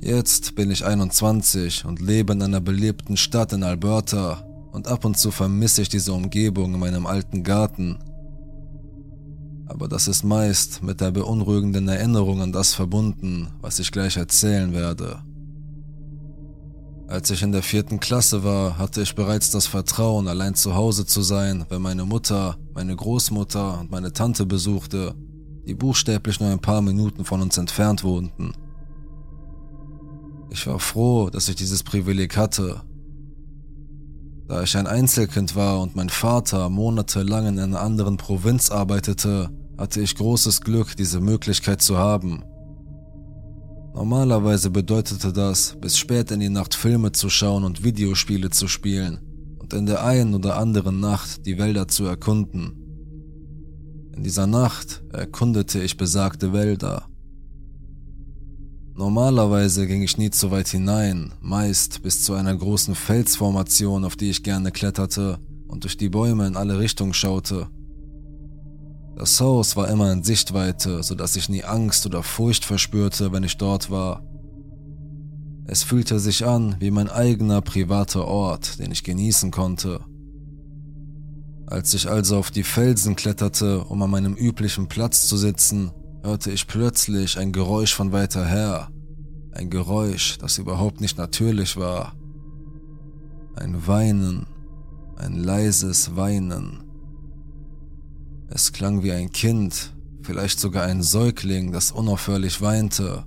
Jetzt 0.00 0.54
bin 0.54 0.70
ich 0.70 0.84
21 0.84 1.84
und 1.84 2.00
lebe 2.00 2.34
in 2.34 2.42
einer 2.42 2.60
belebten 2.60 3.16
Stadt 3.16 3.52
in 3.52 3.64
Alberta 3.64 4.46
und 4.70 4.86
ab 4.86 5.04
und 5.04 5.18
zu 5.18 5.32
vermisse 5.32 5.82
ich 5.82 5.88
diese 5.88 6.12
Umgebung 6.12 6.74
in 6.74 6.80
meinem 6.80 7.06
alten 7.06 7.42
Garten. 7.42 7.98
Aber 9.66 9.88
das 9.88 10.08
ist 10.08 10.24
meist 10.24 10.82
mit 10.82 11.00
der 11.00 11.10
beunruhigenden 11.10 11.88
Erinnerung 11.88 12.42
an 12.42 12.52
das 12.52 12.74
verbunden, 12.74 13.48
was 13.60 13.78
ich 13.78 13.92
gleich 13.92 14.16
erzählen 14.16 14.72
werde. 14.72 15.22
Als 17.06 17.30
ich 17.30 17.42
in 17.42 17.52
der 17.52 17.62
vierten 17.62 18.00
Klasse 18.00 18.44
war, 18.44 18.78
hatte 18.78 19.02
ich 19.02 19.14
bereits 19.14 19.50
das 19.50 19.66
Vertrauen, 19.66 20.26
allein 20.26 20.54
zu 20.54 20.74
Hause 20.74 21.06
zu 21.06 21.22
sein, 21.22 21.66
wenn 21.68 21.82
meine 21.82 22.04
Mutter, 22.04 22.56
meine 22.72 22.96
Großmutter 22.96 23.80
und 23.80 23.90
meine 23.90 24.12
Tante 24.12 24.46
besuchte, 24.46 25.14
die 25.66 25.74
buchstäblich 25.74 26.40
nur 26.40 26.50
ein 26.50 26.60
paar 26.60 26.82
Minuten 26.82 27.24
von 27.24 27.40
uns 27.42 27.58
entfernt 27.58 28.04
wohnten. 28.04 28.52
Ich 30.50 30.66
war 30.66 30.78
froh, 30.78 31.30
dass 31.30 31.48
ich 31.48 31.56
dieses 31.56 31.82
Privileg 31.82 32.36
hatte. 32.36 32.82
Da 34.46 34.62
ich 34.62 34.76
ein 34.76 34.86
Einzelkind 34.86 35.56
war 35.56 35.80
und 35.80 35.96
mein 35.96 36.10
Vater 36.10 36.68
monatelang 36.68 37.46
in 37.46 37.58
einer 37.58 37.80
anderen 37.80 38.18
Provinz 38.18 38.70
arbeitete, 38.70 39.48
hatte 39.78 40.02
ich 40.02 40.14
großes 40.14 40.60
Glück, 40.60 40.96
diese 40.96 41.20
Möglichkeit 41.20 41.80
zu 41.80 41.96
haben. 41.96 42.44
Normalerweise 43.94 44.70
bedeutete 44.70 45.32
das, 45.32 45.76
bis 45.80 45.96
spät 45.96 46.30
in 46.30 46.40
die 46.40 46.48
Nacht 46.48 46.74
Filme 46.74 47.12
zu 47.12 47.30
schauen 47.30 47.64
und 47.64 47.84
Videospiele 47.84 48.50
zu 48.50 48.68
spielen 48.68 49.20
und 49.58 49.72
in 49.72 49.86
der 49.86 50.04
einen 50.04 50.34
oder 50.34 50.58
anderen 50.58 51.00
Nacht 51.00 51.46
die 51.46 51.58
Wälder 51.58 51.88
zu 51.88 52.04
erkunden. 52.04 52.74
In 54.14 54.22
dieser 54.22 54.46
Nacht 54.46 55.02
erkundete 55.12 55.82
ich 55.82 55.96
besagte 55.96 56.52
Wälder. 56.52 57.08
Normalerweise 58.96 59.88
ging 59.88 60.02
ich 60.02 60.18
nie 60.18 60.30
zu 60.30 60.52
weit 60.52 60.68
hinein, 60.68 61.32
meist 61.40 62.02
bis 62.02 62.22
zu 62.22 62.34
einer 62.34 62.54
großen 62.54 62.94
Felsformation, 62.94 64.04
auf 64.04 64.14
die 64.14 64.30
ich 64.30 64.44
gerne 64.44 64.70
kletterte 64.70 65.40
und 65.66 65.82
durch 65.82 65.96
die 65.96 66.08
Bäume 66.08 66.46
in 66.46 66.56
alle 66.56 66.78
Richtungen 66.78 67.12
schaute. 67.12 67.66
Das 69.16 69.40
Haus 69.40 69.74
war 69.74 69.88
immer 69.88 70.12
in 70.12 70.22
Sichtweite, 70.22 71.02
sodass 71.02 71.34
ich 71.34 71.48
nie 71.48 71.64
Angst 71.64 72.06
oder 72.06 72.22
Furcht 72.22 72.64
verspürte, 72.64 73.32
wenn 73.32 73.42
ich 73.42 73.56
dort 73.56 73.90
war. 73.90 74.22
Es 75.66 75.82
fühlte 75.82 76.20
sich 76.20 76.46
an 76.46 76.76
wie 76.78 76.92
mein 76.92 77.08
eigener 77.08 77.62
privater 77.62 78.26
Ort, 78.26 78.78
den 78.78 78.92
ich 78.92 79.02
genießen 79.02 79.50
konnte. 79.50 80.00
Als 81.66 81.94
ich 81.94 82.08
also 82.08 82.36
auf 82.36 82.52
die 82.52 82.62
Felsen 82.62 83.16
kletterte, 83.16 83.84
um 83.84 84.00
an 84.02 84.10
meinem 84.10 84.34
üblichen 84.34 84.86
Platz 84.86 85.26
zu 85.26 85.36
sitzen, 85.36 85.90
hörte 86.24 86.50
ich 86.50 86.66
plötzlich 86.66 87.38
ein 87.38 87.52
Geräusch 87.52 87.94
von 87.94 88.10
weiter 88.10 88.46
her. 88.46 88.88
Ein 89.52 89.68
Geräusch, 89.68 90.38
das 90.38 90.56
überhaupt 90.56 91.02
nicht 91.02 91.18
natürlich 91.18 91.76
war. 91.76 92.14
Ein 93.56 93.86
Weinen, 93.86 94.46
ein 95.16 95.34
leises 95.34 96.16
Weinen. 96.16 96.82
Es 98.48 98.72
klang 98.72 99.02
wie 99.02 99.12
ein 99.12 99.30
Kind, 99.30 99.94
vielleicht 100.22 100.58
sogar 100.58 100.84
ein 100.84 101.02
Säugling, 101.02 101.72
das 101.72 101.92
unaufhörlich 101.92 102.62
weinte. 102.62 103.26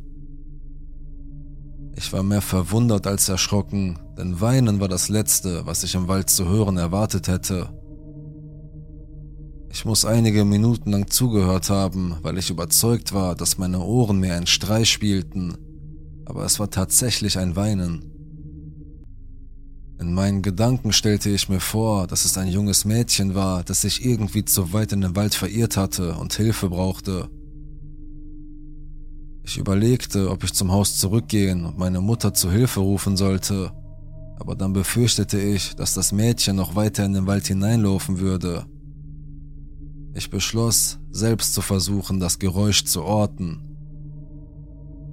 Ich 1.95 2.11
war 2.13 2.23
mehr 2.23 2.41
verwundert 2.41 3.05
als 3.05 3.29
erschrocken, 3.29 3.99
denn 4.17 4.41
Weinen 4.41 4.79
war 4.79 4.87
das 4.87 5.07
Letzte, 5.07 5.67
was 5.67 5.83
ich 5.83 5.93
im 5.93 6.07
Wald 6.07 6.31
zu 6.31 6.47
hören 6.47 6.77
erwartet 6.77 7.27
hätte. 7.27 7.69
Ich 9.78 9.86
muss 9.86 10.05
einige 10.05 10.43
Minuten 10.43 10.89
lang 10.89 11.07
zugehört 11.07 11.69
haben, 11.69 12.15
weil 12.23 12.39
ich 12.39 12.49
überzeugt 12.49 13.13
war, 13.13 13.36
dass 13.36 13.59
meine 13.59 13.80
Ohren 13.80 14.19
mir 14.19 14.34
einen 14.34 14.47
Streich 14.47 14.89
spielten, 14.89 15.55
aber 16.25 16.45
es 16.45 16.59
war 16.59 16.71
tatsächlich 16.71 17.38
ein 17.38 17.55
Weinen. 17.55 18.03
In 19.99 20.15
meinen 20.15 20.41
Gedanken 20.41 20.93
stellte 20.93 21.30
ich 21.30 21.47
mir 21.47 21.59
vor, 21.59 22.07
dass 22.07 22.25
es 22.25 22.39
ein 22.39 22.47
junges 22.47 22.86
Mädchen 22.86 23.36
war, 23.36 23.63
das 23.63 23.82
sich 23.82 24.03
irgendwie 24.03 24.43
zu 24.43 24.73
weit 24.73 24.93
in 24.93 25.01
den 25.01 25.15
Wald 25.15 25.36
verirrt 25.36 25.78
hatte 25.78 26.15
und 26.15 26.34
Hilfe 26.34 26.69
brauchte. 26.69 27.30
Ich 29.43 29.59
überlegte, 29.59 30.32
ob 30.32 30.43
ich 30.43 30.53
zum 30.53 30.71
Haus 30.71 30.97
zurückgehen 30.97 31.65
und 31.65 31.78
meine 31.78 32.01
Mutter 32.01 32.34
zu 32.34 32.49
Hilfe 32.49 32.80
rufen 32.80 33.15
sollte, 33.15 33.71
aber 34.39 34.55
dann 34.55 34.73
befürchtete 34.73 35.39
ich, 35.39 35.75
dass 35.75 35.93
das 35.93 36.11
Mädchen 36.11 36.55
noch 36.55 36.75
weiter 36.75 37.05
in 37.05 37.13
den 37.13 37.28
Wald 37.28 37.45
hineinlaufen 37.45 38.17
würde. 38.17 38.65
Ich 40.18 40.32
beschloss, 40.32 40.97
selbst 41.11 41.53
zu 41.53 41.61
versuchen, 41.61 42.20
das 42.20 42.39
Geräusch 42.39 42.86
zu 42.86 43.03
orten. 43.03 43.61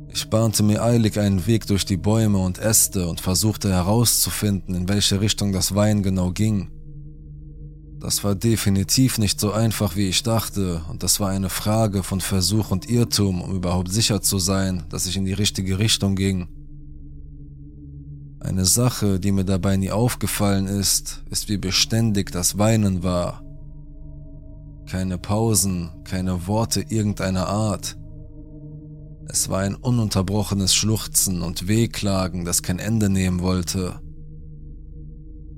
Ich 0.09 0.31
bahnte 0.31 0.63
mir 0.63 0.83
eilig 0.83 1.21
einen 1.21 1.47
Weg 1.47 1.67
durch 1.67 1.85
die 1.85 1.99
Bäume 1.99 2.39
und 2.39 2.59
Äste 2.59 3.07
und 3.07 3.21
versuchte 3.21 3.71
herauszufinden, 3.71 4.75
in 4.75 4.89
welche 4.89 5.21
Richtung 5.21 5.53
das 5.53 5.75
Wein 5.75 6.03
genau 6.03 6.31
ging. 6.31 6.71
Das 8.01 8.25
war 8.25 8.35
definitiv 8.35 9.19
nicht 9.19 9.39
so 9.39 9.53
einfach, 9.53 9.95
wie 9.95 10.09
ich 10.09 10.23
dachte, 10.23 10.81
und 10.89 11.03
das 11.03 11.21
war 11.21 11.29
eine 11.29 11.51
Frage 11.51 12.03
von 12.03 12.23
Versuch 12.23 12.71
und 12.71 12.89
Irrtum, 12.89 13.43
um 13.43 13.55
überhaupt 13.55 13.93
sicher 13.93 14.23
zu 14.23 14.39
sein, 14.39 14.85
dass 14.89 15.05
ich 15.05 15.19
in 15.19 15.27
die 15.27 15.35
richtige 15.35 15.79
Richtung 15.79 16.17
ging. 16.17 16.49
Eine 18.41 18.65
Sache, 18.65 19.21
die 19.21 19.33
mir 19.33 19.45
dabei 19.45 19.77
nie 19.77 19.91
aufgefallen 19.91 20.67
ist, 20.67 21.23
ist, 21.29 21.51
wie 21.51 21.59
beständig 21.59 22.33
das 22.33 22.57
Weinen 22.57 23.03
war. 23.03 23.44
Keine 24.89 25.19
Pausen, 25.19 25.91
keine 26.05 26.47
Worte 26.47 26.83
irgendeiner 26.89 27.49
Art. 27.49 27.97
Es 29.29 29.49
war 29.49 29.61
ein 29.61 29.75
ununterbrochenes 29.75 30.75
Schluchzen 30.75 31.43
und 31.43 31.67
Wehklagen, 31.67 32.45
das 32.45 32.63
kein 32.63 32.79
Ende 32.79 33.09
nehmen 33.09 33.41
wollte. 33.41 34.01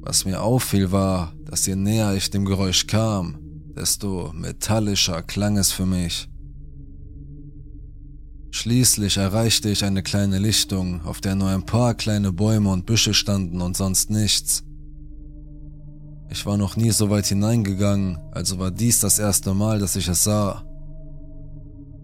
Was 0.01 0.25
mir 0.25 0.43
auffiel 0.43 0.93
war, 0.93 1.35
dass 1.45 1.67
je 1.67 1.75
näher 1.75 2.15
ich 2.15 2.31
dem 2.31 2.45
Geräusch 2.45 2.87
kam, 2.87 3.39
desto 3.77 4.33
metallischer 4.33 5.23
klang 5.23 5.59
es 5.59 5.73
für 5.73 5.87
mich. 5.87 6.29
Schließlich 8.53 9.19
erreichte 9.19 9.69
ich 9.69 9.85
eine 9.85 10.03
kleine 10.03 10.39
Lichtung, 10.39 11.03
auf 11.03 11.21
der 11.21 11.35
nur 11.35 11.51
ein 11.51 11.67
paar 11.67 11.95
kleine 11.95 12.33
Bäume 12.33 12.71
und 12.71 12.87
Büsche 12.87 13.13
standen 13.13 13.61
und 13.61 13.77
sonst 13.77 14.09
nichts. 14.09 14.65
Ich 16.29 16.45
war 16.45 16.57
noch 16.57 16.77
nie 16.77 16.91
so 16.91 17.09
weit 17.11 17.27
hineingegangen, 17.27 18.19
also 18.33 18.59
war 18.59 18.71
dies 18.71 19.01
das 19.01 19.19
erste 19.19 19.55
Mal, 19.55 19.79
dass 19.79 19.97
ich 19.97 20.09
es 20.09 20.25
sah. 20.25 20.65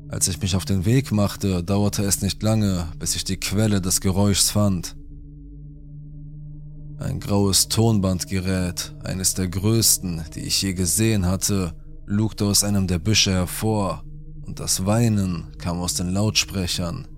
Als 0.08 0.28
ich 0.28 0.40
mich 0.40 0.54
auf 0.54 0.64
den 0.64 0.84
Weg 0.84 1.10
machte, 1.10 1.64
dauerte 1.64 2.02
es 2.04 2.22
nicht 2.22 2.42
lange, 2.42 2.86
bis 2.98 3.16
ich 3.16 3.24
die 3.24 3.38
Quelle 3.38 3.80
des 3.80 4.00
Geräuschs 4.00 4.50
fand. 4.50 4.96
Ein 6.98 7.18
graues 7.18 7.68
Tonbandgerät, 7.68 8.94
eines 9.02 9.34
der 9.34 9.48
größten, 9.48 10.22
die 10.34 10.40
ich 10.40 10.62
je 10.62 10.74
gesehen 10.74 11.26
hatte, 11.26 11.74
lugte 12.06 12.44
aus 12.44 12.62
einem 12.62 12.86
der 12.86 12.98
Büsche 12.98 13.32
hervor, 13.32 14.04
und 14.46 14.60
das 14.60 14.86
Weinen 14.86 15.48
kam 15.58 15.80
aus 15.80 15.94
den 15.94 16.10
Lautsprechern. 16.10 17.08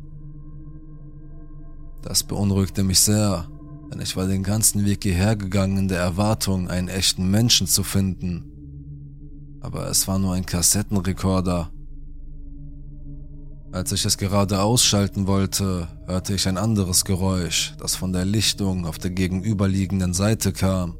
Das 2.00 2.22
beunruhigte 2.22 2.84
mich 2.84 3.00
sehr, 3.00 3.48
denn 3.94 4.02
ich 4.02 4.16
war 4.16 4.26
den 4.26 4.42
ganzen 4.42 4.84
Weg 4.84 5.04
hierher 5.04 5.36
gegangen 5.36 5.78
in 5.78 5.88
der 5.88 6.00
Erwartung, 6.00 6.68
einen 6.68 6.88
echten 6.88 7.30
Menschen 7.30 7.66
zu 7.66 7.82
finden. 7.82 8.44
Aber 9.60 9.88
es 9.88 10.06
war 10.06 10.18
nur 10.18 10.34
ein 10.34 10.44
Kassettenrekorder 10.44 11.70
als 13.74 13.90
ich 13.90 14.04
es 14.04 14.18
gerade 14.18 14.60
ausschalten 14.60 15.26
wollte, 15.26 15.88
hörte 16.06 16.32
ich 16.32 16.46
ein 16.46 16.58
anderes 16.58 17.04
Geräusch, 17.04 17.74
das 17.80 17.96
von 17.96 18.12
der 18.12 18.24
Lichtung 18.24 18.86
auf 18.86 18.98
der 18.98 19.10
gegenüberliegenden 19.10 20.14
Seite 20.14 20.52
kam. 20.52 20.96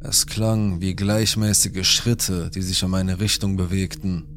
Es 0.00 0.26
klang 0.26 0.80
wie 0.80 0.94
gleichmäßige 0.94 1.84
Schritte, 1.84 2.48
die 2.54 2.62
sich 2.62 2.80
in 2.84 2.90
meine 2.90 3.18
Richtung 3.18 3.56
bewegten. 3.56 4.33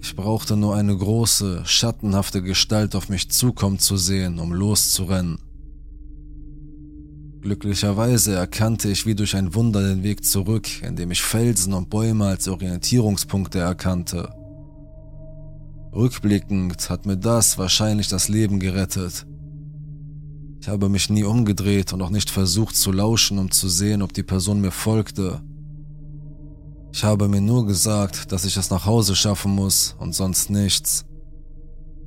Ich 0.00 0.14
brauchte 0.14 0.56
nur 0.56 0.74
eine 0.74 0.96
große, 0.96 1.62
schattenhafte 1.64 2.42
Gestalt 2.42 2.94
auf 2.94 3.08
mich 3.08 3.30
zukommen 3.30 3.78
zu 3.78 3.96
sehen, 3.96 4.38
um 4.38 4.52
loszurennen. 4.52 5.38
Glücklicherweise 7.40 8.34
erkannte 8.34 8.88
ich 8.88 9.06
wie 9.06 9.14
durch 9.14 9.36
ein 9.36 9.54
Wunder 9.54 9.80
den 9.80 10.02
Weg 10.02 10.24
zurück, 10.24 10.68
indem 10.82 11.12
ich 11.12 11.22
Felsen 11.22 11.74
und 11.74 11.90
Bäume 11.90 12.26
als 12.26 12.48
Orientierungspunkte 12.48 13.60
erkannte. 13.60 14.30
Rückblickend 15.92 16.90
hat 16.90 17.06
mir 17.06 17.16
das 17.16 17.56
wahrscheinlich 17.56 18.08
das 18.08 18.28
Leben 18.28 18.58
gerettet. 18.58 19.26
Ich 20.60 20.68
habe 20.68 20.88
mich 20.88 21.08
nie 21.08 21.22
umgedreht 21.22 21.92
und 21.92 22.02
auch 22.02 22.10
nicht 22.10 22.28
versucht 22.28 22.74
zu 22.74 22.90
lauschen, 22.90 23.38
um 23.38 23.52
zu 23.52 23.68
sehen, 23.68 24.02
ob 24.02 24.12
die 24.12 24.24
Person 24.24 24.60
mir 24.60 24.72
folgte. 24.72 25.40
Ich 26.96 27.04
habe 27.04 27.28
mir 27.28 27.42
nur 27.42 27.66
gesagt, 27.66 28.32
dass 28.32 28.46
ich 28.46 28.56
es 28.56 28.70
nach 28.70 28.86
Hause 28.86 29.14
schaffen 29.14 29.54
muss 29.54 29.94
und 29.98 30.14
sonst 30.14 30.48
nichts. 30.48 31.04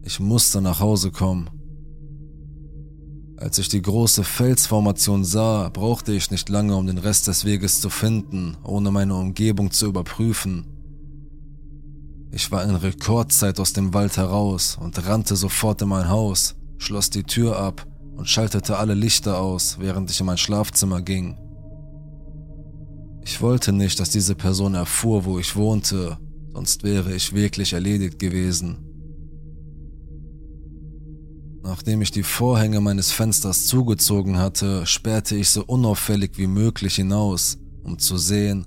Ich 0.01 0.19
musste 0.19 0.61
nach 0.61 0.79
Hause 0.79 1.11
kommen. 1.11 1.47
Als 3.37 3.59
ich 3.59 3.69
die 3.69 3.83
große 3.83 4.23
Felsformation 4.23 5.23
sah, 5.23 5.69
brauchte 5.69 6.11
ich 6.11 6.31
nicht 6.31 6.49
lange, 6.49 6.75
um 6.75 6.87
den 6.87 6.97
Rest 6.97 7.27
des 7.27 7.45
Weges 7.45 7.81
zu 7.81 7.91
finden, 7.91 8.57
ohne 8.63 8.89
meine 8.89 9.13
Umgebung 9.13 9.69
zu 9.69 9.85
überprüfen. 9.85 10.65
Ich 12.31 12.51
war 12.51 12.63
in 12.63 12.73
Rekordzeit 12.73 13.59
aus 13.59 13.73
dem 13.73 13.93
Wald 13.93 14.17
heraus 14.17 14.75
und 14.81 15.05
rannte 15.05 15.35
sofort 15.35 15.83
in 15.83 15.89
mein 15.89 16.09
Haus, 16.09 16.55
schloss 16.79 17.11
die 17.11 17.25
Tür 17.25 17.59
ab 17.59 17.85
und 18.17 18.27
schaltete 18.27 18.77
alle 18.77 18.95
Lichter 18.95 19.37
aus, 19.37 19.77
während 19.79 20.09
ich 20.09 20.19
in 20.19 20.25
mein 20.25 20.39
Schlafzimmer 20.39 21.03
ging. 21.03 21.37
Ich 23.23 23.41
wollte 23.41 23.71
nicht, 23.71 23.99
dass 23.99 24.09
diese 24.09 24.35
Person 24.35 24.75
erfuhr, 24.75 25.25
wo 25.25 25.39
ich 25.39 25.55
wohnte, 25.55 26.17
sonst 26.53 26.83
wäre 26.83 27.13
ich 27.13 27.33
wirklich 27.33 27.73
erledigt 27.73 28.19
gewesen. 28.19 28.77
Nachdem 31.63 32.01
ich 32.01 32.11
die 32.11 32.23
Vorhänge 32.23 32.81
meines 32.81 33.11
Fensters 33.11 33.65
zugezogen 33.65 34.37
hatte, 34.37 34.85
sperrte 34.85 35.35
ich 35.35 35.49
so 35.49 35.63
unauffällig 35.65 36.31
wie 36.37 36.47
möglich 36.47 36.95
hinaus, 36.95 37.57
um 37.83 37.99
zu 37.99 38.17
sehen, 38.17 38.65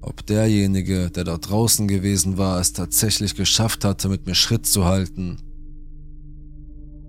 ob 0.00 0.26
derjenige, 0.26 1.10
der 1.10 1.24
dort 1.24 1.48
draußen 1.48 1.88
gewesen 1.88 2.36
war, 2.36 2.60
es 2.60 2.74
tatsächlich 2.74 3.34
geschafft 3.34 3.84
hatte, 3.84 4.08
mit 4.08 4.26
mir 4.26 4.34
Schritt 4.34 4.66
zu 4.66 4.84
halten. 4.84 5.38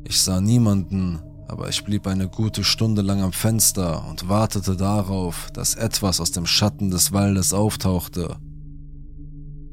Ich 0.05 0.21
sah 0.21 0.39
niemanden, 0.39 1.19
aber 1.47 1.69
ich 1.69 1.83
blieb 1.83 2.07
eine 2.07 2.27
gute 2.27 2.63
Stunde 2.63 3.01
lang 3.01 3.21
am 3.21 3.31
Fenster 3.31 4.07
und 4.09 4.27
wartete 4.27 4.75
darauf, 4.75 5.49
dass 5.53 5.75
etwas 5.75 6.19
aus 6.19 6.31
dem 6.31 6.45
Schatten 6.45 6.89
des 6.89 7.11
Waldes 7.11 7.53
auftauchte. 7.53 8.37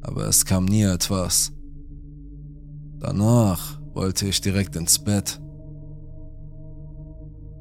Aber 0.03 0.27
es 0.27 0.45
kam 0.45 0.65
nie 0.65 0.83
etwas. 0.83 1.53
Danach 2.99 3.81
wollte 3.95 4.27
ich 4.27 4.41
direkt 4.41 4.77
ins 4.77 4.99
Bett. 4.99 5.41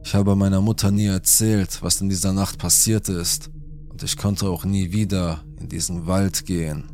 Ich 0.04 0.16
habe 0.16 0.36
meiner 0.36 0.62
Mutter 0.62 0.92
nie 0.92 1.06
erzählt, 1.06 1.80
was 1.82 2.02
in 2.02 2.10
dieser 2.10 2.34
Nacht 2.34 2.58
passiert 2.58 3.08
ist, 3.08 3.50
und 3.90 4.04
ich 4.04 4.18
konnte 4.18 4.50
auch 4.50 4.66
nie 4.66 4.92
wieder 4.92 5.44
in 5.60 5.70
diesen 5.70 6.08
Wald 6.08 6.46
gehen. 6.46 6.86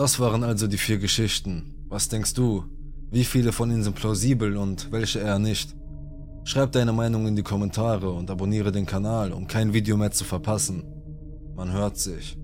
Das 0.00 0.18
waren 0.18 0.44
also 0.44 0.66
die 0.66 0.78
vier 0.78 0.96
Geschichten. 0.96 1.74
Was 1.90 2.08
denkst 2.08 2.32
du? 2.32 2.64
Wie 3.10 3.22
viele 3.22 3.52
von 3.52 3.70
ihnen 3.70 3.82
sind 3.82 3.96
plausibel 3.96 4.56
und 4.56 4.90
welche 4.90 5.18
eher 5.18 5.38
nicht? 5.38 5.76
Schreib 6.44 6.72
deine 6.72 6.94
Meinung 6.94 7.26
in 7.26 7.36
die 7.36 7.42
Kommentare 7.42 8.10
und 8.10 8.30
abonniere 8.30 8.72
den 8.72 8.86
Kanal, 8.86 9.30
um 9.30 9.46
kein 9.46 9.74
Video 9.74 9.98
mehr 9.98 10.10
zu 10.10 10.24
verpassen. 10.24 10.84
Man 11.54 11.70
hört 11.72 11.98
sich. 11.98 12.38